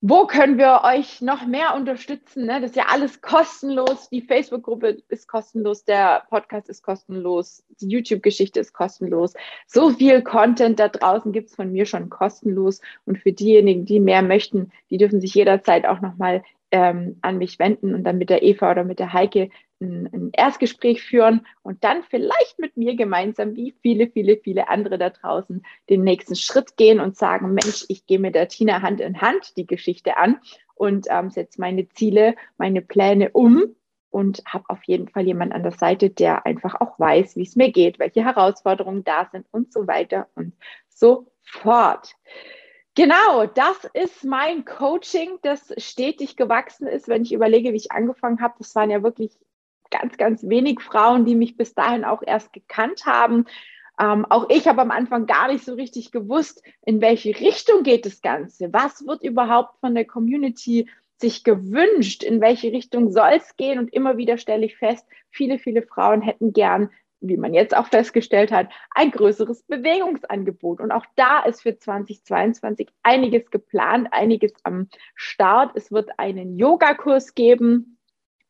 wo 0.00 0.26
können 0.26 0.58
wir 0.58 0.82
euch 0.84 1.20
noch 1.22 1.44
mehr 1.44 1.74
unterstützen? 1.74 2.46
Ne? 2.46 2.60
Das 2.60 2.70
ist 2.70 2.76
ja 2.76 2.86
alles 2.88 3.20
kostenlos. 3.20 4.08
Die 4.10 4.20
Facebook-Gruppe 4.20 4.98
ist 5.08 5.26
kostenlos, 5.26 5.84
der 5.84 6.22
Podcast 6.30 6.68
ist 6.68 6.84
kostenlos, 6.84 7.64
die 7.80 7.88
YouTube-Geschichte 7.88 8.60
ist 8.60 8.72
kostenlos. 8.72 9.34
So 9.66 9.90
viel 9.90 10.22
Content 10.22 10.78
da 10.78 10.86
draußen 10.86 11.32
gibt 11.32 11.48
es 11.48 11.56
von 11.56 11.72
mir 11.72 11.84
schon 11.84 12.10
kostenlos. 12.10 12.80
Und 13.06 13.18
für 13.18 13.32
diejenigen, 13.32 13.86
die 13.86 13.98
mehr 13.98 14.22
möchten, 14.22 14.70
die 14.88 14.98
dürfen 14.98 15.20
sich 15.20 15.34
jederzeit 15.34 15.84
auch 15.84 16.00
nochmal 16.00 16.44
ähm, 16.70 17.18
an 17.22 17.38
mich 17.38 17.58
wenden 17.58 17.94
und 17.94 18.04
dann 18.04 18.18
mit 18.18 18.30
der 18.30 18.42
Eva 18.42 18.70
oder 18.70 18.84
mit 18.84 18.98
der 18.98 19.12
Heike 19.12 19.50
ein, 19.80 20.08
ein, 20.12 20.30
Erstgespräch 20.32 21.02
führen 21.02 21.46
und 21.62 21.84
dann 21.84 22.02
vielleicht 22.02 22.58
mit 22.58 22.76
mir 22.76 22.96
gemeinsam, 22.96 23.56
wie 23.56 23.74
viele, 23.80 24.08
viele, 24.08 24.36
viele 24.36 24.68
andere 24.68 24.98
da 24.98 25.10
draußen, 25.10 25.64
den 25.88 26.04
nächsten 26.04 26.36
Schritt 26.36 26.76
gehen 26.76 27.00
und 27.00 27.16
sagen, 27.16 27.54
Mensch, 27.54 27.84
ich 27.88 28.06
gehe 28.06 28.18
mit 28.18 28.34
der 28.34 28.48
Tina 28.48 28.82
Hand 28.82 29.00
in 29.00 29.20
Hand 29.20 29.56
die 29.56 29.66
Geschichte 29.66 30.16
an 30.16 30.40
und 30.74 31.06
ähm, 31.10 31.30
setze 31.30 31.60
meine 31.60 31.88
Ziele, 31.88 32.34
meine 32.56 32.82
Pläne 32.82 33.30
um 33.30 33.74
und 34.10 34.42
habe 34.46 34.64
auf 34.68 34.82
jeden 34.84 35.08
Fall 35.08 35.26
jemanden 35.26 35.54
an 35.54 35.62
der 35.62 35.72
Seite, 35.72 36.10
der 36.10 36.46
einfach 36.46 36.80
auch 36.80 36.98
weiß, 36.98 37.36
wie 37.36 37.42
es 37.42 37.56
mir 37.56 37.70
geht, 37.70 37.98
welche 37.98 38.24
Herausforderungen 38.24 39.04
da 39.04 39.28
sind 39.30 39.46
und 39.50 39.72
so 39.72 39.86
weiter 39.86 40.28
und 40.34 40.54
so 40.88 41.30
fort. 41.42 42.14
Genau, 42.98 43.46
das 43.46 43.88
ist 43.94 44.24
mein 44.24 44.64
Coaching, 44.64 45.38
das 45.42 45.72
stetig 45.76 46.34
gewachsen 46.34 46.88
ist, 46.88 47.06
wenn 47.06 47.22
ich 47.22 47.32
überlege, 47.32 47.72
wie 47.72 47.76
ich 47.76 47.92
angefangen 47.92 48.40
habe. 48.40 48.56
Das 48.58 48.74
waren 48.74 48.90
ja 48.90 49.04
wirklich 49.04 49.38
ganz, 49.92 50.16
ganz 50.16 50.42
wenig 50.42 50.80
Frauen, 50.80 51.24
die 51.24 51.36
mich 51.36 51.56
bis 51.56 51.74
dahin 51.74 52.04
auch 52.04 52.24
erst 52.26 52.52
gekannt 52.52 53.06
haben. 53.06 53.44
Ähm, 54.00 54.26
auch 54.28 54.50
ich 54.50 54.66
habe 54.66 54.82
am 54.82 54.90
Anfang 54.90 55.26
gar 55.26 55.46
nicht 55.46 55.64
so 55.64 55.74
richtig 55.74 56.10
gewusst, 56.10 56.60
in 56.84 57.00
welche 57.00 57.38
Richtung 57.38 57.84
geht 57.84 58.04
das 58.04 58.20
Ganze. 58.20 58.72
Was 58.72 59.06
wird 59.06 59.22
überhaupt 59.22 59.78
von 59.78 59.94
der 59.94 60.04
Community 60.04 60.90
sich 61.18 61.44
gewünscht? 61.44 62.24
In 62.24 62.40
welche 62.40 62.72
Richtung 62.72 63.12
soll 63.12 63.34
es 63.36 63.56
gehen? 63.56 63.78
Und 63.78 63.94
immer 63.94 64.16
wieder 64.16 64.38
stelle 64.38 64.66
ich 64.66 64.76
fest, 64.76 65.06
viele, 65.30 65.60
viele 65.60 65.82
Frauen 65.82 66.20
hätten 66.20 66.52
gern 66.52 66.90
wie 67.20 67.36
man 67.36 67.54
jetzt 67.54 67.76
auch 67.76 67.86
festgestellt 67.88 68.52
hat, 68.52 68.68
ein 68.94 69.10
größeres 69.10 69.62
Bewegungsangebot. 69.64 70.80
Und 70.80 70.92
auch 70.92 71.04
da 71.16 71.40
ist 71.40 71.62
für 71.62 71.76
2022 71.76 72.88
einiges 73.02 73.50
geplant, 73.50 74.08
einiges 74.12 74.52
am 74.62 74.88
Start. 75.14 75.72
Es 75.74 75.90
wird 75.90 76.10
einen 76.18 76.58
Yogakurs 76.58 77.34
geben 77.34 77.98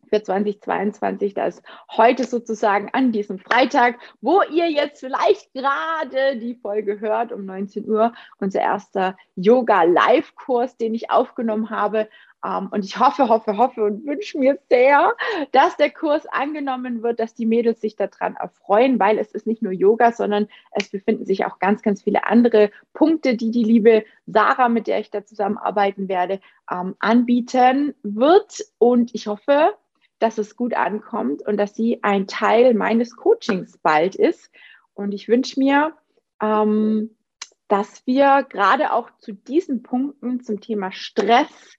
für 0.09 0.23
2022. 0.23 1.35
Da 1.35 1.47
ist 1.47 1.63
heute 1.97 2.25
sozusagen 2.25 2.89
an 2.93 3.13
diesem 3.13 3.39
Freitag, 3.39 3.99
wo 4.21 4.43
ihr 4.43 4.71
jetzt 4.71 5.01
vielleicht 5.01 5.53
gerade 5.53 6.37
die 6.39 6.55
Folge 6.55 7.01
hört, 7.01 7.33
um 7.33 7.45
19 7.45 7.89
Uhr, 7.89 8.13
unser 8.39 8.61
erster 8.61 9.17
Yoga-Live-Kurs, 9.37 10.77
den 10.77 10.95
ich 10.95 11.11
aufgenommen 11.11 11.71
habe. 11.71 12.09
Um, 12.45 12.69
und 12.69 12.85
ich 12.85 13.01
hoffe, 13.01 13.29
hoffe, 13.29 13.57
hoffe 13.57 13.83
und 13.83 14.07
wünsche 14.07 14.39
mir 14.39 14.61
sehr, 14.69 15.13
dass 15.51 15.77
der 15.77 15.91
Kurs 15.91 16.25
angenommen 16.27 17.03
wird, 17.03 17.19
dass 17.19 17.35
die 17.35 17.47
Mädels 17.47 17.81
sich 17.81 17.97
daran 17.97 18.37
erfreuen, 18.37 19.01
weil 19.01 19.19
es 19.19 19.33
ist 19.33 19.49
nicht 19.49 19.61
nur 19.61 19.73
Yoga, 19.73 20.13
sondern 20.13 20.47
es 20.71 20.89
befinden 20.89 21.27
sich 21.27 21.47
auch 21.47 21.59
ganz, 21.59 21.83
ganz 21.83 22.03
viele 22.03 22.27
andere 22.27 22.71
Punkte, 22.93 23.37
die 23.37 23.51
die 23.51 23.65
liebe 23.65 24.05
Sarah, 24.27 24.69
mit 24.69 24.87
der 24.87 25.01
ich 25.01 25.11
da 25.11 25.25
zusammenarbeiten 25.25 26.09
werde, 26.09 26.41
um, 26.71 26.95
anbieten 27.01 27.97
wird. 28.05 28.65
Und 28.79 29.17
ich 29.17 29.27
hoffe, 29.27 29.75
dass 30.21 30.39
es 30.39 30.55
gut 30.55 30.75
ankommt 30.75 31.43
und 31.45 31.57
dass 31.57 31.75
sie 31.75 32.03
ein 32.03 32.29
Teil 32.29 32.75
meines 32.75 33.17
Coachings 33.17 33.79
bald 33.79 34.15
ist. 34.15 34.53
Und 34.95 35.13
ich 35.13 35.29
wünsche 35.29 35.59
mir, 35.59 35.93
ähm, 36.41 37.17
dass 37.67 38.07
wir 38.07 38.47
gerade 38.49 38.93
auch 38.93 39.11
zu 39.19 39.33
diesen 39.33 39.83
Punkten 39.83 40.41
zum 40.41 40.61
Thema 40.61 40.91
Stress, 40.93 41.78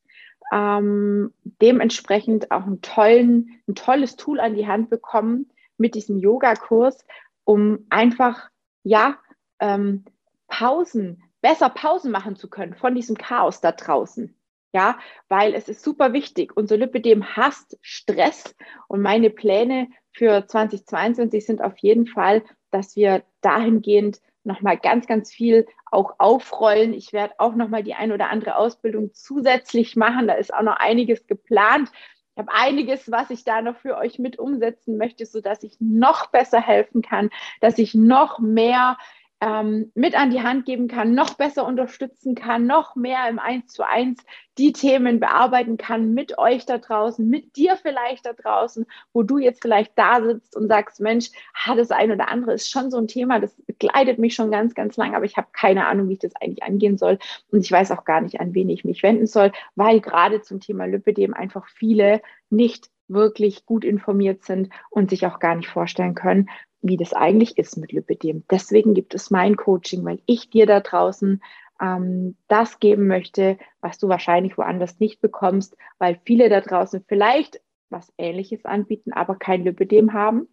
ähm, 0.52 1.34
dementsprechend 1.62 2.52
auch 2.52 2.64
einen 2.66 2.82
tollen, 2.82 3.62
ein 3.68 3.76
tolles 3.76 4.16
Tool 4.16 4.40
an 4.40 4.56
die 4.56 4.68
Hand 4.68 4.90
bekommen 4.90 5.50
mit 5.78 5.96
diesem 5.96 6.18
Yoga-Kurs, 6.18 7.06
um 7.44 7.86
einfach, 7.90 8.50
ja, 8.84 9.18
ähm, 9.60 10.06
Pausen, 10.48 11.24
besser 11.42 11.70
Pausen 11.70 12.12
machen 12.12 12.36
zu 12.36 12.50
können 12.50 12.76
von 12.76 12.96
diesem 12.96 13.18
Chaos 13.18 13.62
da 13.62 13.72
draußen. 13.72 14.36
Ja, 14.72 15.00
weil 15.30 15.56
es 15.56 15.68
ist 15.68 15.82
super 15.82 16.14
wichtig. 16.14 16.56
Unser 16.56 16.78
Lipidem 16.78 17.36
hasst 17.36 17.78
Stress 17.82 18.56
und 18.88 19.02
meine 19.02 19.32
Pläne 19.32 19.88
für 20.12 20.46
2022 20.46 21.44
sind 21.44 21.64
auf 21.64 21.78
jeden 21.80 22.06
Fall, 22.06 22.44
dass 22.70 22.96
wir 22.96 23.24
dahingehend 23.42 24.22
nochmal 24.50 24.78
ganz, 24.78 25.08
ganz 25.08 25.32
viel 25.32 25.66
auch 25.90 26.16
aufrollen. 26.18 26.94
Ich 26.94 27.14
werde 27.14 27.36
auch 27.38 27.56
nochmal 27.56 27.84
die 27.84 27.94
ein 27.94 28.12
oder 28.12 28.30
andere 28.30 28.58
Ausbildung 28.58 29.14
zusätzlich 29.14 29.96
machen. 29.96 30.28
Da 30.28 30.34
ist 30.34 30.54
auch 30.54 30.64
noch 30.64 30.76
einiges 30.76 31.26
geplant. 31.28 31.90
habe 32.38 32.52
einiges, 32.52 33.10
was 33.12 33.30
ich 33.30 33.46
da 33.46 33.62
noch 33.62 33.78
für 33.78 33.98
euch 33.98 34.20
mit 34.20 34.38
umsetzen 34.38 34.98
möchte, 34.98 35.26
sodass 35.26 35.64
ich 35.64 35.78
noch 35.80 36.28
besser 36.28 36.60
helfen 36.60 37.02
kann, 37.02 37.30
dass 37.62 37.78
ich 37.78 37.96
noch 37.96 38.40
mehr 38.40 38.98
ähm, 39.42 39.92
mit 39.96 40.20
an 40.20 40.32
die 40.32 40.42
Hand 40.42 40.66
geben 40.66 40.88
kann, 40.88 41.14
noch 41.14 41.36
besser 41.36 41.66
unterstützen 41.66 42.36
kann, 42.36 42.68
noch 42.68 42.96
mehr 42.96 43.30
im 43.30 43.40
Eins 43.40 43.72
zu 43.72 43.88
eins 43.88 44.24
die 44.58 44.74
Themen 44.74 45.22
bearbeiten 45.22 45.78
kann 45.78 46.14
mit 46.14 46.38
euch 46.38 46.66
da 46.66 46.78
draußen, 46.78 47.28
mit 47.28 47.56
dir 47.56 47.78
vielleicht 47.78 48.26
da 48.26 48.34
draußen, 48.34 48.86
wo 49.14 49.24
du 49.24 49.38
jetzt 49.38 49.62
vielleicht 49.62 49.98
da 49.98 50.22
sitzt 50.22 50.58
und 50.58 50.68
sagst, 50.68 51.00
Mensch, 51.00 51.30
ah, 51.66 51.76
das 51.76 51.92
eine 51.92 52.16
oder 52.16 52.28
andere 52.28 52.54
ist 52.54 52.70
schon 52.70 52.92
so 52.92 52.98
ein 52.98 53.08
Thema, 53.08 53.40
das 53.40 53.56
begleitet 53.66 54.20
mich 54.20 54.36
schon 54.36 54.52
ganz, 54.52 54.76
ganz 54.76 54.98
lang, 54.98 55.16
aber 55.16 55.24
ich 55.24 55.38
habe 55.38 55.48
keine 55.54 55.88
Ahnung, 55.88 56.10
wie 56.10 56.14
ich 56.14 56.20
das 56.20 56.36
eigentlich 56.36 56.64
angehen 56.64 56.98
soll. 56.98 57.20
Und 57.52 57.62
ich 57.62 57.72
weiß 57.72 57.92
auch 57.92 58.04
gar 58.04 58.20
nicht, 58.20 58.42
an 58.42 58.54
wen 58.54 58.70
ich 58.70 58.84
mich 58.84 59.02
wenden 59.02 59.28
soll, 59.28 59.54
weil 59.76 60.02
gerade 60.02 60.42
zum 60.42 60.60
Thema 60.60 60.86
Lipidem 60.86 61.34
einfach 61.34 61.68
viele 61.70 62.22
nicht 62.50 62.90
wirklich 63.08 63.66
gut 63.66 63.84
informiert 63.86 64.44
sind 64.44 64.70
und 64.90 65.10
sich 65.10 65.26
auch 65.26 65.40
gar 65.40 65.56
nicht 65.56 65.70
vorstellen 65.70 66.16
können, 66.16 66.50
wie 66.82 66.98
das 66.98 67.14
eigentlich 67.14 67.58
ist 67.58 67.78
mit 67.78 67.92
Lipidem. 67.92 68.44
Deswegen 68.50 68.94
gibt 68.94 69.14
es 69.14 69.32
mein 69.32 69.56
Coaching, 69.56 70.04
weil 70.06 70.20
ich 70.26 70.50
dir 70.50 70.66
da 70.66 70.80
draußen 70.80 71.42
ähm, 71.82 72.36
das 72.48 72.80
geben 72.80 73.08
möchte, 73.08 73.58
was 73.82 73.98
du 73.98 74.08
wahrscheinlich 74.08 74.58
woanders 74.58 75.00
nicht 75.00 75.22
bekommst, 75.22 75.76
weil 75.98 76.20
viele 76.26 76.50
da 76.50 76.62
draußen 76.62 77.04
vielleicht 77.08 77.62
was 77.90 78.14
Ähnliches 78.18 78.66
anbieten, 78.66 79.14
aber 79.14 79.36
kein 79.36 79.64
Lipidem 79.64 80.14
haben 80.14 80.48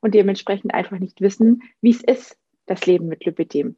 und 0.00 0.14
dementsprechend 0.14 0.74
einfach 0.74 0.98
nicht 0.98 1.20
wissen, 1.20 1.62
wie 1.80 1.90
es 1.90 2.02
ist, 2.02 2.38
das 2.66 2.86
Leben 2.86 3.08
mit 3.08 3.24
Lipidem. 3.24 3.76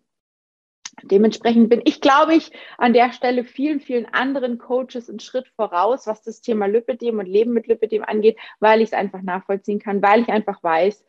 Dementsprechend 1.02 1.70
bin 1.70 1.82
ich, 1.84 2.00
glaube 2.00 2.34
ich, 2.34 2.52
an 2.78 2.92
der 2.92 3.12
Stelle 3.12 3.44
vielen, 3.44 3.80
vielen 3.80 4.06
anderen 4.06 4.58
Coaches 4.58 5.10
einen 5.10 5.18
Schritt 5.18 5.48
voraus, 5.56 6.06
was 6.06 6.22
das 6.22 6.40
Thema 6.40 6.66
Lipidem 6.66 7.18
und 7.18 7.26
Leben 7.26 7.52
mit 7.52 7.66
Lipidem 7.66 8.04
angeht, 8.04 8.38
weil 8.60 8.80
ich 8.80 8.88
es 8.88 8.92
einfach 8.92 9.22
nachvollziehen 9.22 9.80
kann, 9.80 10.02
weil 10.02 10.22
ich 10.22 10.28
einfach 10.28 10.62
weiß, 10.62 11.04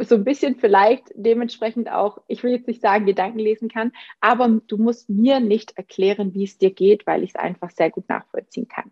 so 0.00 0.14
ein 0.14 0.24
bisschen 0.24 0.56
vielleicht 0.56 1.04
dementsprechend 1.14 1.90
auch, 1.90 2.18
ich 2.28 2.42
will 2.42 2.52
jetzt 2.52 2.68
nicht 2.68 2.80
sagen, 2.80 3.06
Gedanken 3.06 3.38
lesen 3.38 3.68
kann, 3.68 3.92
aber 4.20 4.60
du 4.66 4.78
musst 4.78 5.08
mir 5.08 5.40
nicht 5.40 5.76
erklären, 5.76 6.34
wie 6.34 6.44
es 6.44 6.58
dir 6.58 6.72
geht, 6.72 7.06
weil 7.06 7.22
ich 7.22 7.30
es 7.30 7.36
einfach 7.36 7.70
sehr 7.70 7.90
gut 7.90 8.08
nachvollziehen 8.08 8.68
kann. 8.68 8.90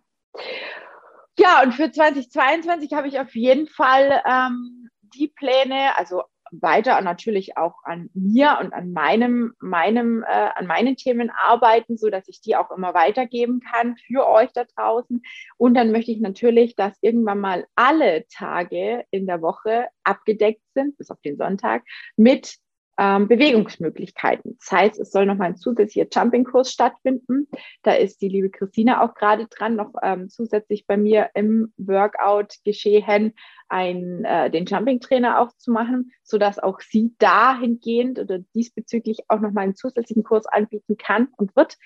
Ja, 1.39 1.63
und 1.63 1.73
für 1.73 1.91
2022 1.91 2.93
habe 2.93 3.09
ich 3.09 3.21
auf 3.21 3.35
jeden 3.35 3.69
Fall 3.69 4.23
ähm, 4.27 4.91
die 5.15 5.29
Pläne, 5.29 5.97
also 5.97 6.25
weiter 6.51 7.01
natürlich 7.01 7.57
auch 7.57 7.85
an 7.85 8.11
mir 8.15 8.59
und 8.61 8.73
an 8.73 8.93
meinem, 8.93 9.55
meinem, 9.61 10.23
äh, 10.23 10.51
an 10.55 10.67
meinen 10.67 10.97
Themen 10.97 11.31
arbeiten, 11.31 11.97
so 11.97 12.11
dass 12.11 12.29
ich 12.29 12.41
die 12.41 12.57
auch 12.57 12.71
immer 12.71 12.95
weitergeben 12.95 13.61
kann 13.61 13.97
für 13.97 14.29
euch 14.29 14.53
da 14.53 14.65
draußen. 14.65 15.23
Und 15.57 15.75
dann 15.75 15.93
möchte 15.93 16.13
ich 16.13 16.21
natürlich, 16.21 16.77
dass 16.77 16.99
irgendwann 17.01 17.41
mal 17.41 17.67
alle 17.75 18.27
Tage 18.29 19.05
in 19.11 19.27
der 19.27 19.43
Woche 19.43 19.89
abgedeckt 20.05 20.63
sind, 20.75 20.97
bis 20.99 21.11
auf 21.11 21.21
den 21.21 21.37
Sonntag, 21.37 21.85
mit 22.17 22.59
ähm, 22.99 23.29
Bewegungsmöglichkeiten. 23.29 24.59
Das 24.59 24.73
heißt, 24.73 25.01
es 25.01 25.13
soll 25.13 25.25
nochmal 25.25 25.51
ein 25.51 25.57
zusätzlicher 25.57 26.09
Jumping-Kurs 26.11 26.73
stattfinden. 26.73 27.47
Da 27.85 27.93
ist 27.93 28.21
die 28.21 28.29
liebe 28.29 28.51
Christina 28.51 29.05
auch 29.05 29.15
gerade 29.15 29.47
dran, 29.47 29.77
noch 29.77 29.93
ähm, 30.03 30.29
zusätzlich 30.29 30.87
bei 30.87 30.97
mir 30.97 31.31
im 31.35 31.73
Workout 31.77 32.57
geschehen, 32.65 33.35
ein, 33.69 34.25
äh, 34.25 34.51
den 34.51 34.65
Jumping-Trainer 34.65 35.41
auch 35.41 35.53
zu 35.57 35.71
machen, 35.71 36.11
sodass 36.25 36.59
auch 36.59 36.81
sie 36.81 37.15
dahingehend 37.19 38.19
oder 38.19 38.41
diesbezüglich 38.55 39.21
auch 39.29 39.41
nochmal 39.41 39.65
einen 39.65 39.77
zusätzlichen 39.77 40.25
Kurs 40.25 40.47
anbieten 40.47 40.97
kann 40.97 41.29
und 41.37 41.55
wird. 41.55 41.77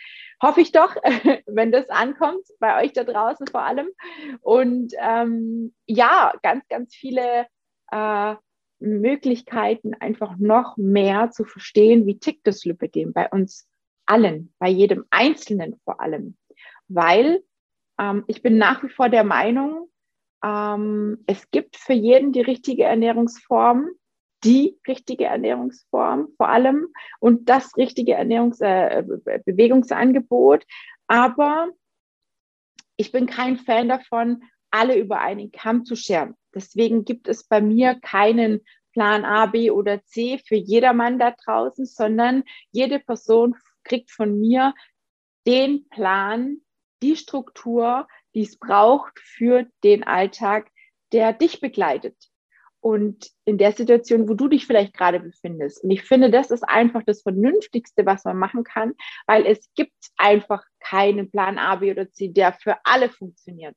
Hoffe 0.40 0.62
ich 0.62 0.72
doch, 0.72 0.96
wenn 1.46 1.72
das 1.72 1.90
ankommt, 1.90 2.46
bei 2.58 2.82
euch 2.82 2.94
da 2.94 3.04
draußen 3.04 3.46
vor 3.48 3.62
allem. 3.62 3.88
Und 4.40 4.94
ähm, 4.98 5.74
ja, 5.86 6.32
ganz, 6.42 6.66
ganz 6.68 6.94
viele 6.94 7.46
äh, 7.90 8.34
Möglichkeiten, 8.82 9.94
einfach 9.94 10.36
noch 10.38 10.76
mehr 10.76 11.30
zu 11.30 11.44
verstehen, 11.44 12.06
wie 12.06 12.18
tickt 12.18 12.46
das 12.46 12.64
Lipidem 12.64 13.12
bei 13.12 13.28
uns 13.28 13.68
allen, 14.06 14.52
bei 14.58 14.68
jedem 14.68 15.04
Einzelnen 15.10 15.80
vor 15.84 16.00
allem. 16.00 16.36
Weil 16.88 17.42
ähm, 17.98 18.24
ich 18.26 18.42
bin 18.42 18.58
nach 18.58 18.82
wie 18.82 18.88
vor 18.88 19.08
der 19.08 19.24
Meinung, 19.24 19.88
ähm, 20.44 21.22
es 21.26 21.50
gibt 21.50 21.76
für 21.76 21.92
jeden 21.92 22.32
die 22.32 22.40
richtige 22.40 22.84
Ernährungsform, 22.84 23.90
die 24.44 24.78
richtige 24.88 25.24
Ernährungsform 25.24 26.28
vor 26.36 26.48
allem 26.48 26.88
und 27.20 27.48
das 27.48 27.76
richtige 27.76 28.14
Ernährungs 28.14 28.60
äh, 28.60 29.04
Bewegungsangebot. 29.46 30.64
Aber 31.06 31.68
ich 32.96 33.12
bin 33.12 33.26
kein 33.26 33.56
Fan 33.56 33.88
davon, 33.88 34.42
alle 34.70 34.98
über 34.98 35.20
einen 35.20 35.52
Kamm 35.52 35.84
zu 35.84 35.94
scheren. 35.94 36.34
Deswegen 36.54 37.04
gibt 37.04 37.28
es 37.28 37.44
bei 37.44 37.60
mir 37.60 37.94
keinen 38.00 38.60
Plan 38.92 39.24
A, 39.24 39.46
B 39.46 39.70
oder 39.70 40.04
C 40.04 40.38
für 40.46 40.56
jedermann 40.56 41.18
da 41.18 41.32
draußen, 41.32 41.86
sondern 41.86 42.44
jede 42.70 42.98
Person 42.98 43.56
kriegt 43.84 44.10
von 44.10 44.38
mir 44.38 44.74
den 45.46 45.88
Plan, 45.88 46.58
die 47.02 47.16
Struktur, 47.16 48.06
die 48.34 48.42
es 48.42 48.58
braucht 48.58 49.18
für 49.18 49.66
den 49.82 50.04
Alltag, 50.04 50.70
der 51.12 51.32
dich 51.32 51.60
begleitet. 51.60 52.16
Und 52.80 53.30
in 53.44 53.58
der 53.58 53.72
Situation, 53.72 54.28
wo 54.28 54.34
du 54.34 54.48
dich 54.48 54.66
vielleicht 54.66 54.94
gerade 54.94 55.20
befindest. 55.20 55.84
Und 55.84 55.90
ich 55.90 56.02
finde, 56.02 56.30
das 56.30 56.50
ist 56.50 56.64
einfach 56.64 57.02
das 57.04 57.22
Vernünftigste, 57.22 58.04
was 58.06 58.24
man 58.24 58.36
machen 58.36 58.64
kann, 58.64 58.94
weil 59.26 59.46
es 59.46 59.72
gibt 59.74 59.94
einfach 60.16 60.64
keinen 60.80 61.30
Plan 61.30 61.58
A, 61.58 61.76
B 61.76 61.92
oder 61.92 62.10
C, 62.10 62.28
der 62.28 62.52
für 62.52 62.76
alle 62.84 63.08
funktioniert. 63.08 63.76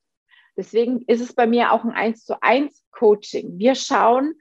Deswegen 0.57 1.03
ist 1.07 1.21
es 1.21 1.33
bei 1.33 1.47
mir 1.47 1.71
auch 1.71 1.83
ein 1.83 1.91
1 1.91 2.25
zu 2.25 2.41
1 2.41 2.85
Coaching. 2.91 3.57
Wir 3.57 3.75
schauen, 3.75 4.35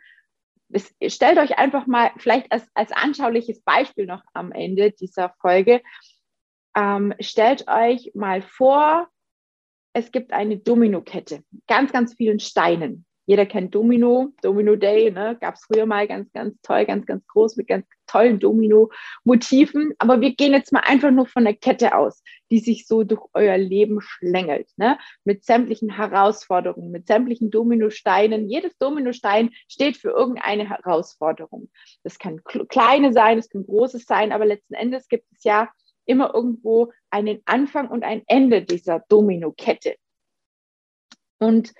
es, 0.70 0.94
stellt 1.08 1.38
euch 1.38 1.58
einfach 1.58 1.86
mal 1.86 2.10
vielleicht 2.16 2.50
als, 2.52 2.66
als 2.74 2.92
anschauliches 2.92 3.62
Beispiel 3.62 4.06
noch 4.06 4.22
am 4.32 4.52
Ende 4.52 4.92
dieser 4.92 5.34
Folge, 5.40 5.82
ähm, 6.76 7.14
stellt 7.20 7.68
euch 7.68 8.10
mal 8.14 8.42
vor, 8.42 9.08
es 9.92 10.10
gibt 10.10 10.32
eine 10.32 10.58
Domino-Kette, 10.58 11.44
ganz, 11.68 11.92
ganz 11.92 12.14
vielen 12.14 12.40
Steinen. 12.40 13.06
Jeder 13.26 13.46
kennt 13.46 13.74
Domino, 13.74 14.32
Domino 14.42 14.76
Day, 14.76 15.10
ne? 15.10 15.38
gab 15.40 15.54
es 15.54 15.64
früher 15.64 15.86
mal 15.86 16.06
ganz, 16.06 16.30
ganz 16.32 16.60
toll, 16.62 16.84
ganz, 16.84 17.06
ganz 17.06 17.26
groß 17.26 17.56
mit 17.56 17.68
ganz 17.68 17.86
tollen 18.06 18.38
Domino-Motiven. 18.38 19.94
Aber 19.98 20.20
wir 20.20 20.34
gehen 20.34 20.52
jetzt 20.52 20.72
mal 20.72 20.80
einfach 20.80 21.10
nur 21.10 21.26
von 21.26 21.44
der 21.44 21.54
Kette 21.54 21.94
aus, 21.94 22.22
die 22.54 22.60
sich 22.60 22.86
so 22.86 23.02
durch 23.02 23.20
euer 23.32 23.58
Leben 23.58 24.00
schlängelt, 24.00 24.68
ne? 24.76 24.96
mit 25.24 25.44
sämtlichen 25.44 25.90
Herausforderungen, 25.90 26.92
mit 26.92 27.08
sämtlichen 27.08 27.50
Dominosteinen. 27.50 28.48
Jedes 28.48 28.78
Dominostein 28.78 29.50
steht 29.66 29.96
für 29.96 30.10
irgendeine 30.10 30.68
Herausforderung. 30.68 31.68
Das 32.04 32.20
kann 32.20 32.44
kleine 32.44 33.12
sein, 33.12 33.38
es 33.38 33.50
kann 33.50 33.66
großes 33.66 34.04
sein, 34.04 34.30
aber 34.30 34.46
letzten 34.46 34.74
Endes 34.74 35.08
gibt 35.08 35.26
es 35.36 35.42
ja 35.42 35.68
immer 36.04 36.32
irgendwo 36.32 36.92
einen 37.10 37.40
Anfang 37.44 37.88
und 37.88 38.04
ein 38.04 38.22
Ende 38.28 38.62
dieser 38.62 39.00
Domino-Kette. 39.08 39.96
Und 41.40 41.74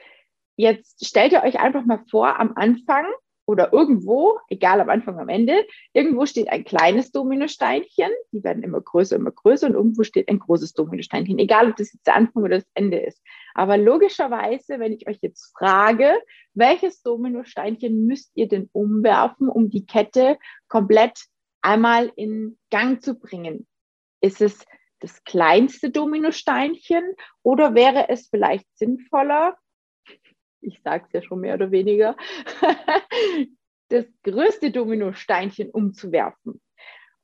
Jetzt 0.57 1.05
stellt 1.05 1.33
ihr 1.33 1.43
euch 1.43 1.59
einfach 1.59 1.85
mal 1.85 2.05
vor, 2.09 2.39
am 2.39 2.53
Anfang 2.55 3.07
oder 3.47 3.73
irgendwo, 3.73 4.39
egal 4.49 4.81
am 4.81 4.89
Anfang, 4.89 5.19
am 5.19 5.29
Ende, 5.29 5.67
irgendwo 5.93 6.27
steht 6.27 6.49
ein 6.49 6.65
kleines 6.65 7.13
Dominosteinchen, 7.13 8.11
die 8.33 8.43
werden 8.43 8.63
immer 8.63 8.81
größer, 8.81 9.17
immer 9.17 9.33
größer 9.33 9.67
und 9.67 9.75
irgendwo 9.75 10.03
steht 10.03 10.29
ein 10.29 10.39
großes 10.39 10.73
Dominosteinchen, 10.73 11.39
egal 11.39 11.71
ob 11.71 11.77
das 11.77 11.93
jetzt 11.93 12.07
der 12.07 12.17
Anfang 12.17 12.43
oder 12.43 12.57
das 12.57 12.71
Ende 12.75 12.99
ist. 12.99 13.23
Aber 13.55 13.77
logischerweise, 13.77 14.79
wenn 14.79 14.93
ich 14.93 15.07
euch 15.07 15.19
jetzt 15.21 15.53
frage, 15.57 16.15
welches 16.55 17.03
Dominosteinchen 17.03 18.07
müsst 18.07 18.33
ihr 18.35 18.49
denn 18.49 18.69
umwerfen, 18.73 19.49
um 19.49 19.71
die 19.71 19.87
Kette 19.87 20.39
komplett 20.69 21.27
einmal 21.61 22.13
in 22.17 22.59
Gang 22.71 23.03
zu 23.03 23.19
bringen? 23.19 23.67
Ist 24.21 24.41
es 24.41 24.65
das 25.01 25.23
kleinste 25.25 25.91
Dominosteinchen 25.91 27.05
oder 27.43 27.75
wäre 27.75 28.09
es 28.09 28.29
vielleicht 28.29 28.67
sinnvoller, 28.77 29.57
ich 30.65 30.81
sage 30.83 31.05
es 31.07 31.13
ja 31.13 31.23
schon 31.23 31.41
mehr 31.41 31.55
oder 31.55 31.71
weniger, 31.71 32.17
das 33.89 34.07
größte 34.23 34.71
Dominosteinchen 34.71 35.71
umzuwerfen. 35.71 36.61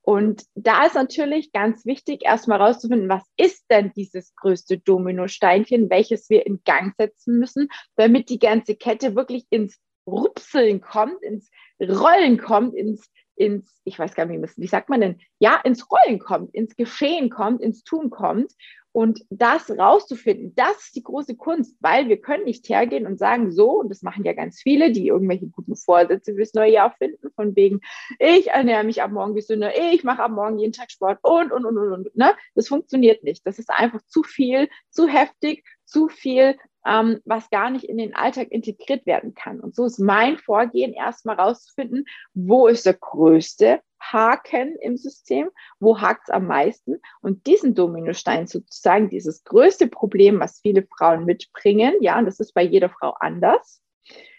Und 0.03 0.44
da 0.55 0.87
ist 0.87 0.94
natürlich 0.94 1.53
ganz 1.53 1.85
wichtig, 1.85 2.22
erstmal 2.24 2.61
rauszufinden, 2.61 3.09
was 3.09 3.22
ist 3.37 3.64
denn 3.70 3.92
dieses 3.94 4.35
größte 4.35 4.79
Dominosteinchen, 4.79 5.90
welches 5.90 6.31
wir 6.31 6.46
in 6.46 6.62
Gang 6.64 6.94
setzen 6.96 7.38
müssen, 7.38 7.68
damit 7.96 8.31
die 8.31 8.38
ganze 8.38 8.76
Kette 8.76 9.14
wirklich 9.14 9.46
ins 9.50 9.79
Rupseln 10.07 10.81
kommt, 10.81 11.22
ins 11.22 11.50
Rollen 11.81 12.38
kommt, 12.38 12.74
ins, 12.74 13.11
ins, 13.37 13.81
ich 13.85 13.98
weiß 13.98 14.14
gar 14.14 14.24
nicht, 14.24 14.57
wie 14.57 14.66
sagt 14.66 14.88
man 14.88 15.00
denn, 15.00 15.20
ja, 15.38 15.61
ins 15.64 15.87
Rollen 15.90 16.18
kommt, 16.18 16.55
ins 16.55 16.76
Geschehen 16.76 17.31
kommt, 17.31 17.61
ins 17.61 17.85
Tun 17.85 18.11
kommt. 18.11 18.53
Und 18.92 19.24
das 19.31 19.70
rauszufinden, 19.70 20.55
das 20.57 20.87
ist 20.87 20.96
die 20.96 21.03
große 21.03 21.37
Kunst, 21.37 21.76
weil 21.81 22.09
wir 22.09 22.20
können 22.20 22.44
nicht 22.44 22.68
hergehen 22.68 23.07
und 23.07 23.18
sagen, 23.18 23.53
so, 23.53 23.81
und 23.81 23.88
das 23.88 24.03
machen 24.03 24.24
ja 24.24 24.33
ganz 24.33 24.61
viele, 24.61 24.90
die 24.90 25.07
irgendwelche 25.07 25.46
guten 25.46 25.76
Vorsätze 25.76 26.35
fürs 26.35 26.55
neue 26.55 26.72
Jahr 26.72 26.92
finden, 26.98 27.31
von 27.31 27.55
wegen, 27.55 27.81
ich 28.18 28.48
ernähre 28.48 28.83
mich 28.83 29.00
ab 29.00 29.12
morgen 29.12 29.35
gesünder, 29.35 29.70
ich 29.92 30.03
mache 30.03 30.22
ab 30.22 30.33
morgen 30.33 30.59
jeden 30.59 30.72
Tag 30.72 30.90
Sport 30.90 31.18
und, 31.22 31.53
und, 31.53 31.64
und, 31.66 31.79
und, 31.79 31.92
und. 31.92 32.16
Ne? 32.16 32.35
Das 32.57 32.66
funktioniert 32.66 33.22
nicht. 33.22 33.46
Das 33.46 33.61
ist 33.61 33.70
einfach 33.70 34.00
zu 34.07 34.24
viel, 34.24 34.68
zu 34.90 35.07
heftig, 35.07 35.64
zu 35.85 36.09
viel 36.09 36.57
ähm, 36.87 37.21
was 37.25 37.51
gar 37.51 37.71
nicht 37.71 37.85
in 37.85 37.99
den 37.99 38.14
Alltag 38.14 38.49
integriert 38.51 39.07
werden 39.07 39.35
kann. 39.35 39.61
Und 39.61 39.75
so 39.75 39.85
ist 39.85 39.99
mein 39.99 40.38
Vorgehen, 40.38 40.93
erstmal 40.93 41.37
rauszufinden, 41.37 42.07
wo 42.35 42.66
ist 42.66 42.87
der 42.87 42.95
größte 42.95 43.81
Haken 44.01 44.77
im 44.81 44.97
System, 44.97 45.51
wo 45.79 46.01
hakt 46.01 46.29
es 46.29 46.35
am 46.35 46.47
meisten 46.47 47.01
und 47.21 47.47
diesen 47.47 47.75
Dominostein 47.75 48.47
sozusagen, 48.47 49.11
dieses 49.11 49.45
größte 49.45 49.88
Problem, 49.88 50.40
was 50.40 50.61
viele 50.61 50.87
Frauen 50.97 51.27
mitbringen, 51.27 51.95
ja, 52.01 52.19
und 52.19 52.25
das 52.25 52.40
ist 52.40 52.55
bei 52.55 52.62
jeder 52.62 52.88
Frau 52.88 53.14
anders. 53.21 53.83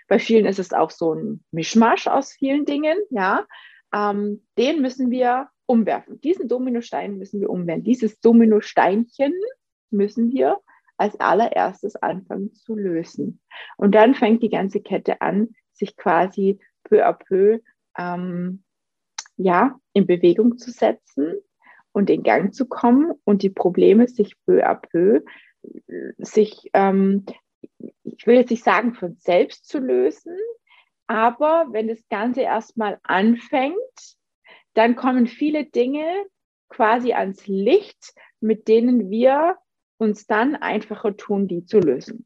Bei 0.08 0.20
vielen 0.20 0.46
ist 0.46 0.60
es 0.60 0.74
auch 0.74 0.90
so 0.90 1.14
ein 1.14 1.44
Mischmasch 1.52 2.08
aus 2.08 2.34
vielen 2.34 2.66
Dingen, 2.66 2.98
ja, 3.12 3.46
ähm, 3.94 4.46
den 4.58 4.82
müssen 4.82 5.12
wir 5.12 5.50
umwerfen. 5.68 6.20
Diesen 6.22 6.48
Dominostein 6.50 7.18
müssen 7.18 7.40
wir 7.40 7.50
umwerfen. 7.50 7.84
Dieses 7.84 8.20
Dominosteinchen 8.20 9.34
müssen 9.90 10.32
wir 10.32 10.60
als 11.02 11.20
allererstes 11.20 11.96
anfangen 11.96 12.54
zu 12.54 12.76
lösen. 12.76 13.42
Und 13.76 13.96
dann 13.96 14.14
fängt 14.14 14.44
die 14.44 14.50
ganze 14.50 14.82
Kette 14.82 15.20
an, 15.22 15.50
sich 15.74 15.98
quasi 15.98 16.60
peu 16.84 17.06
à 17.06 17.14
peu 17.14 17.60
ähm, 17.98 18.64
ja, 19.36 19.80
in 19.94 20.06
Bewegung 20.06 20.60
zu 20.60 20.70
setzen 20.70 21.34
und 21.92 22.10
in 22.12 22.22
Gang 22.22 22.54
zu 22.54 22.68
kommen 22.68 23.14
und 23.24 23.42
die 23.42 23.50
Probleme 23.50 24.08
sich 24.08 24.36
peu 24.46 24.64
à 24.64 24.76
peu 24.76 25.22
sich, 26.20 26.70
ähm, 26.74 27.26
ich 28.04 28.28
will 28.28 28.36
jetzt 28.36 28.52
nicht 28.52 28.64
sagen, 28.64 28.94
von 28.94 29.16
selbst 29.18 29.68
zu 29.68 29.80
lösen, 29.80 30.38
aber 31.08 31.68
wenn 31.72 31.88
das 31.88 32.08
Ganze 32.10 32.42
erstmal 32.42 33.00
anfängt, 33.04 33.76
dann 34.74 34.96
kommen 34.96 35.28
viele 35.28 35.66
Dinge 35.66 36.26
quasi 36.70 37.14
ans 37.14 37.48
Licht, 37.48 38.14
mit 38.40 38.68
denen 38.68 39.10
wir 39.10 39.58
uns 40.02 40.26
dann 40.26 40.56
einfacher 40.56 41.16
tun, 41.16 41.48
die 41.48 41.64
zu 41.64 41.80
lösen. 41.80 42.26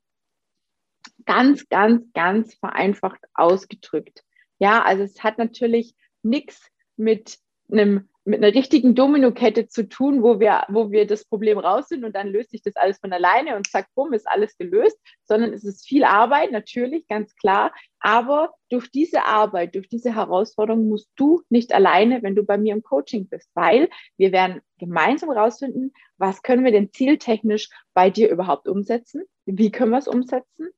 Ganz, 1.26 1.68
ganz, 1.68 2.06
ganz 2.14 2.56
vereinfacht 2.56 3.20
ausgedrückt. 3.34 4.24
Ja, 4.60 4.82
also 4.84 5.04
es 5.04 5.22
hat 5.24 5.38
natürlich 5.38 5.94
nichts 6.24 6.72
mit 6.96 7.38
einem 7.70 8.08
mit 8.26 8.44
einer 8.44 8.54
richtigen 8.56 8.96
Dominokette 8.96 9.68
zu 9.68 9.88
tun, 9.88 10.24
wo 10.24 10.40
wir, 10.40 10.64
wo 10.68 10.92
wir 10.92 11.06
das 11.06 11.26
Problem 11.26 11.60
raus 11.60 11.88
sind 11.88 12.04
und 12.04 12.16
dann 12.16 12.28
löst 12.28 12.50
sich 12.50 12.64
das 12.64 12.76
alles 12.76 12.98
von 12.98 13.14
alleine 13.14 13.56
und 13.56 13.68
zack, 13.68 13.88
bumm, 13.94 14.14
ist 14.14 14.28
alles 14.28 14.58
gelöst, 14.58 14.98
sondern 15.26 15.54
es 15.54 15.64
ist 15.64 15.88
viel 15.88 16.04
Arbeit, 16.04 16.52
natürlich, 16.52 17.08
ganz 17.08 17.36
klar. 17.36 17.72
Aber 18.00 18.54
durch 18.70 18.90
diese 18.90 19.26
Arbeit, 19.26 19.76
durch 19.76 19.88
diese 19.88 20.16
Herausforderung 20.16 20.90
musst 20.90 21.10
du 21.16 21.44
nicht 21.50 21.72
alleine, 21.72 22.24
wenn 22.24 22.36
du 22.36 22.44
bei 22.44 22.58
mir 22.58 22.74
im 22.74 22.82
Coaching 22.82 23.28
bist, 23.28 23.50
weil 23.54 23.90
wir 24.18 24.32
werden 24.32 24.62
gemeinsam 24.80 25.30
rausfinden, 25.30 25.94
was 26.18 26.42
können 26.42 26.66
wir 26.66 26.72
denn 26.72 26.92
zieltechnisch 26.92 27.70
bei 27.94 28.10
dir 28.10 28.30
überhaupt 28.30 28.68
umsetzen? 28.68 29.24
Wie 29.46 29.72
können 29.72 29.92
wir 29.92 30.00
es 30.00 30.08
umsetzen? 30.08 30.70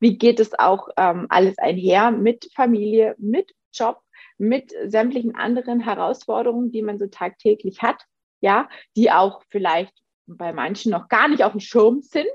Wie 0.00 0.16
geht 0.16 0.40
es 0.40 0.58
auch 0.58 0.88
ähm, 0.96 1.26
alles 1.28 1.58
einher 1.58 2.10
mit 2.12 2.48
Familie, 2.54 3.14
mit 3.18 3.52
Job, 3.72 4.00
mit 4.38 4.72
sämtlichen 4.86 5.34
anderen 5.34 5.80
Herausforderungen, 5.80 6.72
die 6.72 6.82
man 6.82 6.98
so 6.98 7.06
tagtäglich 7.06 7.82
hat, 7.82 8.02
ja, 8.40 8.68
die 8.96 9.10
auch 9.10 9.42
vielleicht 9.48 9.94
bei 10.26 10.52
manchen 10.52 10.92
noch 10.92 11.08
gar 11.08 11.28
nicht 11.28 11.44
auf 11.44 11.52
dem 11.52 11.60
Schirm 11.60 12.02
sind, 12.02 12.26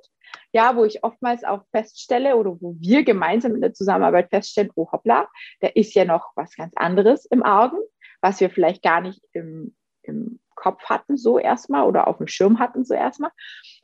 ja, 0.51 0.75
wo 0.75 0.85
ich 0.85 1.03
oftmals 1.03 1.43
auch 1.43 1.63
feststelle 1.71 2.35
oder 2.35 2.51
wo 2.61 2.75
wir 2.79 3.03
gemeinsam 3.03 3.55
in 3.55 3.61
der 3.61 3.73
Zusammenarbeit 3.73 4.29
feststellen, 4.29 4.71
oh 4.75 4.91
hoppla, 4.91 5.27
da 5.59 5.67
ist 5.67 5.93
ja 5.95 6.05
noch 6.05 6.31
was 6.35 6.55
ganz 6.55 6.73
anderes 6.75 7.25
im 7.25 7.43
Argen, 7.43 7.77
was 8.21 8.39
wir 8.39 8.49
vielleicht 8.49 8.83
gar 8.83 9.01
nicht 9.01 9.21
im, 9.33 9.75
im 10.03 10.39
Kopf 10.55 10.83
hatten, 10.85 11.17
so 11.17 11.39
erstmal 11.39 11.85
oder 11.87 12.07
auf 12.07 12.17
dem 12.17 12.27
Schirm 12.27 12.59
hatten, 12.59 12.83
so 12.83 12.93
erstmal. 12.93 13.31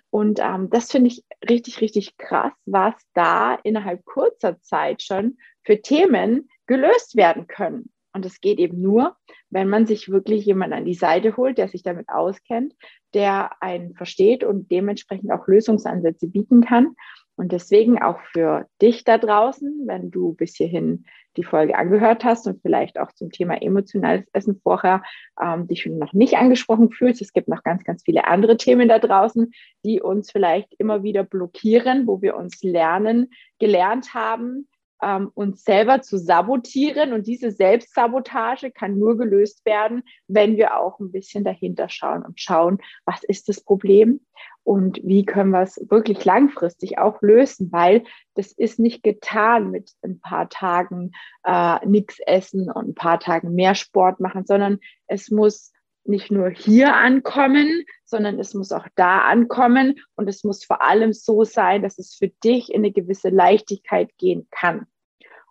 Und 0.09 0.39
ähm, 0.39 0.69
das 0.69 0.91
finde 0.91 1.07
ich 1.09 1.23
richtig, 1.49 1.81
richtig 1.81 2.17
krass, 2.17 2.53
was 2.65 2.93
da 3.13 3.55
innerhalb 3.63 4.05
kurzer 4.05 4.61
Zeit 4.61 5.01
schon 5.01 5.37
für 5.63 5.81
Themen 5.81 6.49
gelöst 6.67 7.15
werden 7.15 7.47
können. 7.47 7.91
Und 8.15 8.23
das 8.23 8.39
geht 8.39 8.59
eben 8.59 8.81
nur, 8.81 9.17
wenn 9.49 9.67
man 9.67 9.85
sich 9.85 10.09
wirklich 10.09 10.45
jemand 10.45 10.73
an 10.73 10.85
die 10.85 10.93
Seite 10.93 11.35
holt, 11.35 11.57
der 11.57 11.67
sich 11.67 11.83
damit 11.83 12.07
auskennt, 12.07 12.73
der 13.13 13.61
einen 13.61 13.93
versteht 13.93 14.45
und 14.45 14.71
dementsprechend 14.71 15.31
auch 15.33 15.45
Lösungsansätze 15.47 16.29
bieten 16.29 16.61
kann. 16.61 16.95
Und 17.35 17.51
deswegen 17.51 18.01
auch 18.01 18.21
für 18.31 18.67
dich 18.81 19.03
da 19.03 19.17
draußen, 19.17 19.83
wenn 19.85 20.11
du 20.11 20.33
bis 20.33 20.55
hierhin 20.55 21.03
die 21.35 21.43
Folge 21.43 21.77
angehört 21.77 22.23
hast 22.23 22.47
und 22.47 22.61
vielleicht 22.61 22.97
auch 22.97 23.11
zum 23.11 23.31
Thema 23.31 23.61
emotionales 23.61 24.25
Essen 24.31 24.61
vorher 24.63 25.03
ähm, 25.41 25.67
dich 25.67 25.85
noch 25.85 26.13
nicht 26.13 26.37
angesprochen 26.37 26.91
fühlst. 26.91 27.21
Es 27.21 27.33
gibt 27.33 27.49
noch 27.49 27.63
ganz, 27.63 27.83
ganz 27.83 28.03
viele 28.03 28.25
andere 28.27 28.55
Themen 28.55 28.87
da 28.87 28.99
draußen, 28.99 29.51
die 29.83 30.01
uns 30.01 30.31
vielleicht 30.31 30.73
immer 30.77 31.03
wieder 31.03 31.25
blockieren, 31.25 32.07
wo 32.07 32.21
wir 32.21 32.37
uns 32.37 32.63
lernen, 32.63 33.29
gelernt 33.59 34.13
haben, 34.13 34.69
ähm, 35.05 35.29
uns 35.35 35.63
selber 35.63 36.01
zu 36.01 36.17
sabotieren. 36.17 37.13
Und 37.13 37.27
diese 37.27 37.51
Selbstsabotage 37.51 38.71
kann 38.71 38.97
nur 38.97 39.17
gelöst 39.17 39.63
werden, 39.65 40.03
wenn 40.27 40.57
wir 40.57 40.77
auch 40.79 40.99
ein 40.99 41.11
bisschen 41.11 41.43
dahinter 41.43 41.89
schauen 41.89 42.25
und 42.25 42.41
schauen, 42.41 42.79
was 43.05 43.23
ist 43.23 43.47
das 43.47 43.61
Problem 43.61 44.19
und 44.63 44.99
wie 45.03 45.23
können 45.23 45.51
wir 45.51 45.61
es 45.61 45.79
wirklich 45.89 46.25
langfristig 46.25 46.97
auch 46.97 47.21
lösen, 47.21 47.71
weil 47.71 48.03
das 48.33 48.51
ist 48.51 48.79
nicht 48.79 49.03
getan 49.03 49.69
mit 49.69 49.91
ein 50.01 50.19
paar 50.19 50.49
Tagen 50.49 51.11
äh, 51.43 51.85
nichts 51.85 52.17
essen 52.25 52.71
und 52.71 52.89
ein 52.89 52.95
paar 52.95 53.19
Tagen 53.19 53.53
mehr 53.53 53.75
Sport 53.75 54.19
machen, 54.19 54.45
sondern 54.45 54.79
es 55.05 55.29
muss 55.29 55.71
nicht 56.03 56.31
nur 56.31 56.49
hier 56.49 56.95
ankommen, 56.95 57.83
sondern 58.05 58.39
es 58.39 58.53
muss 58.55 58.71
auch 58.71 58.87
da 58.95 59.19
ankommen 59.21 59.99
und 60.15 60.27
es 60.27 60.43
muss 60.43 60.63
vor 60.63 60.81
allem 60.81 61.13
so 61.13 61.43
sein, 61.43 61.81
dass 61.81 61.99
es 61.99 62.15
für 62.15 62.27
dich 62.43 62.69
in 62.69 62.81
eine 62.81 62.91
gewisse 62.91 63.29
Leichtigkeit 63.29 64.15
gehen 64.17 64.47
kann. 64.51 64.87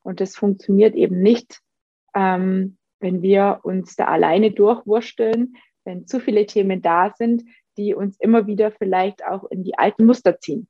Und 0.04 0.20
das 0.20 0.36
funktioniert 0.36 0.94
eben 0.94 1.20
nicht, 1.20 1.60
ähm, 2.14 2.78
wenn 3.00 3.22
wir 3.22 3.60
uns 3.64 3.96
da 3.96 4.04
alleine 4.04 4.52
durchwursteln, 4.52 5.56
wenn 5.84 6.06
zu 6.06 6.20
viele 6.20 6.46
Themen 6.46 6.80
da 6.80 7.12
sind, 7.16 7.42
die 7.76 7.94
uns 7.94 8.18
immer 8.20 8.46
wieder 8.46 8.70
vielleicht 8.70 9.24
auch 9.24 9.44
in 9.50 9.64
die 9.64 9.76
alten 9.76 10.06
Muster 10.06 10.38
ziehen. 10.38 10.68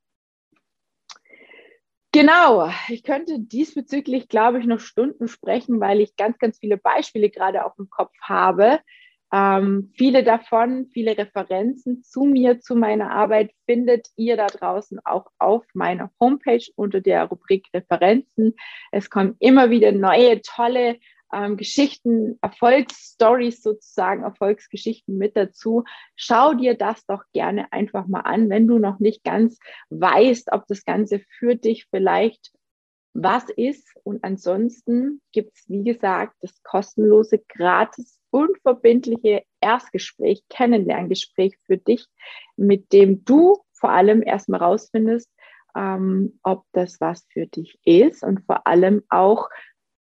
Genau, 2.13 2.71
ich 2.89 3.03
könnte 3.03 3.41
diesbezüglich, 3.41 4.29
glaube 4.29 4.61
ich, 4.61 4.67
noch 4.67 4.79
Stunden 4.79 5.27
sprechen, 5.27 5.81
weil 5.81 6.01
ich 6.01 6.15
ganz, 6.15 6.39
ganz 6.39 6.59
viele 6.61 6.77
Beispiele 6.77 7.29
gerade 7.29 7.65
auf 7.65 7.75
dem 7.75 7.91
Kopf 7.91 8.13
habe, 8.23 8.79
ähm, 9.33 9.93
viele 9.97 10.23
davon, 10.23 10.87
viele 10.93 11.17
Referenzen 11.19 12.03
zu 12.03 12.25
mir, 12.25 12.61
zu 12.61 12.77
meiner 12.77 13.11
Arbeit 13.11 13.53
findet 13.67 14.09
ihr 14.17 14.37
da 14.37 14.47
draußen 14.47 15.01
auch 15.05 15.27
auf 15.39 15.65
meiner 15.75 16.11
Homepage 16.21 16.65
unter 16.77 17.01
der 17.01 17.25
Rubrik 17.25 17.67
Referenzen. 17.75 18.55
Es 18.93 19.11
kommen 19.11 19.37
immer 19.41 19.71
wieder 19.71 19.93
neue, 19.93 20.41
tolle 20.43 20.99
ähm, 21.33 21.57
Geschichten, 21.57 22.39
Erfolgsstories 22.43 23.63
sozusagen, 23.63 24.23
Erfolgsgeschichten 24.23 25.19
mit 25.19 25.37
dazu. 25.37 25.85
Schau 26.17 26.55
dir 26.55 26.77
das 26.77 27.05
doch 27.07 27.25
gerne 27.33 27.73
einfach 27.73 28.07
mal 28.07 28.21
an, 28.21 28.49
wenn 28.51 28.69
du 28.69 28.79
noch 28.79 29.01
nicht 29.01 29.25
ganz 29.25 29.59
weißt, 29.91 30.53
ob 30.53 30.67
das 30.69 30.85
Ganze 30.85 31.21
für 31.39 31.57
dich 31.57 31.87
vielleicht 31.91 32.53
was 33.15 33.49
ist. 33.49 33.89
Und 34.03 34.23
ansonsten 34.23 35.23
gibt 35.33 35.57
es, 35.57 35.65
wie 35.69 35.85
gesagt, 35.85 36.37
das 36.41 36.63
kostenlose, 36.63 37.39
gratis 37.49 38.19
unverbindliche 38.31 39.45
Erstgespräch, 39.61 40.43
Kennenlerngespräch 40.51 41.57
für 41.65 41.79
dich, 41.79 42.05
mit 42.57 42.93
dem 42.93 43.25
du 43.25 43.59
vor 43.73 43.91
allem 43.91 44.23
erstmal 44.23 44.61
rausfindest, 44.61 45.31
ähm, 45.77 46.39
ob 46.43 46.65
das 46.73 47.01
was 47.01 47.25
für 47.31 47.47
dich 47.47 47.79
ist 47.85 48.25
und 48.25 48.45
vor 48.45 48.67
allem 48.67 49.03
auch 49.09 49.49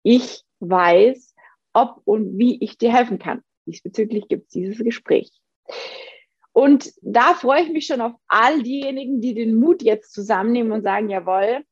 ich 0.04 0.42
weiß, 0.60 1.34
ob 1.72 2.00
und 2.04 2.38
wie 2.38 2.62
ich 2.62 2.78
dir 2.78 2.92
helfen 2.92 3.18
kann. 3.18 3.42
Diesbezüglich 3.66 4.28
gibt 4.28 4.46
es 4.46 4.52
dieses 4.52 4.84
Gespräch. 4.84 5.30
Und 6.52 6.92
da 7.00 7.34
freue 7.34 7.62
ich 7.62 7.70
mich 7.70 7.86
schon 7.86 8.00
auf 8.00 8.12
all 8.28 8.62
diejenigen, 8.62 9.20
die 9.20 9.34
den 9.34 9.54
Mut 9.54 9.82
jetzt 9.82 10.12
zusammennehmen 10.12 10.72
und 10.72 10.82
sagen, 10.82 11.08
jawohl, 11.08 11.64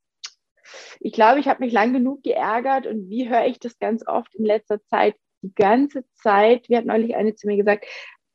ich 1.00 1.12
glaube, 1.12 1.40
ich 1.40 1.48
habe 1.48 1.64
mich 1.64 1.72
lang 1.72 1.92
genug 1.92 2.22
geärgert 2.22 2.86
und 2.86 3.08
wie 3.08 3.28
höre 3.28 3.46
ich 3.46 3.58
das 3.58 3.78
ganz 3.78 4.06
oft 4.06 4.34
in 4.34 4.44
letzter 4.44 4.82
Zeit? 4.84 5.14
die 5.42 5.54
ganze 5.54 6.04
Zeit, 6.14 6.68
wie 6.68 6.76
hat 6.76 6.84
neulich 6.84 7.16
eine 7.16 7.34
zu 7.34 7.46
mir 7.46 7.56
gesagt, 7.56 7.86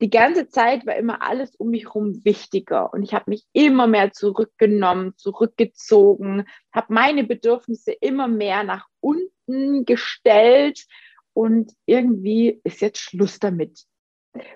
die 0.02 0.10
ganze 0.10 0.50
Zeit 0.50 0.86
war 0.86 0.96
immer 0.96 1.22
alles 1.22 1.56
um 1.56 1.70
mich 1.70 1.86
herum 1.86 2.26
wichtiger 2.26 2.92
und 2.94 3.04
ich 3.04 3.14
habe 3.14 3.30
mich 3.30 3.46
immer 3.54 3.88
mehr 3.88 4.12
zurückgenommen, 4.12 5.14
zurückgezogen, 5.16 6.46
habe 6.74 6.94
meine 6.94 7.24
Bedürfnisse 7.24 7.94
immer 7.94 8.28
mehr 8.28 8.64
nach 8.64 8.88
unten 9.00 9.86
gestellt 9.86 10.86
und 11.34 11.72
irgendwie 11.86 12.60
ist 12.64 12.82
jetzt 12.82 13.00
Schluss 13.00 13.40
damit. 13.40 13.86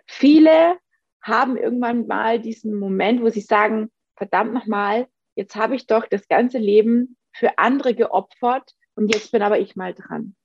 Viele 0.06 0.78
haben 1.22 1.56
irgendwann 1.56 2.08
mal 2.08 2.40
diesen 2.40 2.78
Moment, 2.78 3.22
wo 3.22 3.30
sie 3.30 3.42
sagen, 3.42 3.90
verdammt 4.18 4.54
nochmal, 4.54 5.08
jetzt 5.36 5.56
habe 5.56 5.76
ich 5.76 5.88
doch 5.88 6.06
das 6.06 6.28
ganze 6.28 6.58
Leben 6.58 7.16
für 7.32 7.58
andere 7.58 7.94
geopfert 7.96 8.74
und 8.96 9.14
jetzt 9.14 9.32
bin 9.32 9.42
aber 9.42 9.60
ich 9.60 9.76
mal 9.76 9.94
dran. 9.94 10.36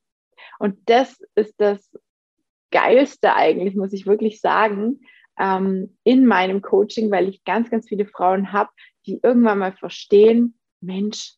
Und 0.58 0.78
das 0.86 1.20
ist 1.34 1.54
das 1.58 1.90
Geilste 2.70 3.34
eigentlich, 3.34 3.74
muss 3.74 3.92
ich 3.92 4.06
wirklich 4.06 4.40
sagen, 4.40 5.00
ähm, 5.38 5.96
in 6.04 6.26
meinem 6.26 6.62
Coaching, 6.62 7.10
weil 7.10 7.28
ich 7.28 7.44
ganz, 7.44 7.70
ganz 7.70 7.88
viele 7.88 8.06
Frauen 8.06 8.52
habe, 8.52 8.70
die 9.06 9.20
irgendwann 9.22 9.58
mal 9.58 9.72
verstehen, 9.72 10.58
Mensch, 10.80 11.34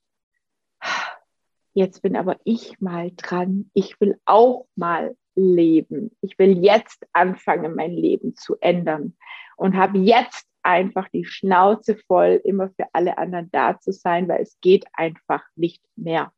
jetzt 1.74 2.02
bin 2.02 2.16
aber 2.16 2.38
ich 2.44 2.80
mal 2.80 3.12
dran. 3.16 3.70
Ich 3.74 4.00
will 4.00 4.18
auch 4.24 4.66
mal 4.76 5.16
leben. 5.34 6.16
Ich 6.20 6.38
will 6.38 6.64
jetzt 6.64 7.06
anfangen, 7.12 7.74
mein 7.74 7.92
Leben 7.92 8.34
zu 8.36 8.56
ändern 8.60 9.16
und 9.56 9.76
habe 9.76 9.98
jetzt 9.98 10.46
einfach 10.66 11.08
die 11.08 11.24
Schnauze 11.24 11.96
voll, 11.96 12.40
immer 12.44 12.70
für 12.70 12.86
alle 12.92 13.18
anderen 13.18 13.50
da 13.52 13.78
zu 13.78 13.92
sein, 13.92 14.28
weil 14.28 14.42
es 14.42 14.58
geht 14.60 14.84
einfach 14.92 15.44
nicht 15.54 15.82
mehr. 15.94 16.32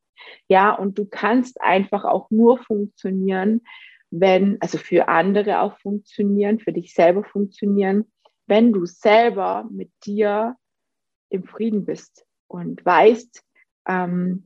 Ja, 0.48 0.74
und 0.74 0.98
du 0.98 1.06
kannst 1.06 1.60
einfach 1.60 2.04
auch 2.04 2.30
nur 2.30 2.58
funktionieren, 2.58 3.62
wenn, 4.10 4.60
also 4.60 4.78
für 4.78 5.08
andere 5.08 5.60
auch 5.60 5.78
funktionieren, 5.78 6.58
für 6.58 6.72
dich 6.72 6.92
selber 6.92 7.24
funktionieren, 7.24 8.10
wenn 8.46 8.72
du 8.72 8.86
selber 8.86 9.66
mit 9.70 9.90
dir 10.04 10.56
im 11.30 11.44
Frieden 11.44 11.84
bist 11.84 12.26
und 12.46 12.84
weißt, 12.84 13.42
ähm, 13.86 14.44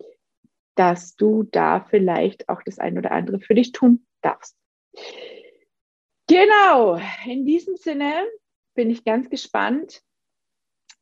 dass 0.75 1.17
du 1.17 1.45
da 1.45 1.87
vielleicht 1.89 2.49
auch 2.49 2.63
das 2.63 2.79
ein 2.79 2.99
oder 2.99 3.13
andere 3.13 3.41
für 3.41 3.55
dich 3.55 3.73
tun 3.73 4.07
darfst. 4.23 4.57
Genau, 6.29 6.99
in 7.27 7.45
diesem 7.45 7.77
Sinne 7.77 8.27
bin 8.75 8.91
ich 8.91 9.05
ganz 9.05 9.31
gespannt, 9.31 10.03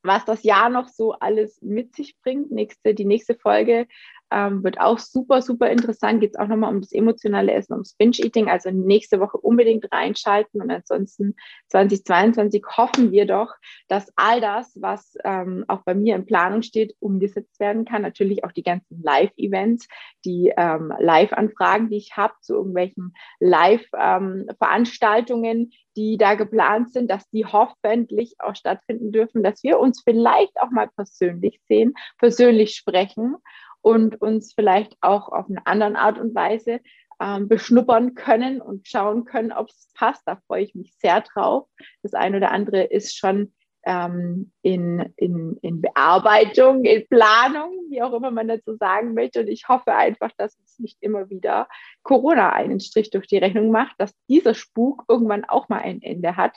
was 0.03 0.25
das 0.25 0.43
Jahr 0.43 0.71
noch 0.71 0.89
so 0.89 1.13
alles 1.13 1.61
mit 1.63 1.95
sich 1.95 2.19
bringt. 2.21 2.51
Nächste, 2.51 2.95
die 2.95 3.05
nächste 3.05 3.35
Folge 3.35 3.87
ähm, 4.31 4.65
wird 4.65 4.81
auch 4.81 4.99
super, 4.99 5.43
super 5.43 5.69
interessant. 5.71 6.21
Geht 6.21 6.35
es 6.35 6.39
auch 6.39 6.47
nochmal 6.47 6.73
um 6.73 6.81
das 6.81 6.93
emotionale 6.93 7.53
Essen, 7.53 7.73
ums 7.73 7.95
Binge-Eating. 7.95 8.49
Also 8.49 8.71
nächste 8.71 9.19
Woche 9.21 9.37
unbedingt 9.39 9.93
reinschalten. 9.93 10.63
Und 10.63 10.71
ansonsten 10.71 11.35
2022 11.69 12.63
hoffen 12.77 13.11
wir 13.13 13.27
doch, 13.27 13.55
dass 13.89 14.11
all 14.17 14.41
das, 14.41 14.73
was 14.81 15.17
ähm, 15.25 15.65
auch 15.69 15.83
bei 15.85 15.95
mir 15.95 16.17
in 16.17 16.25
Planung 16.27 16.63
steht, 16.63 16.95
umgesetzt 17.01 17.61
werden 17.61 17.85
kann. 17.85 18.03
Natürlich 18.03 18.45
auch 18.45 18.53
die 18.53 18.63
ganzen 18.63 19.03
Live-Events, 19.03 19.89
die 20.25 20.53
ähm, 20.57 20.93
Live-Anfragen, 20.99 21.91
die 21.91 21.97
ich 21.97 22.17
habe 22.17 22.35
zu 22.41 22.55
irgendwelchen 22.55 23.13
Live-Veranstaltungen, 23.41 25.59
ähm, 25.59 25.71
die 25.97 26.19
da 26.19 26.35
geplant 26.35 26.93
sind, 26.93 27.11
dass 27.11 27.29
die 27.31 27.47
hoffentlich 27.47 28.37
auch 28.39 28.55
stattfinden 28.55 29.11
dürfen, 29.13 29.43
dass 29.43 29.65
wir 29.65 29.81
uns 29.81 30.03
vielleicht 30.03 30.61
auch 30.61 30.71
mal 30.71 30.89
persönlich 30.89 31.61
sehen, 31.69 31.95
persönlich 32.19 32.77
sprechen 32.77 33.37
und 33.83 34.21
uns 34.21 34.53
vielleicht 34.55 34.97
auch 35.01 35.29
auf 35.29 35.49
eine 35.49 35.67
andere 35.67 35.97
Art 35.97 36.19
und 36.19 36.35
Weise 36.35 36.81
ähm, 37.21 37.49
beschnuppern 37.49 38.15
können 38.15 38.61
und 38.61 38.89
schauen 38.89 39.25
können, 39.25 39.53
ob 39.53 39.69
es 39.69 39.91
passt. 39.95 40.23
Da 40.27 40.37
freue 40.47 40.65
ich 40.65 40.75
mich 40.75 40.95
sehr 40.99 41.21
drauf. 41.21 41.69
Das 42.03 42.15
eine 42.15 42.39
oder 42.39 42.51
andere 42.51 42.83
ist 42.85 43.17
schon 43.17 43.53
ähm, 43.85 44.53
in, 44.63 45.13
in, 45.17 45.57
in 45.63 45.81
Bearbeitung, 45.81 46.85
in 46.85 47.07
Planung, 47.09 47.73
wie 47.89 48.03
auch 48.03 48.13
immer 48.13 48.31
man 48.31 48.49
dazu 48.49 48.77
sagen 48.77 49.15
möchte. 49.15 49.41
Und 49.41 49.49
ich 49.49 49.69
hoffe 49.69 49.95
einfach, 49.95 50.31
dass 50.37 50.59
es 50.65 50.79
nicht 50.79 50.99
immer 51.01 51.31
wieder 51.31 51.69
Corona 52.03 52.53
einen 52.53 52.81
Strich 52.81 53.11
durch 53.11 53.27
die 53.27 53.39
Rechnung 53.39 53.71
macht, 53.71 53.95
dass 53.99 54.15
dieser 54.29 54.55
Spuk 54.55 55.05
irgendwann 55.09 55.45
auch 55.45 55.69
mal 55.69 55.81
ein 55.81 56.03
Ende 56.03 56.37
hat 56.37 56.57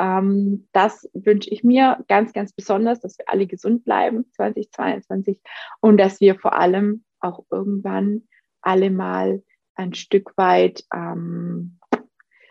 ähm, 0.00 0.66
das 0.72 1.08
wünsche 1.12 1.50
ich 1.50 1.62
mir 1.62 2.02
ganz, 2.08 2.32
ganz 2.32 2.52
besonders, 2.52 3.00
dass 3.00 3.18
wir 3.18 3.28
alle 3.28 3.46
gesund 3.46 3.84
bleiben 3.84 4.24
2022 4.32 5.38
und 5.80 5.98
dass 5.98 6.20
wir 6.20 6.36
vor 6.36 6.54
allem 6.54 7.04
auch 7.20 7.44
irgendwann 7.50 8.22
alle 8.62 8.90
mal 8.90 9.42
ein 9.74 9.92
Stück 9.94 10.36
weit 10.36 10.84
ähm, 10.92 11.78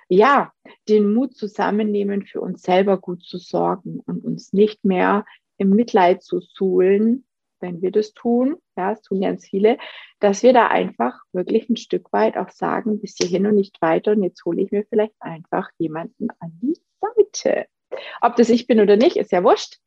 ja, 0.09 0.51
den 0.87 1.13
Mut 1.13 1.35
zusammennehmen, 1.35 2.25
für 2.25 2.41
uns 2.41 2.61
selber 2.61 2.97
gut 2.97 3.23
zu 3.23 3.37
sorgen 3.37 3.99
und 4.05 4.23
uns 4.23 4.53
nicht 4.53 4.85
mehr 4.85 5.25
im 5.57 5.71
Mitleid 5.71 6.23
zu 6.23 6.39
suhlen, 6.39 7.25
wenn 7.59 7.81
wir 7.81 7.91
das 7.91 8.13
tun, 8.13 8.57
ja, 8.77 8.93
es 8.93 9.01
tun 9.01 9.21
ganz 9.21 9.45
viele, 9.45 9.77
dass 10.19 10.43
wir 10.43 10.53
da 10.53 10.67
einfach 10.67 11.19
wirklich 11.33 11.69
ein 11.69 11.77
Stück 11.77 12.13
weit 12.13 12.37
auch 12.37 12.49
sagen, 12.49 13.01
bis 13.01 13.17
hierhin 13.17 13.45
und 13.45 13.55
nicht 13.55 13.81
weiter 13.81 14.13
und 14.13 14.23
jetzt 14.23 14.45
hole 14.45 14.61
ich 14.61 14.71
mir 14.71 14.85
vielleicht 14.87 15.13
einfach 15.19 15.69
jemanden 15.77 16.29
an 16.39 16.57
die 16.61 16.75
Seite. 17.01 17.65
Ob 18.21 18.35
das 18.35 18.49
ich 18.49 18.67
bin 18.67 18.79
oder 18.79 18.97
nicht, 18.97 19.17
ist 19.17 19.31
ja 19.31 19.43
wurscht. 19.43 19.77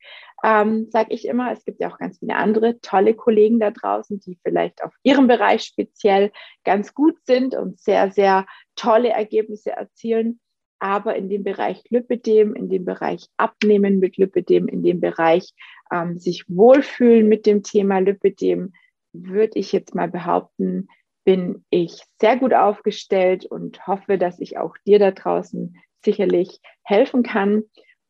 Ähm, 0.45 0.91
Sage 0.91 1.15
ich 1.15 1.27
immer, 1.27 1.53
es 1.53 1.65
gibt 1.65 1.81
ja 1.81 1.93
auch 1.93 1.99
ganz 1.99 2.19
viele 2.19 2.35
andere 2.35 2.81
tolle 2.81 3.15
Kollegen 3.15 3.61
da 3.61 3.71
draußen, 3.71 4.19
die 4.19 4.39
vielleicht 4.43 4.83
auf 4.83 4.93
ihrem 5.05 5.29
Bereich 5.29 5.63
speziell 5.63 6.33
ganz 6.65 6.95
gut 6.95 7.17
sind 7.25 7.55
und 7.55 7.79
sehr, 7.79 8.11
sehr 8.11 8.47
tolle 8.75 9.11
Ergebnisse 9.11 9.71
erzielen. 9.71 10.41
Aber 10.81 11.15
in 11.15 11.29
dem 11.29 11.45
Bereich 11.45 11.85
Lipidem, 11.91 12.57
in 12.57 12.69
dem 12.69 12.85
Bereich 12.85 13.29
Abnehmen 13.37 14.01
mit 14.01 14.17
Lipidem, 14.17 14.67
in 14.67 14.83
dem 14.83 15.01
Bereich 15.01 15.53
ähm, 15.93 16.19
sich 16.19 16.45
wohlfühlen 16.49 17.29
mit 17.29 17.47
dem 17.47 17.63
Thema 17.63 18.01
Lipidem, 18.01 18.73
würde 19.13 19.61
ich 19.61 19.71
jetzt 19.71 19.95
mal 19.95 20.09
behaupten, 20.09 20.89
bin 21.25 21.65
ich 21.71 22.03
sehr 22.21 22.37
gut 22.37 22.53
aufgestellt 22.53 23.47
und 23.47 23.87
hoffe, 23.87 24.19
dass 24.19 24.41
ich 24.41 24.59
auch 24.59 24.77
dir 24.85 24.99
da 24.99 25.13
draußen 25.13 25.77
sicherlich 26.05 26.61
helfen 26.83 27.23
kann. 27.23 27.65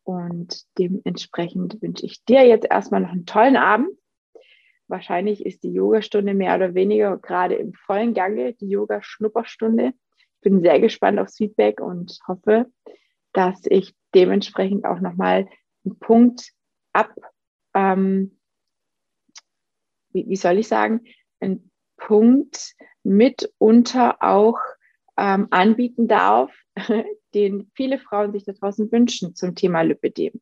Und 0.05 0.65
dementsprechend 0.79 1.81
wünsche 1.81 2.07
ich 2.07 2.25
dir 2.25 2.47
jetzt 2.47 2.67
erstmal 2.69 3.01
noch 3.03 3.13
einen 3.13 3.27
tollen 3.27 3.57
Abend. 3.57 3.91
Wahrscheinlich 4.89 5.47
ist 5.47 5.63
die 5.63 5.73
Yogastunde 5.73 6.35
mehr 6.35 6.57
oder 6.57 6.75
weniger 6.75 7.17
gerade 7.17 7.55
im 7.55 7.73
vollen 7.73 8.15
Gange, 8.15 8.55
die 8.55 8.69
Yoga-Schnupperstunde. 8.69 9.93
Ich 10.17 10.41
bin 10.43 10.61
sehr 10.61 10.81
gespannt 10.81 11.19
aufs 11.19 11.37
Feedback 11.37 11.81
und 11.81 12.19
hoffe, 12.27 12.67
dass 13.33 13.63
ich 13.67 13.95
dementsprechend 14.15 14.85
auch 14.85 15.01
nochmal 15.01 15.49
einen 15.85 15.99
Punkt 15.99 16.53
ab, 16.93 17.15
ähm, 17.75 18.39
wie, 20.11 20.29
wie 20.29 20.37
soll 20.37 20.59
ich 20.59 20.69
sagen, 20.69 21.01
einen 21.41 21.71
Punkt 21.97 22.75
mitunter 23.03 24.23
auch 24.23 24.59
ähm, 25.17 25.47
anbieten 25.51 26.09
darf, 26.09 26.53
den 27.35 27.71
viele 27.75 27.99
Frauen 27.99 28.33
sich 28.33 28.45
da 28.45 28.53
draußen 28.53 28.91
wünschen 28.91 29.35
zum 29.35 29.55
Thema 29.55 29.83
Lipidem. 29.83 30.41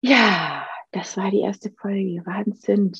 Ja, 0.00 0.66
das 0.92 1.16
war 1.16 1.30
die 1.30 1.40
erste 1.40 1.70
Folge. 1.70 2.22
Wahnsinn. 2.24 2.92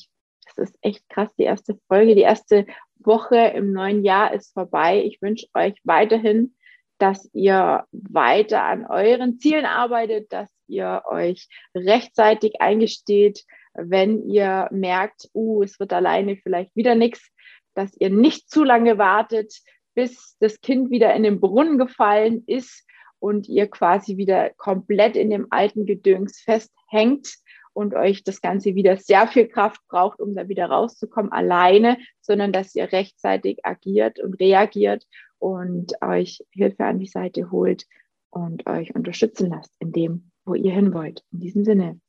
Das 0.45 0.69
ist 0.69 0.77
echt 0.81 1.07
krass, 1.09 1.29
die 1.37 1.43
erste 1.43 1.79
Folge. 1.87 2.15
Die 2.15 2.21
erste 2.21 2.65
Woche 2.95 3.37
im 3.37 3.71
neuen 3.71 4.03
Jahr 4.03 4.33
ist 4.33 4.53
vorbei. 4.53 5.03
Ich 5.03 5.21
wünsche 5.21 5.47
euch 5.53 5.75
weiterhin, 5.83 6.55
dass 6.97 7.29
ihr 7.33 7.85
weiter 7.91 8.63
an 8.63 8.85
euren 8.85 9.39
Zielen 9.39 9.65
arbeitet, 9.65 10.31
dass 10.31 10.49
ihr 10.67 11.03
euch 11.07 11.47
rechtzeitig 11.75 12.61
eingesteht, 12.61 13.43
wenn 13.73 14.27
ihr 14.29 14.69
merkt, 14.71 15.29
uh, 15.33 15.63
es 15.63 15.79
wird 15.79 15.93
alleine 15.93 16.37
vielleicht 16.37 16.75
wieder 16.75 16.95
nichts, 16.95 17.29
dass 17.73 17.95
ihr 17.99 18.09
nicht 18.09 18.49
zu 18.49 18.63
lange 18.63 18.97
wartet, 18.97 19.53
bis 19.95 20.37
das 20.39 20.61
Kind 20.61 20.91
wieder 20.91 21.13
in 21.15 21.23
den 21.23 21.39
Brunnen 21.39 21.77
gefallen 21.77 22.43
ist 22.45 22.85
und 23.19 23.49
ihr 23.49 23.67
quasi 23.67 24.17
wieder 24.17 24.51
komplett 24.51 25.15
in 25.15 25.29
dem 25.29 25.47
alten 25.49 25.85
Gedöns 25.85 26.41
festhängt 26.41 27.35
und 27.73 27.93
euch 27.93 28.23
das 28.23 28.41
Ganze 28.41 28.75
wieder 28.75 28.97
sehr 28.97 29.27
viel 29.27 29.47
Kraft 29.47 29.81
braucht, 29.87 30.19
um 30.19 30.35
da 30.35 30.47
wieder 30.47 30.67
rauszukommen 30.67 31.31
alleine, 31.31 31.97
sondern 32.21 32.53
dass 32.53 32.75
ihr 32.75 32.91
rechtzeitig 32.91 33.65
agiert 33.65 34.19
und 34.19 34.35
reagiert 34.39 35.05
und 35.39 35.93
euch 36.01 36.45
Hilfe 36.51 36.85
an 36.85 36.99
die 36.99 37.07
Seite 37.07 37.51
holt 37.51 37.85
und 38.29 38.65
euch 38.67 38.95
unterstützen 38.95 39.49
lasst 39.49 39.73
in 39.79 39.91
dem, 39.91 40.31
wo 40.45 40.53
ihr 40.53 40.71
hin 40.71 40.93
wollt. 40.93 41.23
In 41.31 41.39
diesem 41.39 41.65
Sinne, 41.65 41.99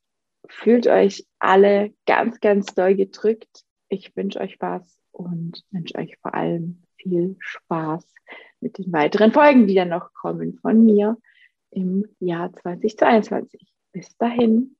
fühlt 0.47 0.87
euch 0.87 1.25
alle 1.39 1.93
ganz, 2.05 2.39
ganz 2.39 2.73
doll 2.73 2.95
gedrückt. 2.95 3.63
Ich 3.89 4.15
wünsche 4.15 4.39
euch 4.39 4.53
Spaß 4.53 5.01
und 5.11 5.63
wünsche 5.71 5.95
euch 5.95 6.17
vor 6.21 6.33
allem 6.33 6.83
viel 7.07 7.35
Spaß 7.39 8.05
mit 8.59 8.77
den 8.77 8.91
weiteren 8.91 9.31
Folgen, 9.31 9.67
die 9.67 9.75
dann 9.75 9.89
noch 9.89 10.13
kommen 10.13 10.57
von 10.61 10.85
mir 10.85 11.17
im 11.71 12.05
Jahr 12.19 12.53
2022. 12.53 13.61
Bis 13.91 14.15
dahin. 14.17 14.76